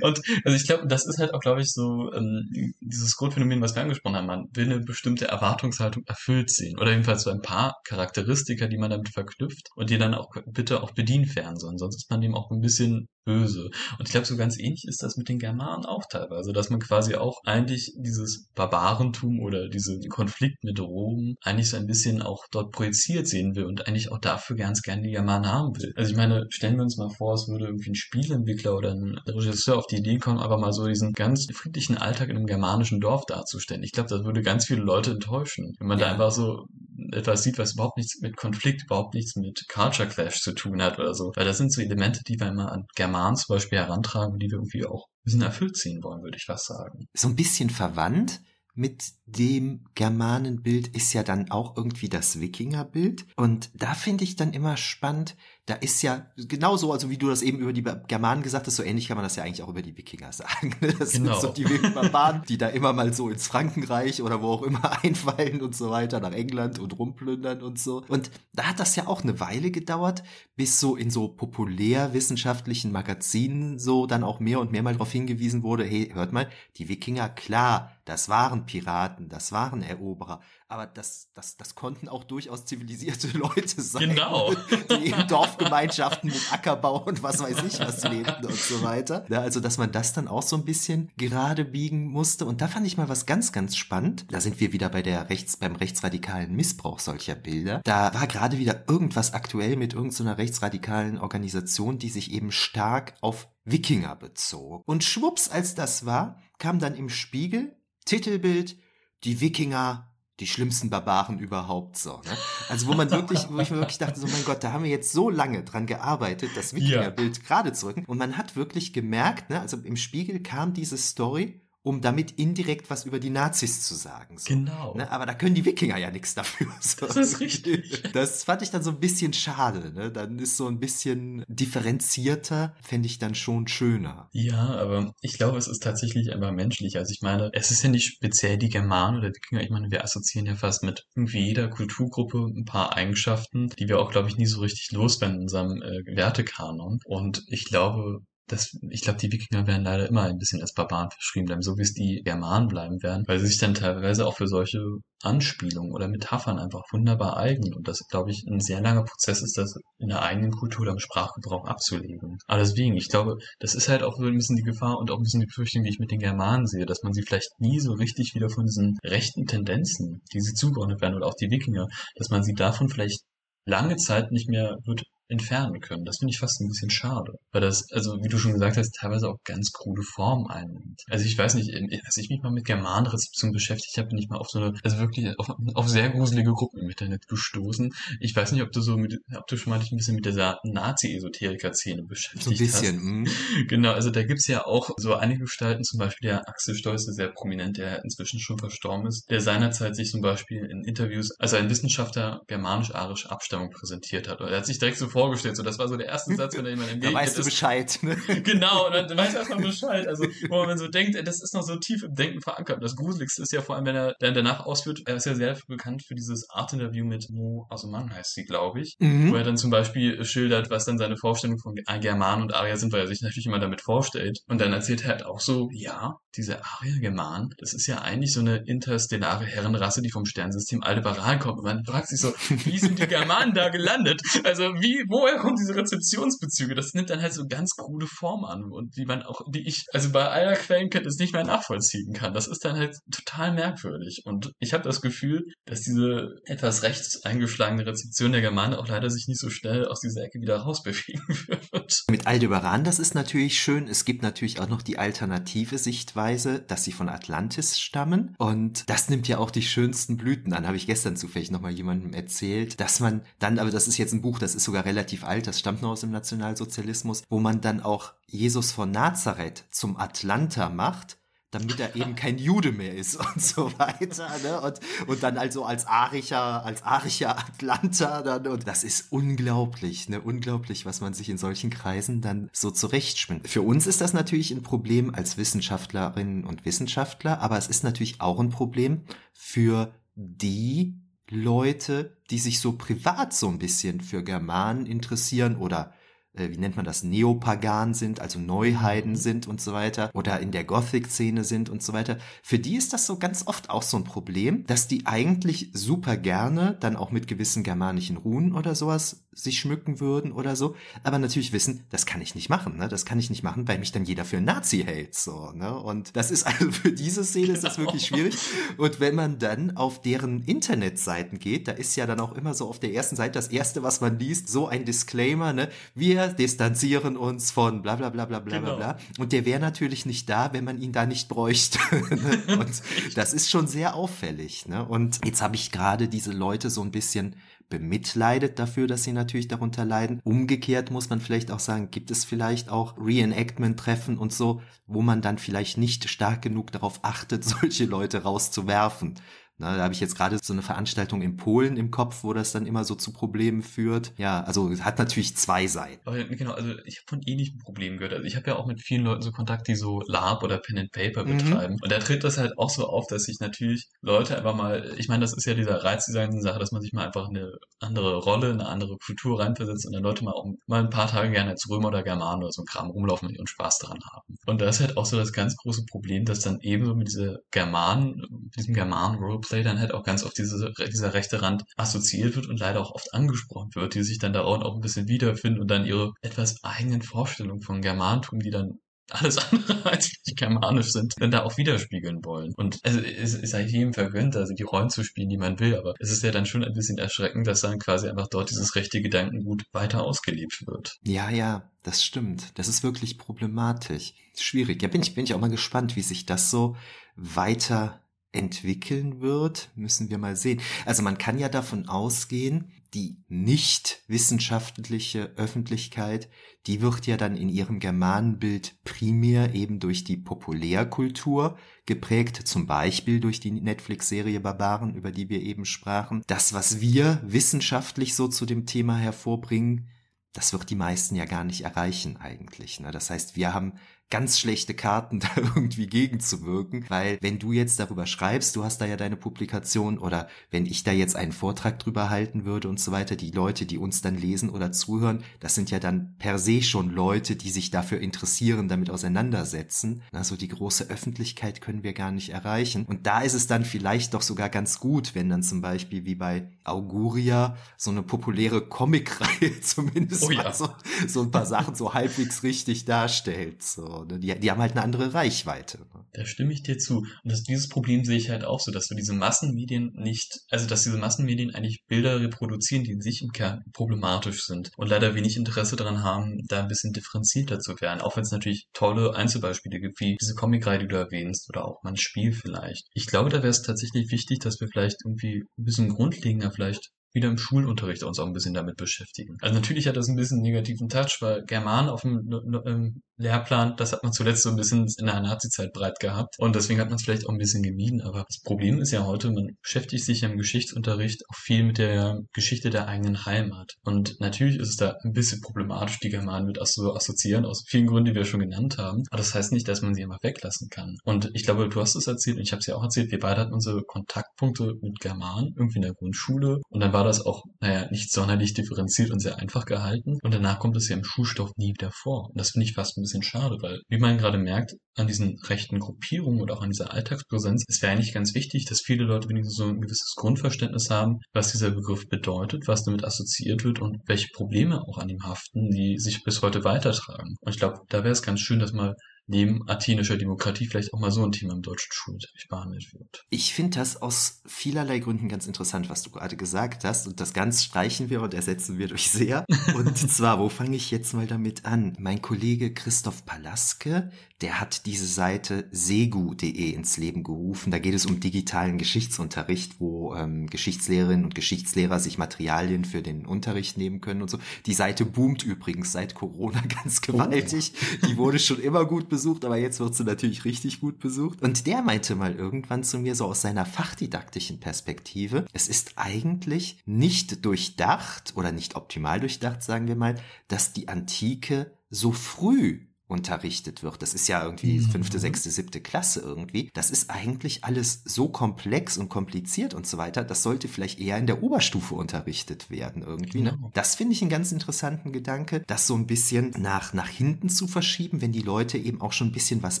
[0.00, 3.74] Und also ich glaube, das ist halt auch, glaube ich, so ähm, dieses Grundphänomen, was
[3.74, 4.26] wir angesprochen haben.
[4.26, 6.78] Man will eine bestimmte Erwartungshaltung erfüllt sehen.
[6.78, 10.82] Oder jedenfalls so ein paar Charakteristika, die man damit verknüpft und die dann auch bitte
[10.82, 11.78] auch bedient werden sollen.
[11.78, 13.70] Sonst ist man dem auch ein bisschen böse.
[13.98, 16.80] Und ich glaube, so ganz ähnlich ist das mit den Germanen auch teilweise, dass man
[16.80, 22.44] quasi auch eigentlich dieses Barbarentum oder diesen Konflikt mit Rom eigentlich so ein bisschen auch
[22.50, 25.92] dort projiziert sehen will und eigentlich auch dafür ganz gerne die Germanen haben will.
[25.96, 29.18] Also ich meine, stellen wir uns mal vor, es würde irgendwie ein Spielentwickler oder ein
[29.26, 33.00] Regisseur auf die Idee kommen, aber mal so diesen ganz friedlichen Alltag in einem germanischen
[33.00, 33.82] Dorf darzustellen.
[33.82, 36.06] Ich glaube, das würde ganz viele Leute enttäuschen, wenn man ja.
[36.06, 36.66] da einfach so
[37.12, 40.98] etwas sieht, was überhaupt nichts mit Konflikt, überhaupt nichts mit Culture Clash zu tun hat
[40.98, 41.32] oder so.
[41.34, 44.58] Weil das sind so Elemente, die wir immer an Germanen zum Beispiel herantragen, die wir
[44.58, 47.06] irgendwie auch ein bisschen erfüllt ziehen wollen, würde ich fast sagen.
[47.14, 48.40] So ein bisschen verwandt
[48.74, 53.26] mit dem Germanenbild ist ja dann auch irgendwie das Wikingerbild.
[53.36, 57.40] Und da finde ich dann immer spannend, da ist ja genauso, also wie du das
[57.40, 59.82] eben über die Germanen gesagt hast, so ähnlich kann man das ja eigentlich auch über
[59.82, 60.74] die Wikinger sagen.
[60.98, 61.38] Das genau.
[61.38, 65.02] sind so die Barbaren, die da immer mal so ins Frankenreich oder wo auch immer
[65.04, 68.02] einfallen und so weiter, nach England und rumplündern und so.
[68.08, 70.24] Und da hat das ja auch eine Weile gedauert,
[70.56, 75.62] bis so in so populärwissenschaftlichen Magazinen so dann auch mehr und mehr mal darauf hingewiesen
[75.62, 80.40] wurde, hey, hört mal, die Wikinger, klar, das waren Piraten, das waren Eroberer,
[80.72, 84.10] aber das, das, das konnten auch durchaus zivilisierte Leute sein.
[84.10, 84.54] Genau.
[84.90, 89.26] Die in Dorfgemeinschaften mit Ackerbau und was weiß ich was lebten und so weiter.
[89.28, 92.46] Ja, also, dass man das dann auch so ein bisschen gerade biegen musste.
[92.46, 94.24] Und da fand ich mal was ganz, ganz spannend.
[94.30, 97.82] Da sind wir wieder bei der Rechts, beim rechtsradikalen Missbrauch solcher Bilder.
[97.84, 103.48] Da war gerade wieder irgendwas aktuell mit irgendeiner rechtsradikalen Organisation, die sich eben stark auf
[103.64, 104.82] Wikinger bezog.
[104.86, 108.76] Und schwupps, als das war, kam dann im Spiegel Titelbild,
[109.24, 112.20] die Wikinger die schlimmsten Barbaren überhaupt so.
[112.24, 112.36] Ne?
[112.68, 114.90] Also wo man wirklich, wo ich mir wirklich dachte, so mein Gott, da haben wir
[114.90, 117.42] jetzt so lange dran gearbeitet, das Wikingerbild ja.
[117.44, 118.04] gerade zu rücken.
[118.06, 122.90] Und man hat wirklich gemerkt, ne, also im Spiegel kam diese Story um damit indirekt
[122.90, 124.38] was über die Nazis zu sagen.
[124.38, 124.54] So.
[124.54, 124.94] Genau.
[124.94, 125.10] Ne?
[125.10, 126.68] Aber da können die Wikinger ja nichts dafür.
[126.82, 127.06] So.
[127.06, 128.02] Das ist richtig.
[128.12, 129.92] Das fand ich dann so ein bisschen schade.
[129.92, 130.10] Ne?
[130.10, 134.28] Dann ist so ein bisschen differenzierter, fände ich dann schon schöner.
[134.32, 136.98] Ja, aber ich glaube, es ist tatsächlich einfach menschlich.
[136.98, 139.62] Also ich meine, es ist ja nicht speziell die Germanen oder Wikinger.
[139.62, 144.00] Ich meine, wir assoziieren ja fast mit irgendwie jeder Kulturgruppe ein paar Eigenschaften, die wir
[144.00, 147.00] auch, glaube ich, nie so richtig loswerden in unserem äh, Wertekanon.
[147.04, 151.10] Und ich glaube, das, ich glaube, die Wikinger werden leider immer ein bisschen als Barbaren
[151.10, 154.36] verschrieben bleiben, so wie es die Germanen bleiben werden, weil sie sich dann teilweise auch
[154.36, 154.78] für solche
[155.22, 157.72] Anspielungen oder Metaphern einfach wunderbar eignen.
[157.74, 160.92] Und das, glaube ich, ein sehr langer Prozess ist, das in der eigenen Kultur oder
[160.92, 162.38] im Sprachgebrauch abzulegen.
[162.46, 165.18] Aber deswegen, ich glaube, das ist halt auch so ein bisschen die Gefahr und auch
[165.18, 167.78] ein bisschen die Befürchtung, die ich mit den Germanen sehe, dass man sie vielleicht nie
[167.78, 171.86] so richtig wieder von diesen rechten Tendenzen, die sie zugeordnet werden, oder auch die Wikinger,
[172.16, 173.22] dass man sie davon vielleicht
[173.64, 175.02] lange Zeit nicht mehr wird
[175.32, 176.04] entfernen können.
[176.04, 177.32] Das finde ich fast ein bisschen schade.
[177.50, 181.02] Weil das, also wie du schon gesagt hast, teilweise auch ganz krude Formen einnimmt.
[181.10, 181.70] Also ich weiß nicht,
[182.04, 184.98] als ich mich mal mit Germanrezeption beschäftigt habe, bin ich mal auf so eine, also
[184.98, 187.92] wirklich auf, auf sehr gruselige Gruppen im Internet gestoßen.
[188.20, 190.26] Ich weiß nicht, ob du so mit, ob du schon mal dich ein bisschen mit
[190.26, 192.44] dieser Nazi-Esoteriker-Szene beschäftigt hast.
[192.44, 193.04] So ein bisschen, hast.
[193.04, 193.66] Mm.
[193.68, 197.14] Genau, also da gibt's ja auch so einige Gestalten, zum Beispiel der Axel Stolz, der
[197.14, 201.54] sehr prominent, der inzwischen schon verstorben ist, der seinerzeit sich zum Beispiel in Interviews als
[201.54, 204.40] ein Wissenschaftler germanisch-arische Abstammung präsentiert hat.
[204.40, 206.70] Er hat sich direkt so vorgestellt, so das war so der erste Satz, wenn er
[206.72, 207.98] jemand entgegnet Da weißt du Bescheid.
[208.02, 208.16] Ne?
[208.42, 210.06] genau, und dann weißt du erstmal Bescheid.
[210.08, 212.82] Also, wo man so denkt, das ist noch so tief im Denken verankert.
[212.82, 215.56] Das Gruseligste ist ja vor allem, wenn er dann danach ausführt, er ist ja sehr
[215.68, 219.30] bekannt für dieses Art-Interview mit Mo Asuman heißt sie, glaube ich, mhm.
[219.30, 222.92] wo er dann zum Beispiel schildert, was dann seine Vorstellung von Germanen und Arier sind,
[222.92, 224.40] weil er sich natürlich immer damit vorstellt.
[224.48, 228.40] Und dann erzählt er halt auch so, ja, diese Arier-Germanen, das ist ja eigentlich so
[228.40, 231.58] eine interstellare Herrenrasse, die vom Sternsystem Aldebaran kommt.
[231.58, 234.22] Und man fragt sich so, wie sind die Germanen da gelandet?
[234.44, 236.74] Also wie, woher kommen diese Rezeptionsbezüge?
[236.74, 239.84] Das nimmt dann halt so ganz krude Form an und die man auch, die ich,
[239.92, 242.34] also bei aller Quellenkenntnis nicht mehr nachvollziehen kann.
[242.34, 244.22] Das ist dann halt total merkwürdig.
[244.24, 249.10] Und ich habe das Gefühl, dass diese etwas rechts eingeschlagene Rezeption der Germanen auch leider
[249.10, 251.22] sich nicht so schnell aus dieser Ecke wieder rausbewegen
[251.72, 252.02] wird.
[252.10, 253.88] Mit Aldebaran, das ist natürlich schön.
[253.88, 258.34] Es gibt natürlich auch noch die alternative Sichtweise, dass sie von Atlantis stammen.
[258.38, 262.12] Und das nimmt ja auch die schönsten Blüten an, habe ich gestern zufällig nochmal jemandem
[262.12, 265.46] erzählt, dass man dann, aber das ist jetzt ein Buch, das ist sogar relativ alt,
[265.46, 270.68] das stammt noch aus dem Nationalsozialismus, wo man dann auch Jesus von Nazareth zum Atlanta
[270.68, 271.16] macht
[271.52, 274.26] damit er eben kein Jude mehr ist und so weiter.
[274.42, 274.58] Ne?
[274.58, 278.46] Und, und dann also als arischer, als arischer Atlanta dann.
[278.46, 280.22] Und das ist unglaublich, ne?
[280.22, 283.48] Unglaublich, was man sich in solchen Kreisen dann so zurechtspinnt.
[283.48, 288.22] Für uns ist das natürlich ein Problem als Wissenschaftlerinnen und Wissenschaftler, aber es ist natürlich
[288.22, 289.02] auch ein Problem
[289.34, 291.01] für die
[291.32, 295.92] Leute, die sich so privat so ein bisschen für Germanen interessieren oder
[296.34, 300.50] äh, wie nennt man das, Neopagan sind, also Neuheiden sind und so weiter, oder in
[300.50, 303.96] der Gothic-Szene sind und so weiter, für die ist das so ganz oft auch so
[303.96, 309.24] ein Problem, dass die eigentlich super gerne dann auch mit gewissen germanischen Runen oder sowas
[309.32, 312.88] sich schmücken würden oder so, aber natürlich wissen, das kann ich nicht machen, ne?
[312.88, 315.74] Das kann ich nicht machen, weil mich dann jeder für einen Nazi hält, so, ne?
[315.74, 318.36] Und das ist also für diese Szene ist das wirklich schwierig.
[318.76, 322.68] Und wenn man dann auf deren Internetseiten geht, da ist ja dann auch immer so
[322.68, 325.68] auf der ersten Seite das erste, was man liest, so ein Disclaimer, ne?
[325.94, 328.76] Wir distanzieren uns von bla bla bla bla bla genau.
[328.76, 328.98] bla.
[329.18, 331.78] Und der wäre natürlich nicht da, wenn man ihn da nicht bräuchte.
[332.48, 332.82] und
[333.14, 334.66] das ist schon sehr auffällig.
[334.66, 334.84] Ne?
[334.84, 337.36] Und jetzt habe ich gerade diese Leute so ein bisschen
[337.68, 340.20] bemitleidet dafür, dass sie natürlich darunter leiden.
[340.24, 345.22] Umgekehrt muss man vielleicht auch sagen, gibt es vielleicht auch Reenactment-Treffen und so, wo man
[345.22, 349.14] dann vielleicht nicht stark genug darauf achtet, solche Leute rauszuwerfen.
[349.62, 352.50] Na, da habe ich jetzt gerade so eine Veranstaltung in Polen im Kopf, wo das
[352.50, 354.12] dann immer so zu Problemen führt.
[354.18, 356.00] Ja, also hat natürlich zwei Seiten.
[356.04, 358.12] Aber genau, also ich habe von ähnlichen Problemen gehört.
[358.12, 360.78] Also ich habe ja auch mit vielen Leuten so Kontakt, die so Lab oder Pen
[360.78, 361.38] and Paper mhm.
[361.38, 361.76] betreiben.
[361.80, 365.06] Und da tritt das halt auch so auf, dass sich natürlich Leute einfach mal, ich
[365.06, 368.16] meine, das ist ja dieser Reiz dieser Sache, dass man sich mal einfach eine andere
[368.16, 371.50] Rolle, eine andere Kultur reinversetzt und dann Leute mal auch mal ein paar Tage gerne
[371.52, 374.36] als Römer oder Germanen oder so ein Kram rumlaufen und Spaß daran haben.
[374.44, 377.38] Und da ist halt auch so das ganz große Problem, dass dann ebenso mit dieser
[377.52, 379.20] Germanen, diesem Germanen
[379.52, 382.92] Roleplay dann halt auch ganz oft diese, dieser rechte Rand assoziiert wird und leider auch
[382.92, 386.62] oft angesprochen wird, die sich dann da auch ein bisschen wiederfinden und dann ihre etwas
[386.62, 388.78] eigenen Vorstellungen von Germantum, die dann
[389.10, 392.54] alles andere als die germanisch sind, dann da auch widerspiegeln wollen.
[392.56, 395.76] Und also, es ist halt jedem vergönnt, also die Rollen zu spielen, die man will,
[395.76, 398.74] aber es ist ja dann schon ein bisschen erschreckend, dass dann quasi einfach dort dieses
[398.74, 400.96] rechte Gedankengut weiter ausgelebt wird.
[401.04, 402.58] Ja, ja, das stimmt.
[402.58, 404.14] Das ist wirklich problematisch.
[404.34, 404.80] Schwierig.
[404.80, 406.76] Ja, bin ich, bin ich auch mal gespannt, wie sich das so
[407.16, 408.01] weiter
[408.32, 410.60] entwickeln wird, müssen wir mal sehen.
[410.86, 416.28] Also man kann ja davon ausgehen, die nicht wissenschaftliche Öffentlichkeit,
[416.66, 421.56] die wird ja dann in ihrem Germanenbild primär eben durch die Populärkultur
[421.86, 426.22] geprägt, zum Beispiel durch die Netflix-Serie Barbaren, über die wir eben sprachen.
[426.26, 429.88] Das, was wir wissenschaftlich so zu dem Thema hervorbringen,
[430.34, 432.80] das wird die meisten ja gar nicht erreichen eigentlich.
[432.80, 432.90] Ne?
[432.90, 433.74] Das heißt, wir haben
[434.12, 438.84] ganz schlechte Karten, da irgendwie gegenzuwirken, weil wenn du jetzt darüber schreibst, du hast da
[438.84, 442.92] ja deine Publikation oder wenn ich da jetzt einen Vortrag drüber halten würde und so
[442.92, 446.62] weiter, die Leute, die uns dann lesen oder zuhören, das sind ja dann per se
[446.62, 450.02] schon Leute, die sich dafür interessieren, damit auseinandersetzen.
[450.12, 452.84] Also die große Öffentlichkeit können wir gar nicht erreichen.
[452.86, 456.16] Und da ist es dann vielleicht doch sogar ganz gut, wenn dann zum Beispiel wie
[456.16, 460.52] bei Auguria so eine populäre Comicreihe zumindest oh ja.
[460.52, 460.68] so,
[461.08, 463.62] so ein paar Sachen so halbwegs richtig darstellt.
[463.62, 464.18] So Ne?
[464.18, 465.78] die, die haben halt eine andere Reichweite.
[465.78, 466.04] Ne?
[466.12, 466.98] Da stimme ich dir zu.
[466.98, 470.66] Und das, dieses Problem sehe ich halt auch so, dass du diese Massenmedien nicht, also
[470.66, 475.14] dass diese Massenmedien eigentlich Bilder reproduzieren, die in sich im Kern problematisch sind und leider
[475.14, 478.00] wenig Interesse daran haben, da ein bisschen differenzierter zu werden.
[478.00, 481.82] Auch wenn es natürlich tolle Einzelbeispiele gibt, wie diese Comicreihe, die du erwähnst, oder auch
[481.82, 482.86] mal ein Spiel vielleicht.
[482.94, 486.90] Ich glaube, da wäre es tatsächlich wichtig, dass wir vielleicht irgendwie ein bisschen grundlegender vielleicht
[487.12, 489.36] wieder im Schulunterricht uns auch ein bisschen damit beschäftigen.
[489.40, 494.02] Also natürlich hat das ein bisschen negativen Touch, weil German auf dem Lehrplan, das hat
[494.02, 497.02] man zuletzt so ein bisschen in der Nazi-Zeit breit gehabt und deswegen hat man es
[497.02, 498.00] vielleicht auch ein bisschen gemieden.
[498.02, 502.20] Aber das Problem ist ja heute, man beschäftigt sich im Geschichtsunterricht auch viel mit der
[502.32, 503.72] Geschichte der eigenen Heimat.
[503.84, 507.86] Und natürlich ist es da ein bisschen problematisch, die Germanen mit so assoziieren, aus vielen
[507.86, 509.02] Gründen, die wir schon genannt haben.
[509.10, 510.96] Aber das heißt nicht, dass man sie einfach weglassen kann.
[511.04, 513.18] Und ich glaube, du hast es erzählt und ich habe es ja auch erzählt, wir
[513.18, 516.60] beide hatten unsere Kontaktpunkte mit Germanen, irgendwie in der Grundschule.
[516.68, 520.18] Und dann war das auch, naja, nicht sonderlich differenziert und sehr einfach gehalten.
[520.22, 522.28] Und danach kommt es ja im Schulstoff nie wieder vor.
[522.28, 525.38] Und das finde ich fast ein bisschen schade, weil, wie man gerade merkt, an diesen
[525.46, 529.28] rechten Gruppierungen oder auch an dieser Alltagspräsenz, es wäre eigentlich ganz wichtig, dass viele Leute
[529.28, 533.98] wenigstens so ein gewisses Grundverständnis haben, was dieser Begriff bedeutet, was damit assoziiert wird und
[534.06, 537.36] welche Probleme auch an ihm haften, die sich bis heute weitertragen.
[537.40, 538.94] Und ich glaube, da wäre es ganz schön, dass mal
[539.32, 543.24] neben athenischer Demokratie vielleicht auch mal so ein Thema im deutschen Schulunterricht behandelt wird.
[543.30, 547.06] Ich finde das aus vielerlei Gründen ganz interessant, was du gerade gesagt hast.
[547.06, 549.44] Und das ganz streichen wir und ersetzen wir durch sehr.
[549.74, 551.96] Und zwar, wo fange ich jetzt mal damit an?
[551.98, 554.10] Mein Kollege Christoph Palaske,
[554.42, 557.70] der hat diese Seite segu.de ins Leben gerufen.
[557.70, 563.24] Da geht es um digitalen Geschichtsunterricht, wo ähm, Geschichtslehrerinnen und Geschichtslehrer sich Materialien für den
[563.24, 564.38] Unterricht nehmen können und so.
[564.66, 567.72] Die Seite boomt übrigens seit Corona ganz gewaltig.
[568.02, 568.06] Oh.
[568.06, 571.42] Die wurde schon immer gut besucht, aber jetzt wird sie natürlich richtig gut besucht.
[571.42, 576.82] Und der meinte mal irgendwann zu mir so aus seiner fachdidaktischen Perspektive, es ist eigentlich
[576.84, 580.16] nicht durchdacht oder nicht optimal durchdacht, sagen wir mal,
[580.48, 584.02] dass die Antike so früh unterrichtet wird.
[584.02, 584.90] Das ist ja irgendwie mhm.
[584.90, 586.70] fünfte, sechste, siebte Klasse irgendwie.
[586.72, 590.24] Das ist eigentlich alles so komplex und kompliziert und so weiter.
[590.24, 593.42] Das sollte vielleicht eher in der Oberstufe unterrichtet werden irgendwie.
[593.42, 593.52] Ne?
[593.52, 593.70] Genau.
[593.74, 597.68] Das finde ich einen ganz interessanten Gedanke, das so ein bisschen nach, nach hinten zu
[597.68, 599.80] verschieben, wenn die Leute eben auch schon ein bisschen was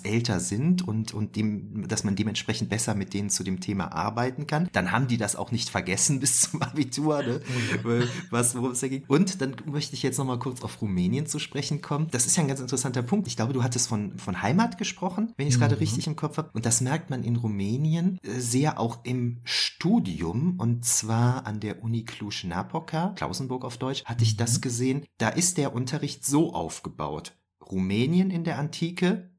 [0.00, 4.46] älter sind und, und dem, dass man dementsprechend besser mit denen zu dem Thema arbeiten
[4.46, 4.68] kann.
[4.72, 7.40] Dann haben die das auch nicht vergessen bis zum Abitur, ne?
[7.84, 9.04] Oh was, worum es da ging.
[9.08, 12.08] Und dann möchte ich jetzt noch mal kurz auf Rumänien zu sprechen kommen.
[12.10, 13.28] Das ist ja ein ganz interessanter Punkt Punkt.
[13.28, 15.62] Ich glaube, du hattest von, von Heimat gesprochen, wenn ich es mhm.
[15.62, 16.50] gerade richtig im Kopf habe.
[16.52, 20.58] Und das merkt man in Rumänien äh, sehr auch im Studium.
[20.58, 24.60] Und zwar an der Uni Cluj-Napoca, Klausenburg auf Deutsch, hatte ich das mhm.
[24.60, 25.06] gesehen.
[25.18, 27.36] Da ist der Unterricht so aufgebaut.
[27.64, 29.30] Rumänien in der Antike,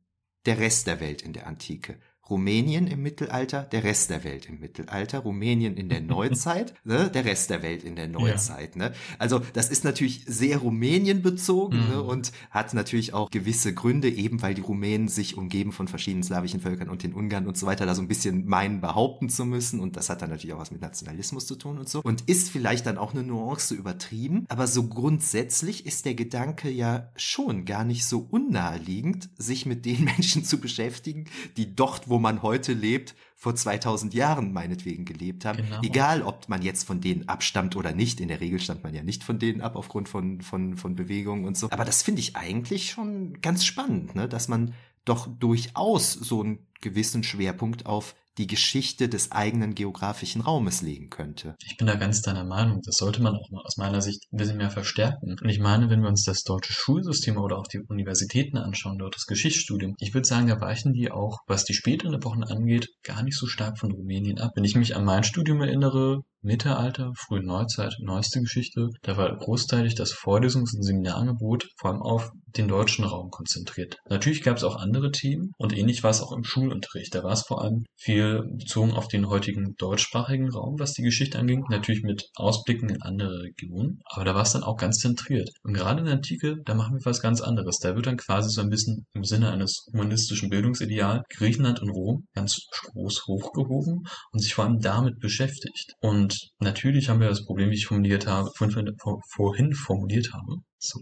[0.45, 1.99] der Rest der Welt in der Antike.
[2.29, 7.25] Rumänien im Mittelalter, der Rest der Welt im Mittelalter, Rumänien in der Neuzeit, ne, der
[7.25, 8.75] Rest der Welt in der Neuzeit.
[8.75, 8.89] Ja.
[8.89, 8.93] Ne?
[9.19, 11.89] Also das ist natürlich sehr Rumänien bezogen ne, mhm.
[11.89, 16.23] ne, und hat natürlich auch gewisse Gründe, eben weil die Rumänen sich umgeben von verschiedenen
[16.23, 19.45] slawischen Völkern und den Ungarn und so weiter, da so ein bisschen meinen, behaupten zu
[19.45, 19.79] müssen.
[19.79, 22.01] Und das hat dann natürlich auch was mit Nationalismus zu tun und so.
[22.01, 27.11] Und ist vielleicht dann auch eine Nuance übertrieben, aber so grundsätzlich ist der Gedanke ja
[27.15, 31.25] schon gar nicht so unnaheliegend, sich mit den Menschen zu beschäftigen,
[31.57, 35.57] die dort, wo man heute lebt, vor 2000 Jahren meinetwegen gelebt haben.
[35.57, 35.81] Genau.
[35.81, 38.21] Egal, ob man jetzt von denen abstammt oder nicht.
[38.21, 41.43] In der Regel stammt man ja nicht von denen ab aufgrund von, von, von Bewegungen
[41.45, 41.71] und so.
[41.71, 44.29] Aber das finde ich eigentlich schon ganz spannend, ne?
[44.29, 50.81] dass man doch durchaus so einen gewissen Schwerpunkt auf die Geschichte des eigenen geografischen Raumes
[50.81, 51.55] legen könnte.
[51.65, 52.81] Ich bin da ganz deiner Meinung.
[52.83, 55.35] Das sollte man auch mal aus meiner Sicht ein bisschen mehr verstärken.
[55.39, 59.15] Und ich meine, wenn wir uns das deutsche Schulsystem oder auch die Universitäten anschauen, dort
[59.15, 63.23] das Geschichtsstudium, ich würde sagen, da weichen die auch, was die späteren Epochen angeht, gar
[63.23, 64.51] nicht so stark von Rumänien ab.
[64.55, 69.95] Wenn ich mich an mein Studium erinnere, Mittelalter, frühe Neuzeit, neueste Geschichte, da war großteilig
[69.95, 73.97] das Vorlesungs- und Seminarangebot vor allem auf den deutschen Raum konzentriert.
[74.09, 77.15] Natürlich gab es auch andere Themen und ähnlich war es auch im Schulunterricht.
[77.15, 81.39] Da war es vor allem viel bezogen auf den heutigen deutschsprachigen Raum, was die Geschichte
[81.39, 85.49] anging, natürlich mit Ausblicken in andere Regionen, aber da war es dann auch ganz zentriert.
[85.63, 87.79] Und gerade in der Antike, da machen wir was ganz anderes.
[87.79, 92.27] Da wird dann quasi so ein bisschen im Sinne eines humanistischen Bildungsideals Griechenland und Rom
[92.33, 95.93] ganz groß hochgehoben und sich vor allem damit beschäftigt.
[96.01, 100.57] Und natürlich haben wir das Problem, wie ich formuliert habe, vorhin formuliert habe,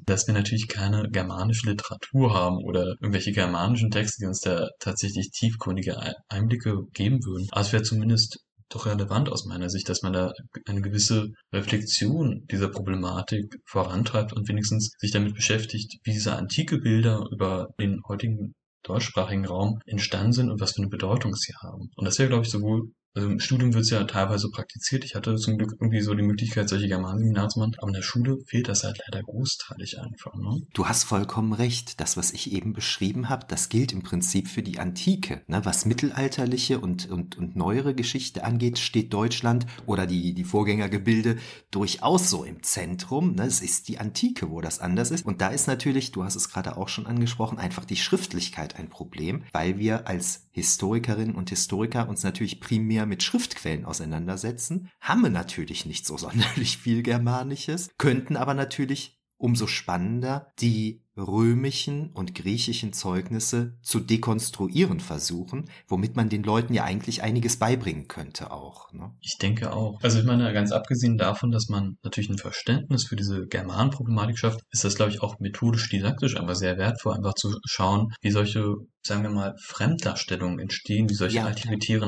[0.06, 5.32] dass wir natürlich keine germanische Literatur haben oder irgendwelche germanischen Texte, die uns da tatsächlich
[5.32, 5.98] tiefgründige
[6.30, 7.48] Einblicke geben würden.
[7.52, 10.32] Also wäre zumindest doch relevant aus meiner Sicht, dass man da
[10.66, 17.26] eine gewisse Reflexion dieser Problematik vorantreibt und wenigstens sich damit beschäftigt, wie diese antike Bilder
[17.32, 18.54] über den heutigen
[18.84, 21.90] deutschsprachigen Raum entstanden sind und was für eine Bedeutung sie haben.
[21.96, 25.03] Und das wäre, glaube ich, sowohl also im Studium wird es ja teilweise praktiziert.
[25.03, 27.76] Ich hatte zum Glück irgendwie so die Möglichkeit, solche Germanseminare zu machen.
[27.80, 30.34] Aber in der Schule fehlt das halt leider großteilig einfach.
[30.36, 30.62] Ne?
[30.74, 31.99] Du hast vollkommen recht.
[31.99, 35.41] Das, was ich eben beschrieben habe, das gilt im Prinzip für die Antike.
[35.47, 35.59] Ne?
[35.66, 41.38] Was mittelalterliche und, und, und neuere Geschichte angeht, steht Deutschland oder die, die Vorgängergebilde
[41.70, 43.36] durchaus so im Zentrum.
[43.36, 43.43] Ne?
[43.43, 45.26] Es ist die Antike, wo das anders ist.
[45.26, 48.89] Und da ist natürlich, du hast es gerade auch schon angesprochen, einfach die Schriftlichkeit ein
[48.89, 55.30] Problem, weil wir als Historikerinnen und Historiker uns natürlich primär mit Schriftquellen auseinandersetzen, haben wir
[55.30, 62.93] natürlich nicht so sonderlich viel Germanisches, könnten aber natürlich umso spannender die römischen und griechischen
[62.93, 68.91] Zeugnisse zu dekonstruieren versuchen, womit man den Leuten ja eigentlich einiges beibringen könnte auch.
[68.93, 69.12] Ne?
[69.20, 69.99] Ich denke auch.
[70.01, 74.62] Also ich meine, ganz abgesehen davon, dass man natürlich ein Verständnis für diese Germanenproblematik schafft,
[74.72, 78.76] ist das, glaube ich, auch methodisch didaktisch einfach sehr wertvoll, einfach zu schauen, wie solche
[79.03, 81.51] sagen wir mal, Fremddarstellungen entstehen, wie solche ja,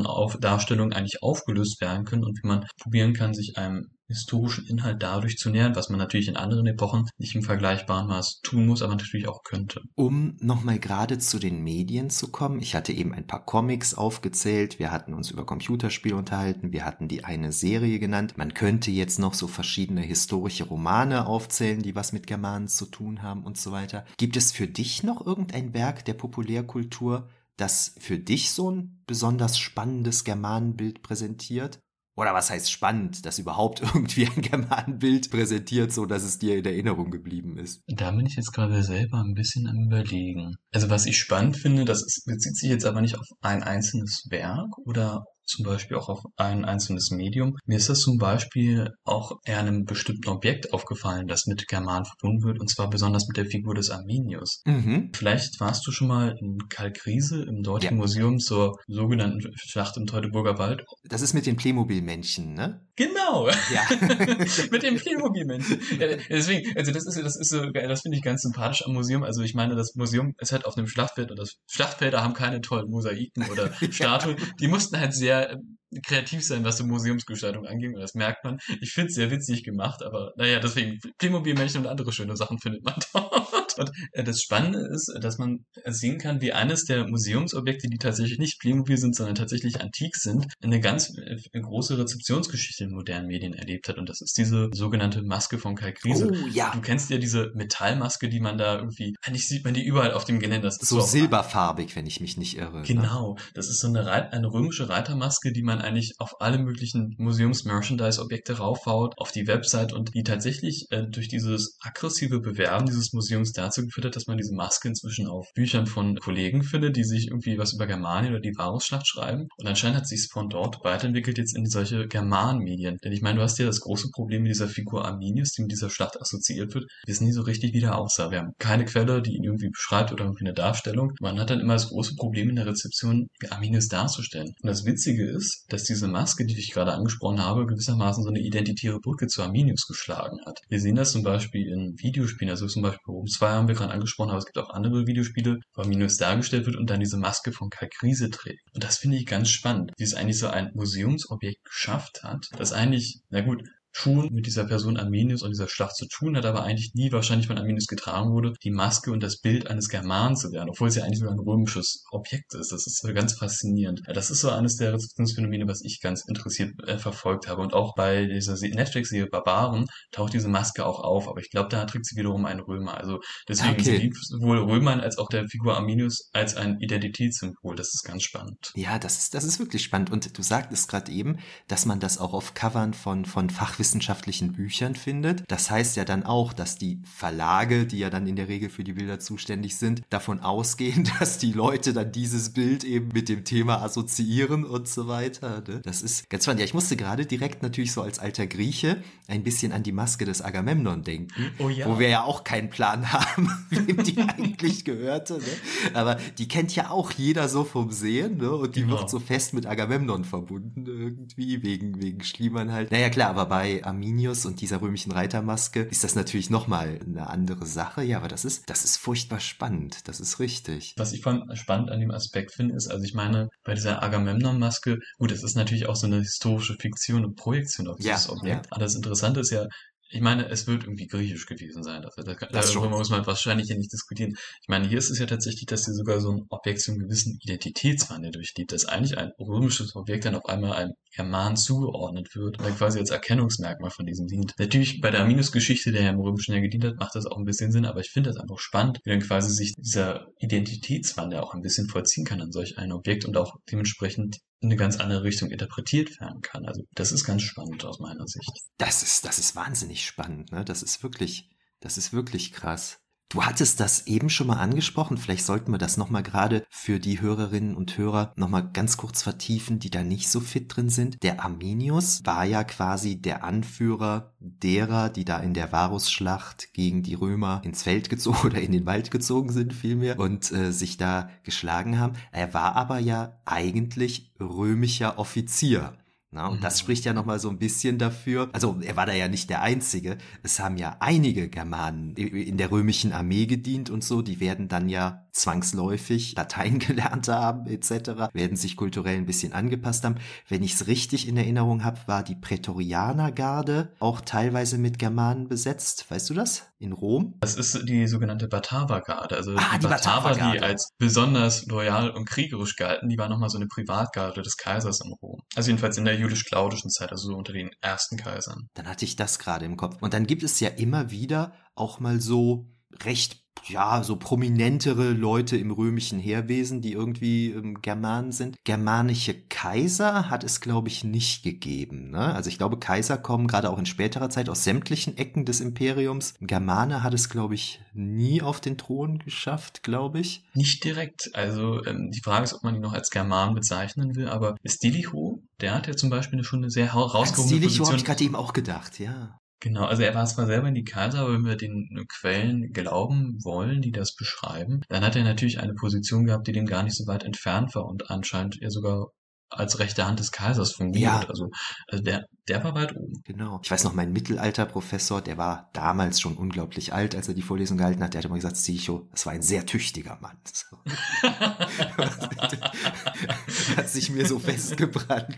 [0.06, 5.02] Auf Darstellungen eigentlich aufgelöst werden können und wie man probieren kann, sich einem historischen Inhalt
[5.02, 8.82] dadurch zu nähern, was man natürlich in anderen Epochen nicht im vergleichbaren Maß tun muss,
[8.82, 9.82] aber natürlich auch könnte.
[9.96, 14.80] Um nochmal gerade zu den Medien zu kommen, ich hatte eben ein paar Comics aufgezählt,
[14.80, 19.20] wir hatten uns über Computerspiele unterhalten, wir hatten die eine Serie genannt, man könnte jetzt
[19.20, 23.72] noch so verschiedene historische Romane aufzählen, die was mit Germanen zu tun haben und so
[23.72, 24.06] weiter.
[24.18, 29.60] Gibt es für dich noch irgendein Werk der Populärkultur, das für dich so ein besonders
[29.60, 31.80] spannendes Germanenbild präsentiert?
[32.16, 36.66] Oder was heißt spannend, dass überhaupt irgendwie ein Germanenbild präsentiert, so dass es dir in
[36.66, 37.82] Erinnerung geblieben ist?
[37.88, 40.56] Da bin ich jetzt gerade selber ein bisschen am überlegen.
[40.72, 44.78] Also was ich spannend finde, das bezieht sich jetzt aber nicht auf ein einzelnes Werk
[44.86, 47.56] oder zum Beispiel auch auf ein einzelnes Medium.
[47.66, 52.44] Mir ist das zum Beispiel auch eher einem bestimmten Objekt aufgefallen, das mit German verbunden
[52.44, 54.62] wird, und zwar besonders mit der Figur des Arminius.
[54.66, 55.12] Mhm.
[55.14, 57.98] Vielleicht warst du schon mal in Kalkriese im Deutschen ja.
[57.98, 60.84] Museum zur sogenannten Schlacht im Teutoburger Wald.
[61.04, 62.82] Das ist mit den Playmobil-Männchen, ne?
[62.96, 63.48] Genau.
[63.48, 63.84] Ja.
[64.72, 65.80] mit dem Playmobil-Männchen.
[66.00, 69.24] Ja, deswegen, also das ist, das ist so, das finde ich ganz sympathisch am Museum.
[69.24, 72.62] Also ich meine, das Museum ist halt auf einem Schlachtfeld und das Schlachtfelder haben keine
[72.62, 74.38] tollen Mosaiken oder Statuen.
[74.60, 75.58] Die mussten halt sehr sehr äh,
[76.06, 77.94] kreativ sein, was so Museumsgestaltung angeht.
[77.94, 78.58] Und das merkt man.
[78.82, 82.84] Ich finde es sehr witzig gemacht, aber naja, deswegen Playmobil-Männchen und andere schöne Sachen findet
[82.84, 83.63] man dort.
[83.80, 88.40] Und äh, das Spannende ist, dass man sehen kann, wie eines der Museumsobjekte, die tatsächlich
[88.40, 93.54] nicht Playmobil sind, sondern tatsächlich antik sind, eine ganz äh, große Rezeptionsgeschichte in modernen Medien
[93.54, 93.98] erlebt hat.
[93.98, 96.32] Und das ist diese sogenannte Maske von Kai Krise.
[96.32, 96.72] Oh, ja.
[96.74, 100.26] Du kennst ja diese Metallmaske, die man da irgendwie, eigentlich sieht man die überall auf
[100.26, 100.68] dem Gelände.
[100.68, 102.80] Das ist so, silberfarbig, wenn ich mich nicht irre.
[102.80, 102.84] Ne?
[102.86, 103.34] Genau.
[103.34, 103.42] Ne?
[103.54, 109.18] Das ist so eine, eine römische Reitermaske, die man eigentlich auf alle möglichen Museums-Merchandise-Objekte raufhaut,
[109.18, 114.06] auf die Website und die tatsächlich äh, durch dieses aggressive Bewerben dieses Museums dazu geführt
[114.06, 117.74] hat, dass man diese Maske inzwischen auf Büchern von Kollegen findet, die sich irgendwie was
[117.74, 119.48] über Germanien oder die Varusschlacht schreiben.
[119.58, 122.98] Und anscheinend hat sich es von dort weiterentwickelt jetzt in solche Germanmedien.
[123.04, 125.72] Denn ich meine, du hast ja das große Problem mit dieser Figur Arminius, die mit
[125.72, 126.86] dieser Schlacht assoziiert wird.
[127.06, 128.32] Wir wissen nie so richtig, wie der aussah.
[128.32, 131.14] Wir haben keine Quelle, die ihn irgendwie beschreibt oder irgendwie eine Darstellung.
[131.20, 134.54] Man hat dann immer das große Problem in der Rezeption, Arminius darzustellen.
[134.62, 138.40] Und das Witzige ist, dass diese Maske, die ich gerade angesprochen habe, gewissermaßen so eine
[138.40, 140.60] identitäre Brücke zu Arminius geschlagen hat.
[140.70, 143.94] Wir sehen das zum Beispiel in Videospielen, also zum Beispiel Rom 2 haben wir gerade
[143.94, 147.52] angesprochen, aber es gibt auch andere Videospiele, wo Minus dargestellt wird und dann diese Maske
[147.52, 148.62] von Kalkrise trägt.
[148.74, 152.74] Und das finde ich ganz spannend, wie es eigentlich so ein Museumsobjekt geschafft hat, das
[152.74, 153.64] eigentlich, na gut,
[153.94, 157.48] schon mit dieser Person Arminius und dieser Schlacht zu tun hat, aber eigentlich nie wahrscheinlich
[157.48, 160.96] von Arminius getragen wurde, die Maske und das Bild eines Germanen zu werden, obwohl es
[160.96, 162.72] ja eigentlich sogar ein römisches Objekt ist.
[162.72, 164.02] Das ist so ganz faszinierend.
[164.08, 167.62] Das ist so eines der Rezeptionsphänomene, was ich ganz interessiert äh, verfolgt habe.
[167.62, 171.86] Und auch bei dieser Netflix-Serie Barbaren taucht diese Maske auch auf, aber ich glaube, da
[171.86, 172.98] trägt sie wiederum einen Römer.
[172.98, 174.00] Also deswegen okay.
[174.00, 177.76] sie sowohl Römern als auch der Figur Arminius als ein Identitätssymbol.
[177.76, 178.72] Das ist ganz spannend.
[178.76, 180.10] Ja, das ist, das ist wirklich spannend.
[180.10, 181.38] Und du sagtest gerade eben,
[181.68, 185.44] dass man das auch auf Covern von, von Fachwissen wissenschaftlichen Büchern findet.
[185.50, 188.86] Das heißt ja dann auch, dass die Verlage, die ja dann in der Regel für
[188.86, 193.44] die Bilder zuständig sind, davon ausgehen, dass die Leute dann dieses Bild eben mit dem
[193.44, 195.62] Thema assoziieren und so weiter.
[195.68, 195.82] Ne?
[195.84, 196.62] Das ist ganz spannend.
[196.62, 200.24] Ja, ich musste gerade direkt natürlich so als alter Grieche ein bisschen an die Maske
[200.24, 201.86] des Agamemnon denken, oh ja.
[201.86, 205.40] wo wir ja auch keinen Plan haben, wem die eigentlich gehörte.
[205.40, 205.94] Ne?
[205.94, 208.50] Aber die kennt ja auch jeder so vom Sehen ne?
[208.50, 209.00] und die genau.
[209.00, 212.92] wird so fest mit Agamemnon verbunden irgendwie, wegen, wegen Schliemann halt.
[212.92, 217.66] Naja klar, aber bei Arminius und dieser römischen Reitermaske ist das natürlich nochmal eine andere
[217.66, 218.04] Sache.
[218.04, 220.08] Ja, aber das ist, das ist furchtbar spannend.
[220.08, 220.94] Das ist richtig.
[220.98, 225.00] Was ich vor spannend an dem Aspekt finde, ist, also ich meine, bei dieser Agamemnon-Maske,
[225.18, 228.66] gut, das ist natürlich auch so eine historische Fiktion und Projektion auf dieses ja, Objekt.
[228.66, 228.72] Ja.
[228.72, 229.66] Aber das Interessante ist ja,
[230.14, 232.04] Ich meine, es wird irgendwie griechisch gewesen sein.
[232.04, 232.24] Dafür.
[232.24, 234.36] Das, Das darüber muss man wahrscheinlich hier nicht diskutieren.
[234.62, 237.00] Ich meine, hier ist es ja tatsächlich, dass sie sogar so ein Objekt zu einem
[237.02, 242.60] gewissen Identitätswandel durchlebt, dass eigentlich ein römisches Objekt dann auf einmal einem German zugeordnet wird,
[242.60, 244.54] der quasi als Erkennungsmerkmal von diesem dient.
[244.60, 247.46] Natürlich bei der Arminus-Geschichte, der ja im römischen ja gedient hat, macht das auch ein
[247.46, 251.54] bisschen Sinn, aber ich finde das einfach spannend, wie dann quasi sich dieser Identitätswandel auch
[251.54, 255.24] ein bisschen vollziehen kann an solch ein Objekt und auch dementsprechend in eine ganz andere
[255.24, 256.66] Richtung interpretiert werden kann.
[256.66, 258.50] Also das ist ganz spannend aus meiner Sicht.
[258.78, 260.64] Das ist, das ist wahnsinnig spannend, ne?
[260.64, 261.50] Das ist wirklich,
[261.82, 263.03] das ist wirklich krass.
[263.30, 265.18] Du hattest das eben schon mal angesprochen.
[265.18, 269.80] Vielleicht sollten wir das nochmal gerade für die Hörerinnen und Hörer nochmal ganz kurz vertiefen,
[269.80, 271.24] die da nicht so fit drin sind.
[271.24, 277.16] Der Arminius war ja quasi der Anführer derer, die da in der Varusschlacht gegen die
[277.16, 281.30] Römer ins Feld gezogen oder in den Wald gezogen sind vielmehr und äh, sich da
[281.42, 282.14] geschlagen haben.
[282.32, 285.98] Er war aber ja eigentlich römischer Offizier.
[286.34, 286.80] Na, und das Mhm.
[286.80, 288.50] spricht ja nochmal so ein bisschen dafür.
[288.54, 290.18] Also er war da ja nicht der Einzige.
[290.42, 294.22] Es haben ja einige Germanen in der römischen Armee gedient und so.
[294.24, 298.32] Die werden dann ja zwangsläufig Latein gelernt haben etc.
[298.34, 300.16] Werden sich kulturell ein bisschen angepasst haben.
[300.48, 306.10] Wenn ich es richtig in Erinnerung habe, war die Prätorianergarde auch teilweise mit Germanen besetzt.
[306.10, 306.64] Weißt du das?
[306.80, 307.36] In Rom?
[307.40, 309.36] Das ist die sogenannte Batavergarde.
[309.36, 313.50] Also Ah, die, die Bataver, die als besonders loyal und kriegerisch galten, die war nochmal
[313.50, 315.40] so eine Privatgarde des Kaisers in Rom.
[315.56, 318.68] Also jedenfalls in der julisch-claudischen Zeit, also so unter den ersten Kaisern.
[318.74, 319.98] Dann hatte ich das gerade im Kopf.
[320.02, 322.68] Und dann gibt es ja immer wieder auch mal so
[323.04, 328.58] recht, ja, so prominentere Leute im römischen Heerwesen, die irgendwie ähm, Germanen sind.
[328.64, 332.12] Germanische Kaiser hat es, glaube ich, nicht gegeben.
[332.12, 332.34] Ne?
[332.34, 336.34] Also ich glaube, Kaiser kommen gerade auch in späterer Zeit aus sämtlichen Ecken des Imperiums.
[336.42, 340.44] Germane hat es, glaube ich, nie auf den Thron geschafft, glaube ich.
[340.54, 341.32] Nicht direkt.
[341.34, 345.42] Also ähm, die Frage ist, ob man ihn noch als German bezeichnen will, aber Stilicho,
[345.62, 347.98] der hat ja zum Beispiel schon eine sehr hau- An rausgehobene Stilicho habe Position.
[348.00, 349.40] ich gerade eben auch gedacht, ja.
[349.64, 353.42] Genau, also er war zwar selber in die Kaiser, aber wenn wir den Quellen glauben
[353.46, 356.98] wollen, die das beschreiben, dann hat er natürlich eine Position gehabt, die dem gar nicht
[356.98, 359.14] so weit entfernt war und anscheinend ja sogar
[359.58, 361.04] als rechte Hand des Kaisers fungiert.
[361.04, 361.26] Ja.
[361.28, 361.50] Also,
[361.88, 363.22] also der, der war weit oben.
[363.24, 363.60] Genau.
[363.64, 367.78] Ich weiß noch, mein Mittelalterprofessor, der war damals schon unglaublich alt, als er die Vorlesung
[367.78, 368.14] gehalten hat.
[368.14, 370.38] Der hat immer gesagt, Stilicho, das war ein sehr tüchtiger Mann.
[370.54, 370.78] So.
[373.78, 375.36] hat sich mir so festgebrannt.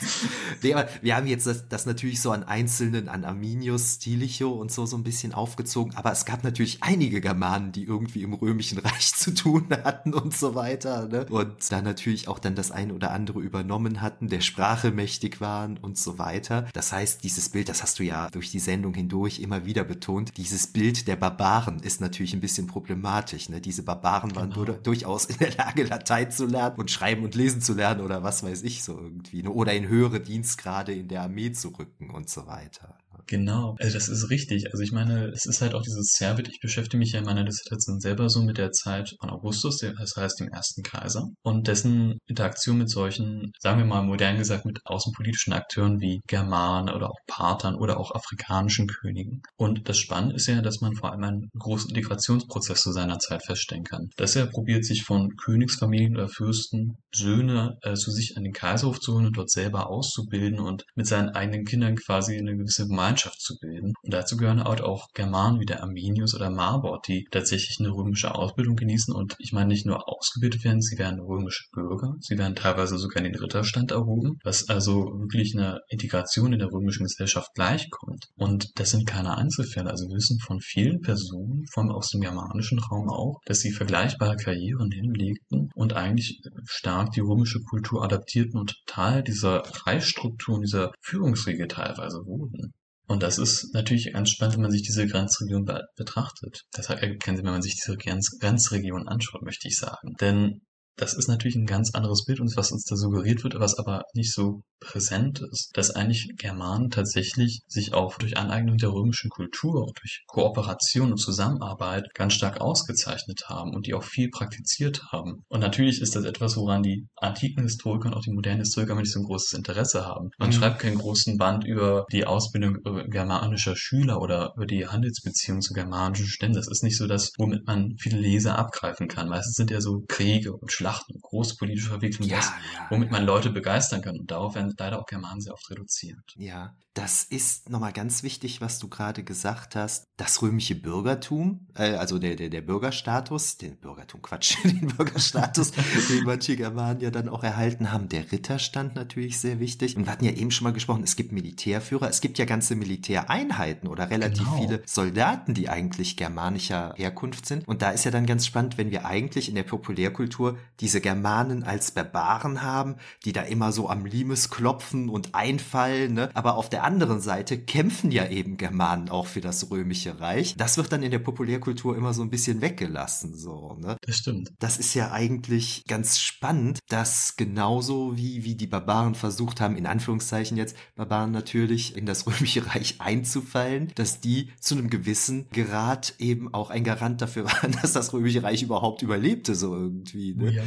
[0.62, 4.86] Nee, wir haben jetzt das, das natürlich so an Einzelnen, an Arminius, Stilicho und so
[4.86, 5.96] so ein bisschen aufgezogen.
[5.96, 10.36] Aber es gab natürlich einige Germanen, die irgendwie im Römischen Reich zu tun hatten und
[10.36, 11.08] so weiter.
[11.08, 11.26] Ne?
[11.30, 15.78] Und da natürlich auch dann das ein oder andere übernommen hatten, der Sprache mächtig waren
[15.78, 16.68] und so weiter.
[16.72, 20.38] Das heißt, dieses Bild, das hast du ja durch die Sendung hindurch immer wieder betont,
[20.38, 23.50] dieses Bild der Barbaren ist natürlich ein bisschen problematisch.
[23.50, 23.60] Ne?
[23.60, 24.64] Diese Barbaren waren Genau.
[24.66, 28.24] dur- durchaus in der Lage, Latein zu lernen und schreiben und lesen zu lernen oder
[28.24, 29.44] was weiß ich so irgendwie.
[29.44, 29.50] Ne?
[29.52, 32.98] Oder in höhere Dienstgrade in der Armee zu rücken und so weiter.
[33.28, 34.72] Genau, also das ist richtig.
[34.72, 36.48] Also ich meine, es ist halt auch dieses Servit.
[36.48, 40.16] Ich beschäftige mich ja in meiner Dissertation selber so mit der Zeit von Augustus, das
[40.16, 44.80] heißt dem ersten Kaiser, und dessen Interaktion mit solchen, sagen wir mal modern gesagt, mit
[44.86, 49.42] außenpolitischen Akteuren wie Germanen oder auch Parthern oder auch afrikanischen Königen.
[49.58, 53.44] Und das Spannende ist ja, dass man vor allem einen großen Integrationsprozess zu seiner Zeit
[53.44, 54.10] feststellen kann.
[54.18, 59.00] Dass er probiert, sich von Königsfamilien oder Fürsten Söhne äh, zu sich an den Kaiserhof
[59.00, 63.15] zu holen und dort selber auszubilden und mit seinen eigenen Kindern quasi eine gewisse Gemeinschaft
[63.16, 63.94] zu bilden.
[64.02, 68.36] Und dazu gehören halt auch Germanen wie der Arminius oder Marbot, die tatsächlich eine römische
[68.36, 72.56] Ausbildung genießen und ich meine nicht nur ausgebildet werden, sie werden römische Bürger, sie werden
[72.56, 77.54] teilweise sogar in den Ritterstand erhoben, was also wirklich einer Integration in der römischen Gesellschaft
[77.56, 78.26] gleichkommt.
[78.36, 79.90] Und das sind keine Einzelfälle.
[79.90, 83.72] Also wir wissen von vielen Personen, vor allem aus dem germanischen Raum auch, dass sie
[83.72, 90.92] vergleichbare Karrieren hinlegten und eigentlich stark die römische Kultur adaptierten und Teil dieser Reichsstrukturen, dieser
[91.02, 92.74] Führungsriege teilweise wurden.
[93.08, 96.64] Und das ist natürlich ganz spannend, wenn man sich diese Grenzregion be betrachtet.
[96.72, 100.16] Das ergibt keinen Sinn, wenn man sich diese Grenz Grenzregion anschaut, möchte ich sagen.
[100.20, 100.62] Denn
[100.98, 104.04] das ist natürlich ein ganz anderes Bild, und was uns da suggeriert wird, was aber
[104.14, 109.92] nicht so präsent ist, dass eigentlich Germanen tatsächlich sich auch durch Aneignung der römischen Kultur,
[110.00, 115.44] durch Kooperation und Zusammenarbeit ganz stark ausgezeichnet haben und die auch viel praktiziert haben.
[115.50, 119.12] Und natürlich ist das etwas, woran die antiken Historiker und auch die modernen Historiker nicht
[119.12, 120.30] so ein großes Interesse haben.
[120.38, 120.54] Man Mhm.
[120.54, 125.74] schreibt keinen großen Band über die Ausbildung äh, germanischer Schüler oder über die Handelsbeziehungen zu
[125.74, 126.54] germanischen Stämmen.
[126.54, 129.30] Das ist nicht so das, womit man viele Leser abgreifen kann.
[129.30, 132.52] Meistens sind ja so Kriege und Schlachten Schlachten, große politische Verwicklungen, Ja, das,
[132.92, 134.20] womit man Leute begeistern kann.
[134.20, 136.22] Und darauf werden leider auch Germanen sehr oft reduziert.
[136.36, 140.08] Ja, das ist nochmal ganz wichtig, was du gerade gesagt hast.
[140.16, 145.72] Das römische Bürgertum, äh, also der, der, der Bürgerstatus, den Bürgertum, Quatsch, den Bürgerstatus,
[146.10, 148.08] den manche Germanen ja dann auch erhalten haben.
[148.08, 149.98] Der Ritterstand natürlich sehr wichtig.
[149.98, 152.76] Und wir hatten ja eben schon mal gesprochen, es gibt Militärführer, es gibt ja ganze
[152.76, 154.58] Militäreinheiten oder relativ Genau.
[154.58, 157.68] viele Soldaten, die eigentlich germanischer Herkunft sind.
[157.68, 161.64] Und da ist ja dann ganz spannend, wenn wir eigentlich in der Populärkultur diese Germanen
[161.64, 166.30] als Barbaren haben, die da immer so am Limes klopfen und einfallen, ne?
[166.34, 170.56] Aber auf der anderen Seite kämpfen ja eben Germanen auch für das römische Reich.
[170.56, 173.98] Das wird dann in der Populärkultur immer so ein bisschen weggelassen, so, ne?
[174.02, 174.52] Das stimmt.
[174.60, 179.88] Das ist ja eigentlich ganz spannend, dass genauso wie, wie die Barbaren versucht haben, in
[179.88, 186.16] Anführungszeichen jetzt, Barbaren natürlich in das römische Reich einzufallen, dass die zu einem gewissen Grad
[186.20, 190.54] eben auch ein Garant dafür waren, dass das römische Reich überhaupt überlebte, so irgendwie, ne?
[190.54, 190.64] Ja.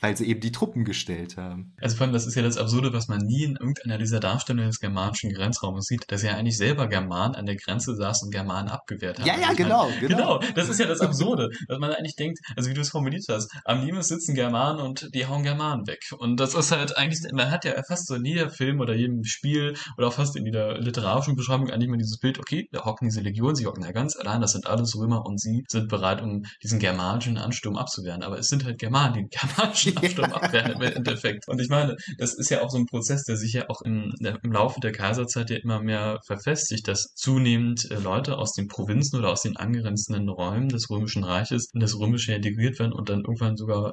[0.00, 1.72] Weil sie eben die Truppen gestellt haben.
[1.80, 4.68] Also vor allem, das ist ja das Absurde, was man nie in irgendeiner dieser Darstellungen
[4.68, 8.68] des germanischen Grenzraumes sieht, dass ja eigentlich selber Germanen an der Grenze saßen und Germanen
[8.68, 9.26] abgewehrt haben.
[9.26, 10.38] Ja, ja, Also genau, meine, genau.
[10.38, 13.24] Genau, das ist ja das Absurde, dass man eigentlich denkt, also wie du es formuliert
[13.28, 16.00] hast, am Limes sitzen Germanen und die hauen Germanen weg.
[16.18, 19.24] Und das ist halt eigentlich, man hat ja fast so in jeder Film oder jedem
[19.24, 23.08] Spiel oder auch fast in jeder literarischen Beschreibung eigentlich mal dieses Bild, okay, da hocken
[23.08, 26.22] diese Legionen, sie hocken ja ganz allein, das sind alles Römer und sie sind bereit,
[26.22, 28.22] um diesen germanischen Ansturm abzuwehren.
[28.22, 31.48] Aber es sind halt Germanen, die den germanischen Ansturm abwehren im Endeffekt.
[31.48, 34.14] Und ich meine, das ist ja auch so ein Prozess, der sich ja auch im,
[34.20, 39.18] im Laufe der Kaiserzeit ja immer mehr verfestigt, dass zunehmend äh, Leute aus den Provinzen
[39.18, 43.20] oder aus den angrenzenden Räumen des Römischen Reiches in das Römische integriert werden und dann
[43.20, 43.92] irgendwann sogar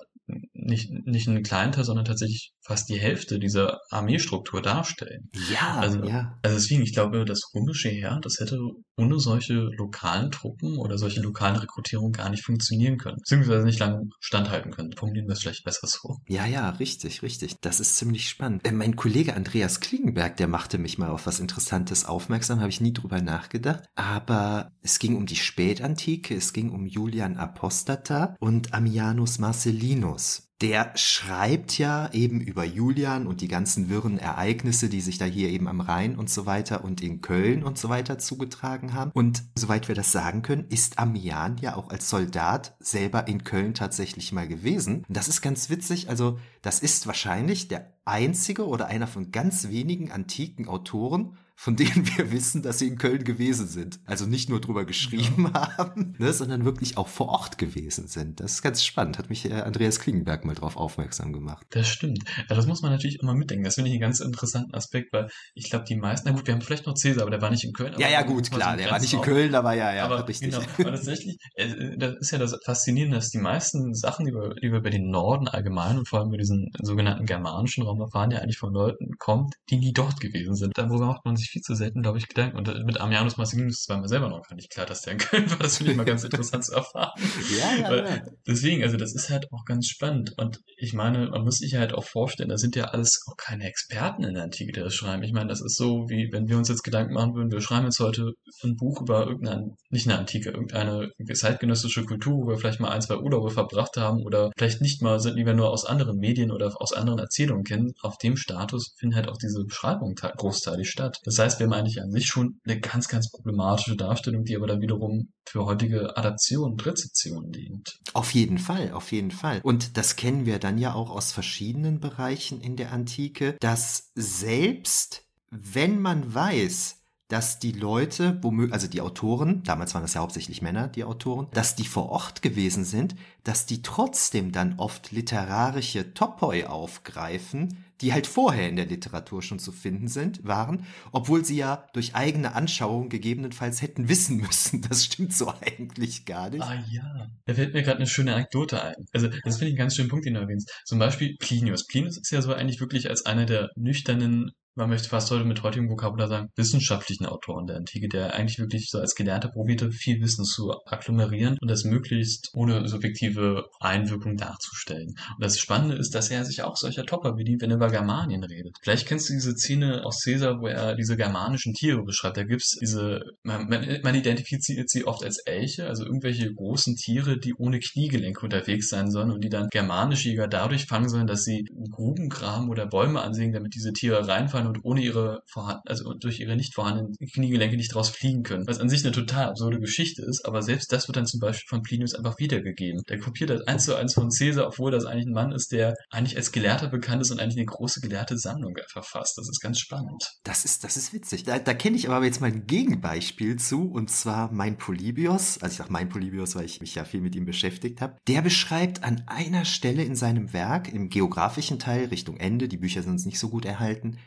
[0.53, 5.29] nicht, nicht einen kleinen Teil, sondern tatsächlich fast die Hälfte dieser Armeestruktur darstellen.
[5.51, 6.33] Ja, Also- ja.
[6.43, 8.59] Also deswegen, ich glaube, das römische Heer, das hätte
[8.97, 13.17] ohne solche lokalen Truppen oder solche lokalen Rekrutierungen gar nicht funktionieren können.
[13.17, 14.91] Beziehungsweise nicht lange standhalten können.
[14.95, 16.17] Formulieren wir es vielleicht besser so.
[16.27, 17.55] Ja, ja, richtig, richtig.
[17.61, 18.65] Das ist ziemlich spannend.
[18.67, 22.81] Äh, mein Kollege Andreas Klingenberg, der machte mich mal auf was Interessantes aufmerksam, habe ich
[22.81, 23.83] nie drüber nachgedacht.
[23.95, 30.18] Aber es ging um die Spätantike, es ging um Julian Apostata und Ammianus Marcellinus.
[30.61, 35.49] Der schreibt ja eben über Julian und die ganzen wirren Ereignisse, die sich da hier
[35.49, 39.11] eben am Rhein und so weiter und in Köln und so weiter zugetragen haben.
[39.13, 43.73] Und soweit wir das sagen können, ist Ammian ja auch als Soldat selber in Köln
[43.73, 45.05] tatsächlich mal gewesen.
[45.07, 46.09] Und das ist ganz witzig.
[46.09, 52.07] Also das ist wahrscheinlich der einzige oder einer von ganz wenigen antiken Autoren, von denen
[52.15, 53.99] wir wissen, dass sie in Köln gewesen sind.
[54.05, 58.39] Also nicht nur drüber geschrieben haben, ne, sondern wirklich auch vor Ort gewesen sind.
[58.39, 59.17] Das ist ganz spannend.
[59.17, 61.65] Hat mich äh, Andreas Klingenberg mal drauf aufmerksam gemacht.
[61.71, 62.23] Das stimmt.
[62.49, 63.65] Ja, das muss man natürlich immer mitdenken.
[63.65, 66.53] Das finde ich einen ganz interessanten Aspekt, weil ich glaube, die meisten, na gut, wir
[66.53, 67.93] haben vielleicht noch Cäsar, aber der war nicht in Köln.
[67.93, 68.77] aber Ja, ja, gut, klar.
[68.77, 70.51] Der war nicht in Köln, aber ja, ja, aber richtig.
[70.51, 74.55] genau, aber tatsächlich, äh, das ist ja das Faszinierende, dass die meisten Sachen, die wir,
[74.55, 78.31] die wir über den Norden allgemein und vor allem über diesen sogenannten germanischen Raum erfahren,
[78.31, 80.77] ja eigentlich von Leuten kommt, die nie dort gewesen sind.
[80.77, 82.57] Darüber macht man sich viel zu selten, glaube ich, Gedanken.
[82.57, 85.49] Und mit Ammianus Marcellinus war mir selber noch gar nicht klar, dass der in Köln
[85.51, 85.57] war.
[85.59, 87.11] Das finde ich mal ganz interessant zu erfahren.
[87.59, 88.21] Ja, ja, ja.
[88.47, 90.33] Deswegen, also das ist halt auch ganz spannend.
[90.37, 93.65] Und ich meine, man muss sich halt auch vorstellen, da sind ja alles auch keine
[93.65, 95.23] Experten in der Antike, die das schreiben.
[95.23, 97.85] Ich meine, das ist so, wie wenn wir uns jetzt Gedanken machen würden, wir schreiben
[97.85, 102.79] jetzt heute ein Buch über irgendeine, nicht eine Antike, irgendeine zeitgenössische Kultur, wo wir vielleicht
[102.79, 105.85] mal ein, zwei Urlaube verbracht haben oder vielleicht nicht mal sind, die wir nur aus
[105.85, 107.93] anderen Medien oder aus anderen Erzählungen kennen.
[108.01, 111.17] Auf dem Status finden halt auch diese Beschreibungen te- großteilig statt.
[111.23, 114.67] Das heißt, wir haben eigentlich an sich schon eine ganz, ganz problematische Darstellung, die aber
[114.67, 117.99] dann wiederum für heutige Adaption und Rezeption dient.
[118.13, 119.61] Auf jeden Fall, auf jeden Fall.
[119.63, 125.23] Und das kennen wir dann ja auch aus verschiedenen Bereichen in der Antike, dass selbst
[125.49, 126.99] wenn man weiß,
[127.29, 128.41] dass die Leute,
[128.71, 132.41] also die Autoren, damals waren das ja hauptsächlich Männer, die Autoren, dass die vor Ort
[132.41, 138.85] gewesen sind, dass die trotzdem dann oft literarische Topoi aufgreifen, die halt vorher in der
[138.85, 144.37] Literatur schon zu finden sind, waren, obwohl sie ja durch eigene Anschauung gegebenenfalls hätten wissen
[144.37, 144.81] müssen.
[144.89, 146.63] Das stimmt so eigentlich gar nicht.
[146.63, 147.27] Ah ja.
[147.45, 148.95] Da fällt mir gerade eine schöne Anekdote ein.
[149.13, 150.71] Also, das finde ich einen ganz schönen Punkt, den du erwähnst.
[150.85, 151.85] Zum Beispiel Plinius.
[151.85, 155.61] Plinius ist ja so eigentlich wirklich als einer der nüchternen, man möchte fast heute mit
[155.61, 160.21] heutigem Vokabular sagen, wissenschaftlichen Autoren der Antike, der eigentlich wirklich so als gelernter probierte, viel
[160.21, 165.09] Wissen zu agglomerieren und das möglichst ohne subjektive Einwirkung darzustellen.
[165.09, 168.43] Und das Spannende ist, dass er sich auch solcher Topper bedient, wenn er über Germanien
[168.43, 168.77] redet.
[168.81, 172.37] Vielleicht kennst du diese Szene aus Caesar, wo er diese germanischen Tiere beschreibt.
[172.37, 177.37] Da gibt's diese, man, man, man identifiziert sie oft als Elche, also irgendwelche großen Tiere,
[177.37, 181.43] die ohne Kniegelenke unterwegs sein sollen und die dann germanische Jäger dadurch fangen sollen, dass
[181.43, 186.13] sie Gruben graben oder Bäume ansägen, damit diese Tiere reinfallen und ohne ihre vorhanden, also
[186.13, 188.67] durch ihre nicht vorhandenen Kniegelenke nicht raus fliegen können.
[188.67, 191.67] Was an sich eine total absurde Geschichte ist, aber selbst das wird dann zum Beispiel
[191.67, 193.01] von Plinius einfach wiedergegeben.
[193.09, 195.95] Der kopiert das eins zu eins von Caesar, obwohl das eigentlich ein Mann ist, der
[196.09, 199.37] eigentlich als Gelehrter bekannt ist und eigentlich eine große gelehrte Sammlung verfasst.
[199.37, 200.23] Das ist ganz spannend.
[200.43, 201.43] Das ist, das ist witzig.
[201.43, 205.57] Da, da kenne ich aber jetzt mal ein Gegenbeispiel zu, und zwar mein Polybios.
[205.61, 208.17] Also ich sage mein Polybios, weil ich mich ja viel mit ihm beschäftigt habe.
[208.27, 213.01] Der beschreibt an einer Stelle in seinem Werk, im geografischen Teil, Richtung Ende, die Bücher
[213.01, 214.17] sind uns nicht so gut erhalten,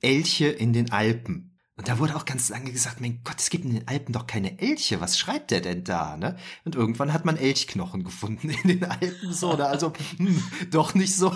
[0.00, 1.54] Elche in den Alpen.
[1.76, 4.28] Und da wurde auch ganz lange gesagt, mein Gott, es gibt in den Alpen doch
[4.28, 5.00] keine Elche.
[5.00, 6.36] Was schreibt der denn da, ne?
[6.64, 9.70] Und irgendwann hat man Elchknochen gefunden in den Alpen, so, oder?
[9.70, 10.40] Also, hm,
[10.70, 11.32] doch nicht so,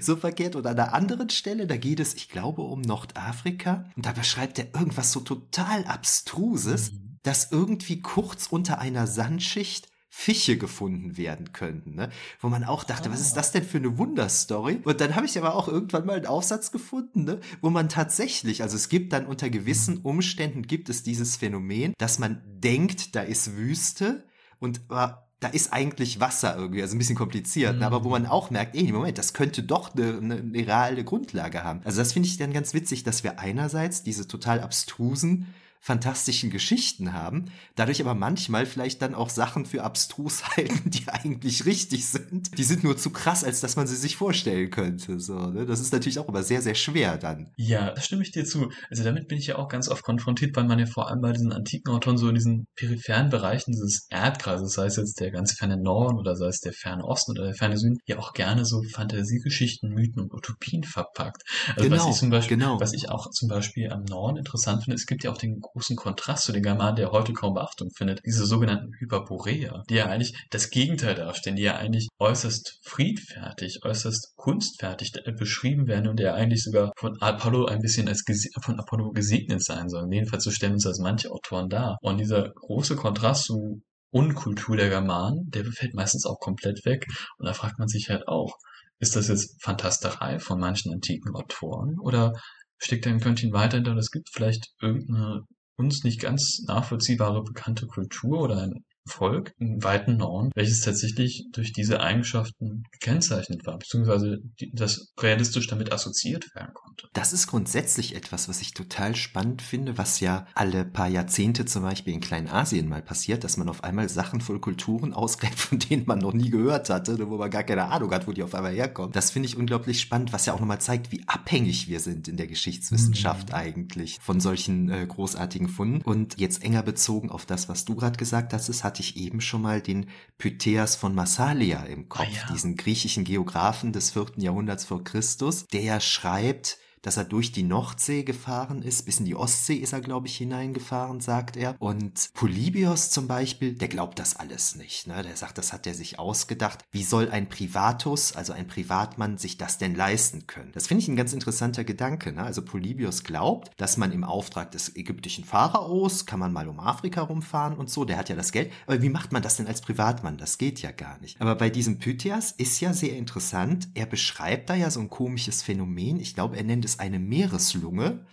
[0.00, 0.56] so verkehrt.
[0.56, 3.84] Und an einer anderen Stelle, da geht es, ich glaube, um Nordafrika.
[3.94, 7.18] Und da beschreibt er irgendwas so total Abstruses, mhm.
[7.22, 9.88] dass irgendwie kurz unter einer Sandschicht
[10.18, 12.08] Fische gefunden werden könnten, ne?
[12.40, 13.12] Wo man auch dachte, oh.
[13.12, 13.36] was ist ah.
[13.36, 14.80] das denn für eine Wunderstory?
[14.82, 17.38] Und dann habe ich aber auch irgendwann mal einen Aufsatz gefunden, ne?
[17.60, 22.18] Wo man tatsächlich, also es gibt dann unter gewissen Umständen gibt es dieses Phänomen, dass
[22.18, 24.24] man denkt, da ist Wüste
[24.58, 27.82] und da ist eigentlich Wasser irgendwie, also ein bisschen kompliziert, mhm.
[27.82, 28.28] aber wo man mhm.
[28.28, 31.82] auch merkt, ey, Moment, das könnte doch eine, eine, eine reale Grundlage haben.
[31.84, 35.54] Also das finde ich dann ganz witzig, dass wir einerseits diese total abstrusen
[35.86, 37.44] fantastischen Geschichten haben,
[37.76, 42.58] dadurch aber manchmal vielleicht dann auch Sachen für abstrus halten, die eigentlich richtig sind.
[42.58, 45.20] Die sind nur zu krass, als dass man sie sich vorstellen könnte.
[45.20, 45.64] So, ne?
[45.64, 47.52] Das ist natürlich auch immer sehr, sehr schwer dann.
[47.56, 48.72] Ja, da stimme ich dir zu.
[48.90, 51.30] Also damit bin ich ja auch ganz oft konfrontiert, weil man ja vor allem bei
[51.30, 55.52] diesen antiken Autoren so in diesen peripheren Bereichen dieses Erdkreises, sei es jetzt der ganz
[55.52, 58.64] ferne Norden oder sei es der ferne Osten oder der ferne Süden, ja auch gerne
[58.64, 61.44] so Fantasiegeschichten, Mythen und Utopien verpackt.
[61.76, 62.80] Also genau, was ich zum Beispiel, genau.
[62.80, 65.96] was ich auch zum Beispiel am Norden interessant finde, es gibt ja auch den großen
[65.96, 68.20] Kontrast zu den Germanen, der heute kaum Beachtung findet.
[68.24, 74.32] Diese sogenannten Hyperboreer, die ja eigentlich das Gegenteil darstellen, die ja eigentlich äußerst friedfertig, äußerst
[74.36, 78.24] kunstfertig beschrieben werden und der eigentlich sogar von Apollo ein bisschen als
[78.62, 80.10] von Apollo gesegnet sein sollen.
[80.10, 81.98] Jedenfalls so stellen uns das manche Autoren dar.
[82.00, 87.04] Und dieser große Kontrast zu Unkultur der Germanen, der fällt meistens auch komplett weg.
[87.36, 88.56] Und da fragt man sich halt auch,
[88.98, 92.32] ist das jetzt Fantasterei von manchen antiken Autoren oder
[92.78, 93.94] steckt da ein Quäntchen weiter hinter?
[93.96, 95.42] Es gibt vielleicht irgendeine
[95.76, 101.72] uns nicht ganz nachvollziehbare bekannte Kultur oder ein Volk im weiten Norden, welches tatsächlich durch
[101.72, 104.38] diese Eigenschaften gekennzeichnet war, beziehungsweise
[104.72, 107.08] das realistisch damit assoziiert werden konnte.
[107.12, 111.82] Das ist grundsätzlich etwas, was ich total spannend finde, was ja alle paar Jahrzehnte zum
[111.82, 116.04] Beispiel in Kleinasien mal passiert, dass man auf einmal Sachen voll Kulturen ausgräbt, von denen
[116.06, 118.74] man noch nie gehört hatte, wo man gar keine Ahnung hat, wo die auf einmal
[118.74, 119.12] herkommen.
[119.12, 122.36] Das finde ich unglaublich spannend, was ja auch nochmal zeigt, wie abhängig wir sind in
[122.36, 123.54] der Geschichtswissenschaft mhm.
[123.54, 126.02] eigentlich von solchen äh, großartigen Funden.
[126.02, 129.18] Und jetzt enger bezogen auf das, was du gerade gesagt hast, es hat hatte ich
[129.18, 130.06] eben schon mal den
[130.38, 132.54] Pytheas von Massalia im Kopf, ah, ja.
[132.54, 138.24] diesen griechischen Geographen des vierten Jahrhunderts vor Christus, der schreibt, dass er durch die Nordsee
[138.24, 141.76] gefahren ist, bis in die Ostsee ist er, glaube ich, hineingefahren, sagt er.
[141.78, 145.06] Und Polybios zum Beispiel, der glaubt das alles nicht.
[145.06, 145.22] Ne?
[145.22, 146.84] Der sagt, das hat er sich ausgedacht.
[146.90, 150.72] Wie soll ein Privatus, also ein Privatmann, sich das denn leisten können?
[150.72, 152.32] Das finde ich ein ganz interessanter Gedanke.
[152.32, 152.42] Ne?
[152.42, 157.22] Also Polybios glaubt, dass man im Auftrag des ägyptischen Pharaos, kann man mal um Afrika
[157.22, 158.72] rumfahren und so, der hat ja das Geld.
[158.86, 160.38] Aber wie macht man das denn als Privatmann?
[160.38, 161.40] Das geht ja gar nicht.
[161.40, 163.88] Aber bei diesem Pythias ist ja sehr interessant.
[163.94, 166.20] Er beschreibt da ja so ein komisches Phänomen.
[166.20, 168.24] Ich glaube, er nennt es eine Meereslunge,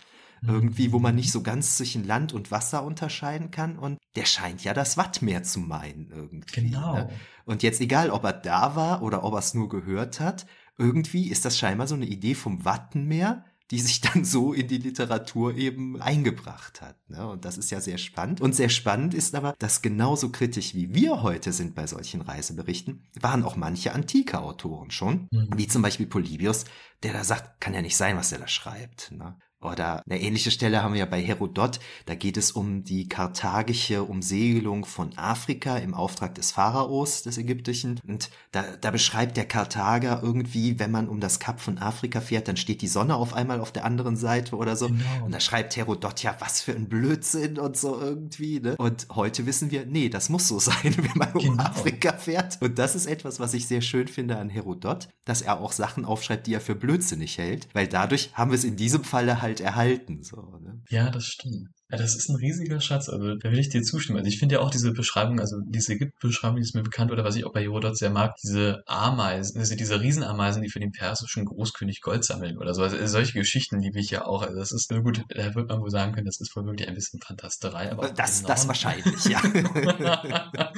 [0.46, 3.78] irgendwie, wo man nicht so ganz zwischen Land und Wasser unterscheiden kann.
[3.78, 6.62] Und der scheint ja das Wattmeer zu meinen irgendwie.
[6.62, 6.94] Genau.
[6.94, 7.10] Ne?
[7.44, 11.28] Und jetzt egal, ob er da war oder ob er es nur gehört hat, irgendwie
[11.28, 15.56] ist das scheinbar so eine Idee vom Wattenmeer, die sich dann so in die Literatur
[15.56, 16.96] eben eingebracht hat.
[17.08, 17.26] Ne?
[17.26, 18.40] Und das ist ja sehr spannend.
[18.40, 23.06] Und sehr spannend ist aber, dass genauso kritisch wie wir heute sind bei solchen Reiseberichten,
[23.20, 25.48] waren auch manche antike Autoren schon, mhm.
[25.56, 26.64] wie zum Beispiel Polybius,
[27.02, 29.12] der da sagt, kann ja nicht sein, was er da schreibt.
[29.12, 29.36] Ne?
[29.64, 31.80] Oder eine ähnliche Stelle haben wir ja bei Herodot.
[32.04, 37.98] Da geht es um die karthagische Umsegelung von Afrika im Auftrag des Pharaos, des Ägyptischen.
[38.06, 42.46] Und da, da beschreibt der Karthager irgendwie, wenn man um das Kap von Afrika fährt,
[42.46, 44.88] dann steht die Sonne auf einmal auf der anderen Seite oder so.
[44.88, 45.24] Genau.
[45.24, 48.60] Und da schreibt Herodot ja, was für ein Blödsinn und so irgendwie.
[48.60, 48.76] Ne?
[48.76, 51.62] Und heute wissen wir, nee, das muss so sein, wenn man um genau.
[51.62, 52.60] Afrika fährt.
[52.60, 56.04] Und das ist etwas, was ich sehr schön finde an Herodot, dass er auch Sachen
[56.04, 59.53] aufschreibt, die er für blödsinnig hält, weil dadurch haben wir es in diesem Falle halt
[59.54, 60.22] halt erhalten.
[60.22, 60.82] So, ne?
[60.88, 61.68] Ja, das stimmt.
[61.94, 64.18] Ja, das ist ein riesiger Schatz, also da will ich dir zustimmen.
[64.18, 67.22] Also ich finde ja auch diese Beschreibung, also diese Ägypten-Beschreibung, die ist mir bekannt, oder
[67.22, 70.90] was ich auch bei Herodot sehr mag, diese Ameisen, also diese Riesenameisen, die für den
[70.90, 72.82] persischen Großkönig Gold sammeln oder so.
[72.82, 74.42] Also solche Geschichten liebe ich ja auch.
[74.42, 76.94] Also das ist, gut, da wird man wohl sagen können, das ist wohl wirklich ein
[76.94, 77.92] bisschen Fantasterei.
[77.92, 79.40] Aber das, das wahrscheinlich, ja.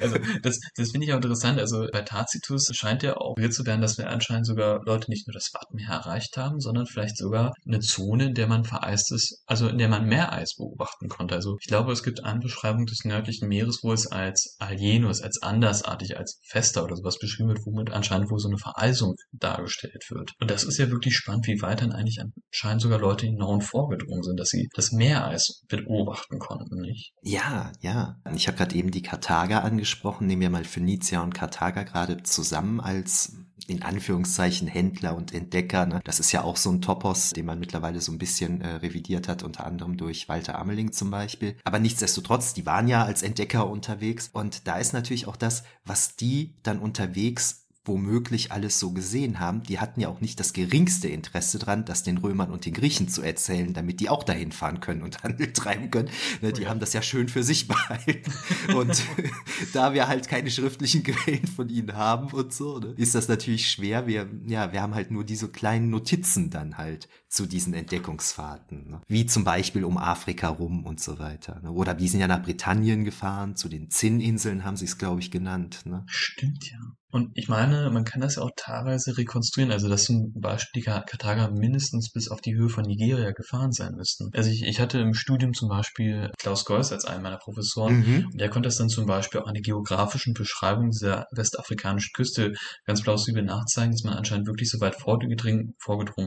[0.00, 1.58] also das, das finde ich auch interessant.
[1.58, 5.34] Also bei Tacitus scheint ja auch zu werden, dass wir anscheinend sogar Leute nicht nur
[5.34, 9.78] das Wattenmeer erreicht haben, sondern vielleicht sogar eine Zone, in der man vereistes, also in
[9.78, 11.34] der man Meereis beobachten konnte.
[11.34, 15.42] Also ich glaube, es gibt eine Beschreibung des nördlichen Meeres, wo es als Alienus, als
[15.42, 20.32] andersartig, als fester oder sowas beschrieben wird, womit anscheinend wohl so eine Vereisung dargestellt wird.
[20.40, 23.62] Und das ist ja wirklich spannend, wie weit dann eigentlich anscheinend sogar Leute in Norden
[23.62, 27.12] vorgedrungen sind, dass sie das Meereis beobachten konnten, nicht?
[27.22, 28.16] Ja, ja.
[28.34, 30.26] Ich habe gerade eben die Karthager angesprochen.
[30.26, 33.32] Nehmen wir mal Phönizier und Karthager gerade zusammen als
[33.66, 35.86] in Anführungszeichen Händler und Entdecker.
[35.86, 36.00] Ne?
[36.04, 39.28] Das ist ja auch so ein Topos, den man mittlerweile so ein bisschen äh, revidiert
[39.28, 41.56] hat, unter anderem durch Walter Ammeling zum Beispiel.
[41.64, 46.16] Aber nichtsdestotrotz, die waren ja als Entdecker unterwegs und da ist natürlich auch das, was
[46.16, 51.08] die dann unterwegs womöglich alles so gesehen haben, die hatten ja auch nicht das geringste
[51.08, 54.80] Interesse dran, das den Römern und den Griechen zu erzählen, damit die auch dahin fahren
[54.80, 56.10] können und Handel treiben können.
[56.42, 56.70] Ne, die oh ja.
[56.70, 58.32] haben das ja schön für sich behalten.
[58.74, 59.02] und
[59.72, 63.70] da wir halt keine schriftlichen Quellen von ihnen haben und so, ne, ist das natürlich
[63.70, 64.06] schwer.
[64.06, 68.90] Wir, ja, wir haben halt nur diese kleinen Notizen dann halt zu diesen Entdeckungsfahrten.
[68.90, 69.00] Ne?
[69.06, 71.60] Wie zum Beispiel um Afrika rum und so weiter.
[71.62, 71.70] Ne?
[71.70, 75.30] Oder die sind ja nach Britannien gefahren, zu den Zinninseln haben sie es, glaube ich,
[75.30, 75.82] genannt.
[75.86, 76.04] Ne?
[76.06, 76.78] Stimmt ja.
[77.12, 80.84] Und ich meine, man kann das ja auch teilweise rekonstruieren, also dass zum Beispiel die
[80.84, 84.30] Karthager mindestens bis auf die Höhe von Nigeria gefahren sein müssten.
[84.32, 88.28] Also ich, ich hatte im Studium zum Beispiel Klaus Geuss als einen meiner Professoren mhm.
[88.32, 92.52] und der konnte das dann zum Beispiel auch an der geografischen Beschreibung dieser westafrikanischen Küste
[92.86, 95.74] ganz plausibel nachzeigen, dass man anscheinend wirklich so weit vorgedrungen,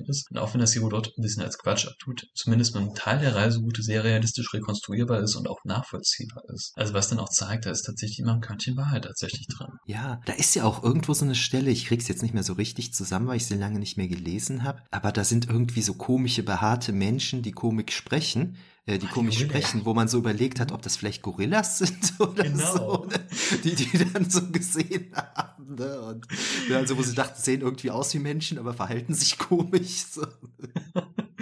[0.08, 0.30] ist.
[0.32, 3.36] Und auch wenn das Herodot ein bisschen als Quatsch abtut, zumindest mit einem Teil der
[3.36, 6.72] Reiseroute sehr realistisch rekonstruierbar ist und auch nachvollziehbar ist.
[6.76, 9.68] Also was dann auch zeigt, da ist tatsächlich immer ein Körnchen Wahrheit tatsächlich drin.
[9.86, 12.54] Ja, da ist ja auch irgendwo so eine Stelle, ich krieg's jetzt nicht mehr so
[12.54, 15.94] richtig zusammen, weil ich sie lange nicht mehr gelesen habe, aber da sind irgendwie so
[15.94, 20.18] komische, behaarte Menschen, die Komik sprechen, äh, die Ach, komisch die sprechen, wo man so
[20.18, 22.76] überlegt hat, ob das vielleicht Gorillas sind oder genau.
[22.76, 23.20] so, ne?
[23.64, 25.76] die die dann so gesehen haben.
[25.76, 26.02] Ne?
[26.02, 26.28] Und,
[26.74, 30.06] also wo sie dachten, sehen irgendwie aus wie Menschen, aber verhalten sich komisch.
[30.12, 30.28] So.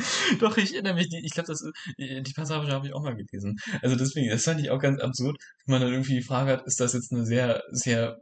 [0.39, 1.63] Doch, ich erinnere mich, ich glaube, das
[1.97, 3.57] die Passage habe ich auch mal gelesen.
[3.81, 6.65] Also deswegen, das fand ich auch ganz absurd, wenn man dann irgendwie die Frage hat,
[6.65, 8.17] ist das jetzt eine sehr, sehr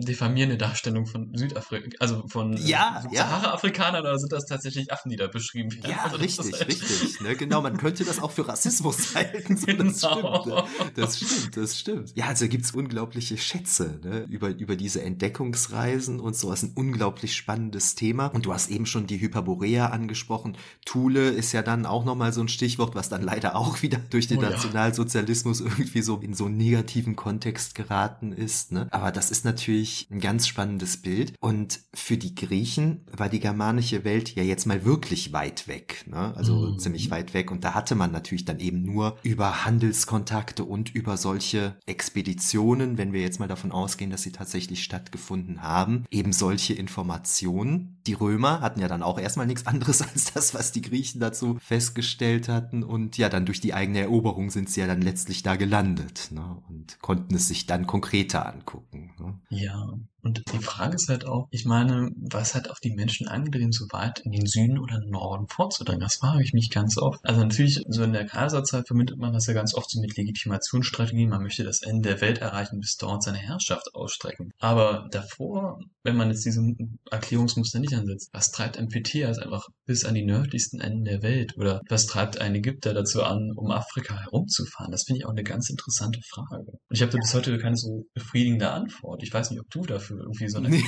[0.00, 5.16] diffamierende Darstellung von Südafrika, also von ja, äh, Sahara-Afrikanern, oder sind das tatsächlich Affen, die
[5.16, 5.90] da beschrieben werden?
[5.90, 7.20] Ja, also richtig, halt richtig.
[7.20, 7.36] Ne?
[7.36, 9.56] Genau, man könnte das auch für Rassismus halten.
[9.56, 10.44] So, genau.
[10.44, 10.92] Das stimmt, ne?
[10.94, 12.12] das stimmt, das stimmt.
[12.16, 14.26] Ja, also gibt's unglaubliche Schätze ne?
[14.28, 16.50] über, über diese Entdeckungsreisen und so.
[16.50, 18.26] Das ist ein unglaublich spannendes Thema.
[18.26, 20.56] Und du hast eben schon die Hyperborea angesprochen.
[20.84, 24.28] Thule ist ja dann auch nochmal so ein Stichwort, was dann leider auch wieder durch
[24.28, 25.66] den oh, Nationalsozialismus ja.
[25.66, 28.72] irgendwie so in so einen negativen Kontext geraten ist.
[28.72, 28.88] Ne?
[28.90, 31.34] Aber das ist natürlich wirklich ein ganz spannendes Bild.
[31.40, 36.34] Und für die Griechen war die germanische Welt ja jetzt mal wirklich weit weg, ne?
[36.36, 36.78] also mhm.
[36.78, 37.50] ziemlich weit weg.
[37.50, 43.12] Und da hatte man natürlich dann eben nur über Handelskontakte und über solche Expeditionen, wenn
[43.12, 47.97] wir jetzt mal davon ausgehen, dass sie tatsächlich stattgefunden haben, eben solche Informationen.
[48.08, 51.58] Die Römer hatten ja dann auch erstmal nichts anderes als das, was die Griechen dazu
[51.60, 52.82] festgestellt hatten.
[52.82, 56.56] Und ja, dann durch die eigene Eroberung sind sie ja dann letztlich da gelandet ne?
[56.68, 59.10] und konnten es sich dann konkreter angucken.
[59.18, 59.38] Ne?
[59.50, 59.92] Ja,
[60.22, 63.86] und die Frage ist halt auch, ich meine, was hat auf die Menschen angetrieben, so
[63.90, 66.00] weit in den Süden oder Norden vorzudringen?
[66.00, 67.20] Das frage ich mich ganz oft.
[67.22, 71.30] Also natürlich, so in der Kaiserzeit verbindet man das ja ganz oft so mit Legitimationsstrategien.
[71.30, 74.50] Man möchte das Ende der Welt erreichen, bis dort seine Herrschaft ausstrecken.
[74.58, 76.62] Aber davor, wenn man jetzt diese
[77.10, 81.56] Erklärungsmuster nicht ansetzt, was treibt ein Peteas einfach bis an die nördlichsten Enden der Welt?
[81.56, 84.90] Oder was treibt ein Ägypter dazu an, um Afrika herumzufahren?
[84.90, 86.66] Das finde ich auch eine ganz interessante Frage.
[86.66, 89.22] Und ich habe da bis heute keine so befriedigende Antwort.
[89.22, 90.82] Ich weiß nicht, ob du dafür irgendwie so eine nee.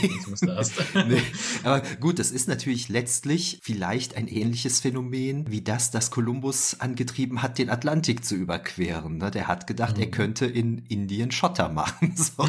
[0.48, 0.72] hast.
[1.08, 1.22] nee.
[1.62, 7.42] Aber gut, das ist natürlich letztlich vielleicht ein ähnliches Phänomen wie das, das Kolumbus angetrieben
[7.42, 9.18] hat, den Atlantik zu überqueren.
[9.18, 9.30] Ne?
[9.30, 10.02] Der hat gedacht, mhm.
[10.02, 12.14] er könnte in Indien Schotter machen.
[12.20, 12.46] So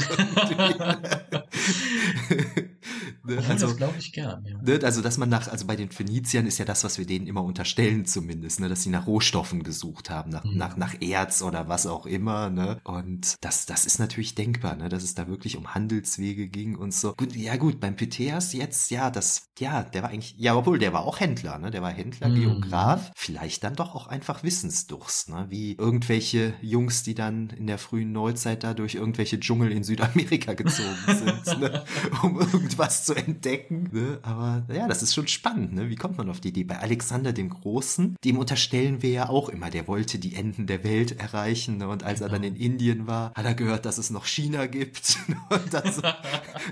[3.24, 3.44] Ne?
[3.48, 4.60] Also, das glaube ich gern, ja.
[4.62, 4.80] Ne?
[4.84, 7.44] Also, dass man nach, also bei den Phöniziern ist ja das, was wir denen immer
[7.44, 8.70] unterstellen zumindest, ne?
[8.70, 10.58] dass sie nach Rohstoffen gesucht haben, nach, mhm.
[10.58, 12.50] nach, nach Erz oder was auch immer.
[12.50, 12.80] Ne?
[12.84, 14.90] Und das, das ist natürlich denkbar, ne?
[14.90, 17.14] dass es da wirklich um Handelswege ging und so.
[17.14, 20.94] Gut, ja gut, beim Pythias jetzt, ja, das, ja, der war eigentlich, ja, obwohl, der
[20.94, 21.72] war auch Händler, ne?
[21.72, 22.36] Der war Händler, mhm.
[22.36, 25.48] Geograf, vielleicht dann doch auch einfach Wissensdurst, ne?
[25.50, 30.54] Wie irgendwelche Jungs, die dann in der frühen Neuzeit da durch irgendwelche Dschungel in Südamerika
[30.54, 31.84] gezogen sind, ne?
[32.24, 33.90] um irgendwas zu entdecken.
[33.92, 34.20] Ne?
[34.22, 35.74] Aber ja, das ist schon spannend.
[35.74, 35.90] Ne?
[35.90, 36.64] Wie kommt man auf die Idee?
[36.64, 40.84] Bei Alexander dem Großen, dem unterstellen wir ja auch immer, der wollte die Enden der
[40.84, 41.78] Welt erreichen.
[41.78, 41.88] Ne?
[41.88, 45.18] Und als er dann in Indien war, hat er gehört, dass es noch China gibt.
[45.50, 46.02] Und dann, so,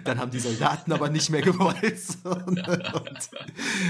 [0.03, 2.01] dann haben die Soldaten aber nicht mehr gewollt.
[2.23, 3.29] Und,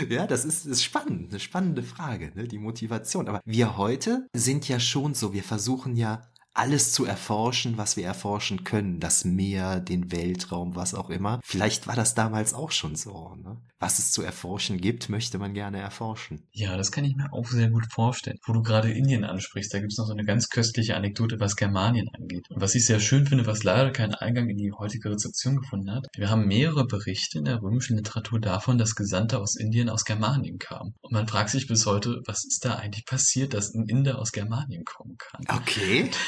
[0.09, 2.47] ja, das ist, ist spannend, eine spannende Frage, ne?
[2.47, 3.27] die Motivation.
[3.27, 6.21] Aber wir heute sind ja schon so, wir versuchen ja
[6.53, 8.99] alles zu erforschen, was wir erforschen können.
[8.99, 11.39] Das Meer, den Weltraum, was auch immer.
[11.43, 13.35] Vielleicht war das damals auch schon so.
[13.35, 13.61] Ne?
[13.81, 16.43] Was es zu erforschen gibt, möchte man gerne erforschen.
[16.51, 18.37] Ja, das kann ich mir auch sehr gut vorstellen.
[18.45, 21.55] Wo du gerade Indien ansprichst, da gibt es noch so eine ganz köstliche Anekdote, was
[21.55, 22.45] Germanien angeht.
[22.49, 25.93] Und was ich sehr schön finde, was leider keinen Eingang in die heutige Rezeption gefunden
[25.93, 26.07] hat.
[26.17, 30.57] Wir haben mehrere Berichte in der römischen Literatur davon, dass Gesandte aus Indien aus Germanien
[30.59, 30.95] kamen.
[30.99, 34.33] Und man fragt sich bis heute, was ist da eigentlich passiert, dass ein Inder aus
[34.33, 35.45] Germanien kommen kann?
[35.47, 36.11] Okay.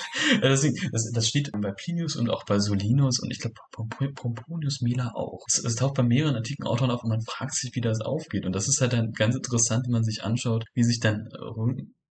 [0.41, 3.55] Das, das, das steht bei Plinius und auch bei Solinus und ich glaube
[4.15, 5.43] Pomponius Mela auch.
[5.47, 8.45] Es, es taucht bei mehreren antiken Autoren auf und man fragt sich, wie das aufgeht.
[8.45, 11.27] Und das ist halt dann ganz interessant, wenn man sich anschaut, wie sich dann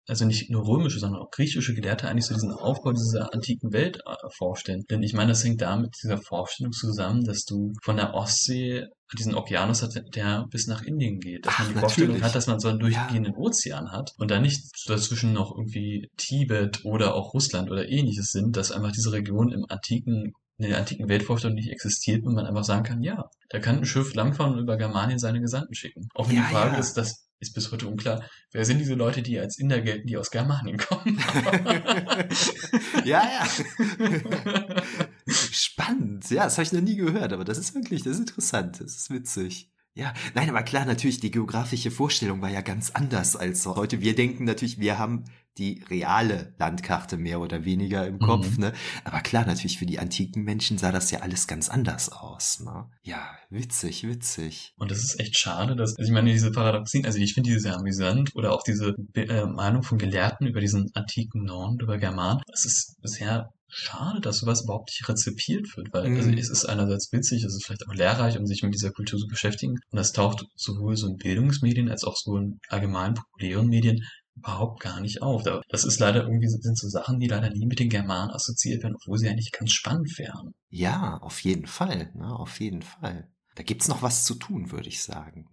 [0.09, 3.99] also nicht nur römische, sondern auch griechische Gelehrte eigentlich so diesen Aufbau dieser antiken Welt
[4.05, 4.83] äh, vorstellen.
[4.91, 8.87] Denn ich meine, das hängt da mit dieser Vorstellung zusammen, dass du von der Ostsee
[9.17, 11.47] diesen Okeanus hat, der bis nach Indien geht.
[11.47, 11.95] Dass Ach, man die natürlich.
[11.95, 13.39] Vorstellung hat, dass man so einen durchgehenden ja.
[13.39, 18.57] Ozean hat und da nicht dazwischen noch irgendwie Tibet oder auch Russland oder ähnliches sind,
[18.57, 22.65] dass einfach diese Region im antiken in der antiken Weltvorstellung nicht existiert und man einfach
[22.65, 26.09] sagen kann, ja, da kann ein Schiff langfahren und über Germanien seine Gesandten schicken.
[26.15, 26.79] Auch wenn ja, die Frage ja.
[26.79, 30.17] ist, dass ist bis heute unklar, wer sind diese Leute, die als Inder gelten, die
[30.17, 31.19] aus Germanien kommen.
[33.05, 33.47] ja, ja.
[35.27, 36.31] Spannend.
[36.31, 38.97] Ja, das habe ich noch nie gehört, aber das ist wirklich, das ist interessant, das
[38.97, 39.72] ist witzig.
[39.95, 44.01] Ja, nein, aber klar, natürlich, die geografische Vorstellung war ja ganz anders als heute.
[44.01, 45.25] Wir denken natürlich, wir haben
[45.59, 48.65] die reale Landkarte mehr oder weniger im Kopf, mhm.
[48.65, 48.73] ne?
[49.05, 52.89] Aber klar, natürlich für die antiken Menschen sah das ja alles ganz anders aus, ne?
[53.03, 54.73] Ja, witzig, witzig.
[54.79, 57.61] Und das ist echt schade, dass, also ich meine, diese Paradoxien, also ich finde diese
[57.61, 62.41] sehr amüsant oder auch diese äh, Meinung von Gelehrten über diesen antiken Norden, über German,
[62.47, 66.19] das ist bisher schade, dass sowas überhaupt nicht rezipiert wird, weil also mhm.
[66.19, 69.19] also es ist einerseits witzig, es ist vielleicht auch lehrreich, um sich mit dieser Kultur
[69.19, 73.69] zu beschäftigen und das taucht sowohl so in Bildungsmedien als auch so in allgemein populären
[73.69, 74.05] Medien
[74.37, 75.43] überhaupt gar nicht auf.
[75.69, 78.97] Das ist leider irgendwie, sind so Sachen, die leider nie mit den Germanen assoziiert werden,
[78.97, 80.55] obwohl sie eigentlich ganz spannend wären.
[80.71, 83.29] Ja, auf jeden Fall, ne, auf jeden Fall.
[83.55, 85.49] Da gibt's noch was zu tun, würde ich sagen.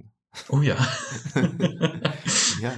[0.48, 0.78] Oh ja.
[2.62, 2.74] ja.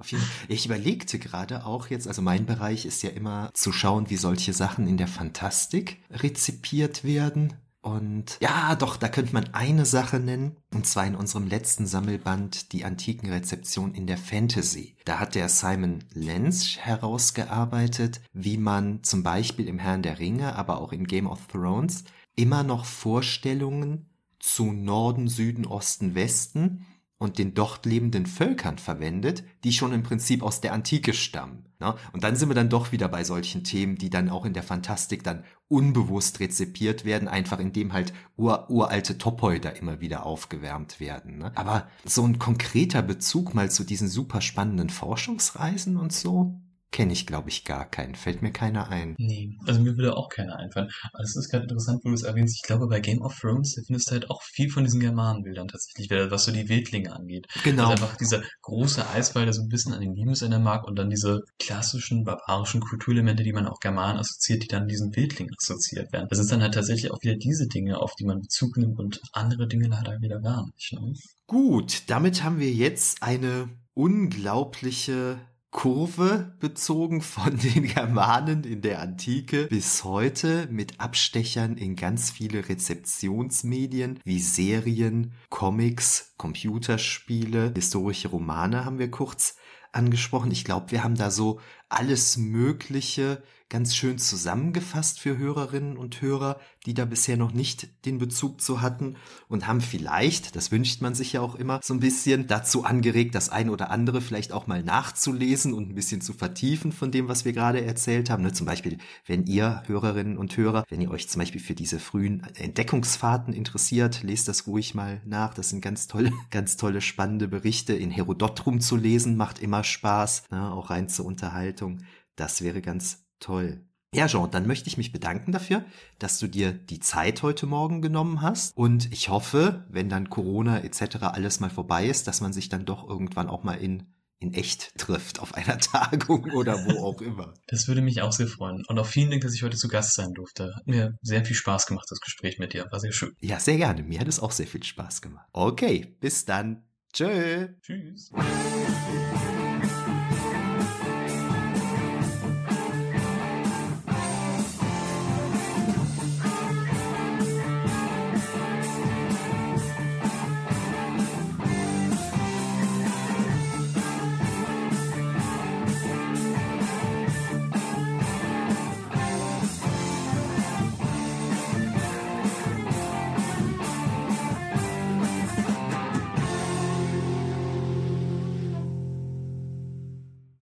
[0.00, 0.46] Auf jeden Fall.
[0.48, 4.52] Ich überlegte gerade auch jetzt, also mein Bereich ist ja immer zu schauen, wie solche
[4.52, 7.54] Sachen in der Fantastik rezipiert werden.
[7.82, 12.72] Und ja, doch, da könnte man eine Sache nennen, und zwar in unserem letzten Sammelband
[12.72, 14.96] Die antiken Rezeption in der Fantasy.
[15.06, 20.78] Da hat der Simon Lenz herausgearbeitet, wie man zum Beispiel im Herrn der Ringe, aber
[20.78, 22.04] auch in Game of Thrones
[22.36, 26.86] immer noch Vorstellungen zu Norden, Süden, Osten, Westen
[27.20, 31.66] und den dort lebenden Völkern verwendet, die schon im Prinzip aus der Antike stammen.
[31.78, 31.94] Ne?
[32.14, 34.62] Und dann sind wir dann doch wieder bei solchen Themen, die dann auch in der
[34.62, 40.98] Fantastik dann unbewusst rezipiert werden, einfach indem halt ur uralte Topoi da immer wieder aufgewärmt
[40.98, 41.36] werden.
[41.36, 41.52] Ne?
[41.56, 46.58] Aber so ein konkreter Bezug mal zu diesen super spannenden Forschungsreisen und so,
[46.92, 48.14] kenne ich, glaube ich, gar keinen.
[48.14, 49.14] Fällt mir keiner ein.
[49.18, 50.90] Nee, also mir würde auch keiner einfallen.
[51.12, 52.56] Aber es ist gerade interessant, wo du es erwähnst.
[52.56, 55.68] Ich glaube, bei Game of Thrones, da findest du halt auch viel von diesen Germanenbildern
[55.68, 57.46] tatsächlich, was so die Wildlinge angeht.
[57.64, 57.88] Genau.
[57.88, 61.10] Also einfach dieser große Eiswall, der so ein bisschen an den erinnern mag und dann
[61.10, 66.26] diese klassischen barbarischen Kulturelemente, die man auch Germanen assoziiert, die dann diesen Wildlingen assoziiert werden.
[66.28, 69.20] Das ist dann halt tatsächlich auch wieder diese Dinge, auf die man Bezug nimmt und
[69.32, 70.92] andere Dinge leider wieder gar nicht.
[70.92, 71.14] Ne?
[71.46, 75.38] Gut, damit haben wir jetzt eine unglaubliche
[75.70, 82.68] Kurve bezogen von den Germanen in der Antike bis heute mit Abstechern in ganz viele
[82.68, 89.56] Rezeptionsmedien wie Serien, Comics, Computerspiele, historische Romane haben wir kurz
[89.92, 90.50] angesprochen.
[90.50, 96.58] Ich glaube, wir haben da so alles Mögliche ganz schön zusammengefasst für Hörerinnen und Hörer,
[96.86, 99.14] die da bisher noch nicht den Bezug zu hatten
[99.48, 103.34] und haben vielleicht, das wünscht man sich ja auch immer, so ein bisschen dazu angeregt,
[103.34, 107.28] das ein oder andere vielleicht auch mal nachzulesen und ein bisschen zu vertiefen von dem,
[107.28, 108.42] was wir gerade erzählt haben.
[108.42, 112.00] Ne, zum Beispiel, wenn ihr Hörerinnen und Hörer, wenn ihr euch zum Beispiel für diese
[112.00, 115.54] frühen Entdeckungsfahrten interessiert, lest das ruhig mal nach.
[115.54, 117.92] Das sind ganz tolle, ganz tolle, spannende Berichte.
[117.92, 122.00] In Herodot rumzulesen macht immer Spaß, ne, auch rein zur Unterhaltung.
[122.34, 123.84] Das wäre ganz toll.
[124.12, 125.84] Ja, Jean, dann möchte ich mich bedanken dafür,
[126.18, 128.76] dass du dir die Zeit heute Morgen genommen hast.
[128.76, 131.16] Und ich hoffe, wenn dann Corona etc.
[131.22, 134.98] alles mal vorbei ist, dass man sich dann doch irgendwann auch mal in in echt
[134.98, 137.54] trifft, auf einer Tagung oder wo auch immer.
[137.66, 138.82] Das würde mich auch sehr freuen.
[138.88, 140.74] Und auch vielen Dank, dass ich heute zu Gast sein durfte.
[140.74, 142.86] Hat mir sehr viel Spaß gemacht, das Gespräch mit dir.
[142.90, 143.36] War sehr schön.
[143.40, 144.02] Ja, sehr gerne.
[144.02, 145.46] Mir hat es auch sehr viel Spaß gemacht.
[145.52, 146.84] Okay, bis dann.
[147.12, 147.68] Tschö.
[147.82, 148.32] Tschüss.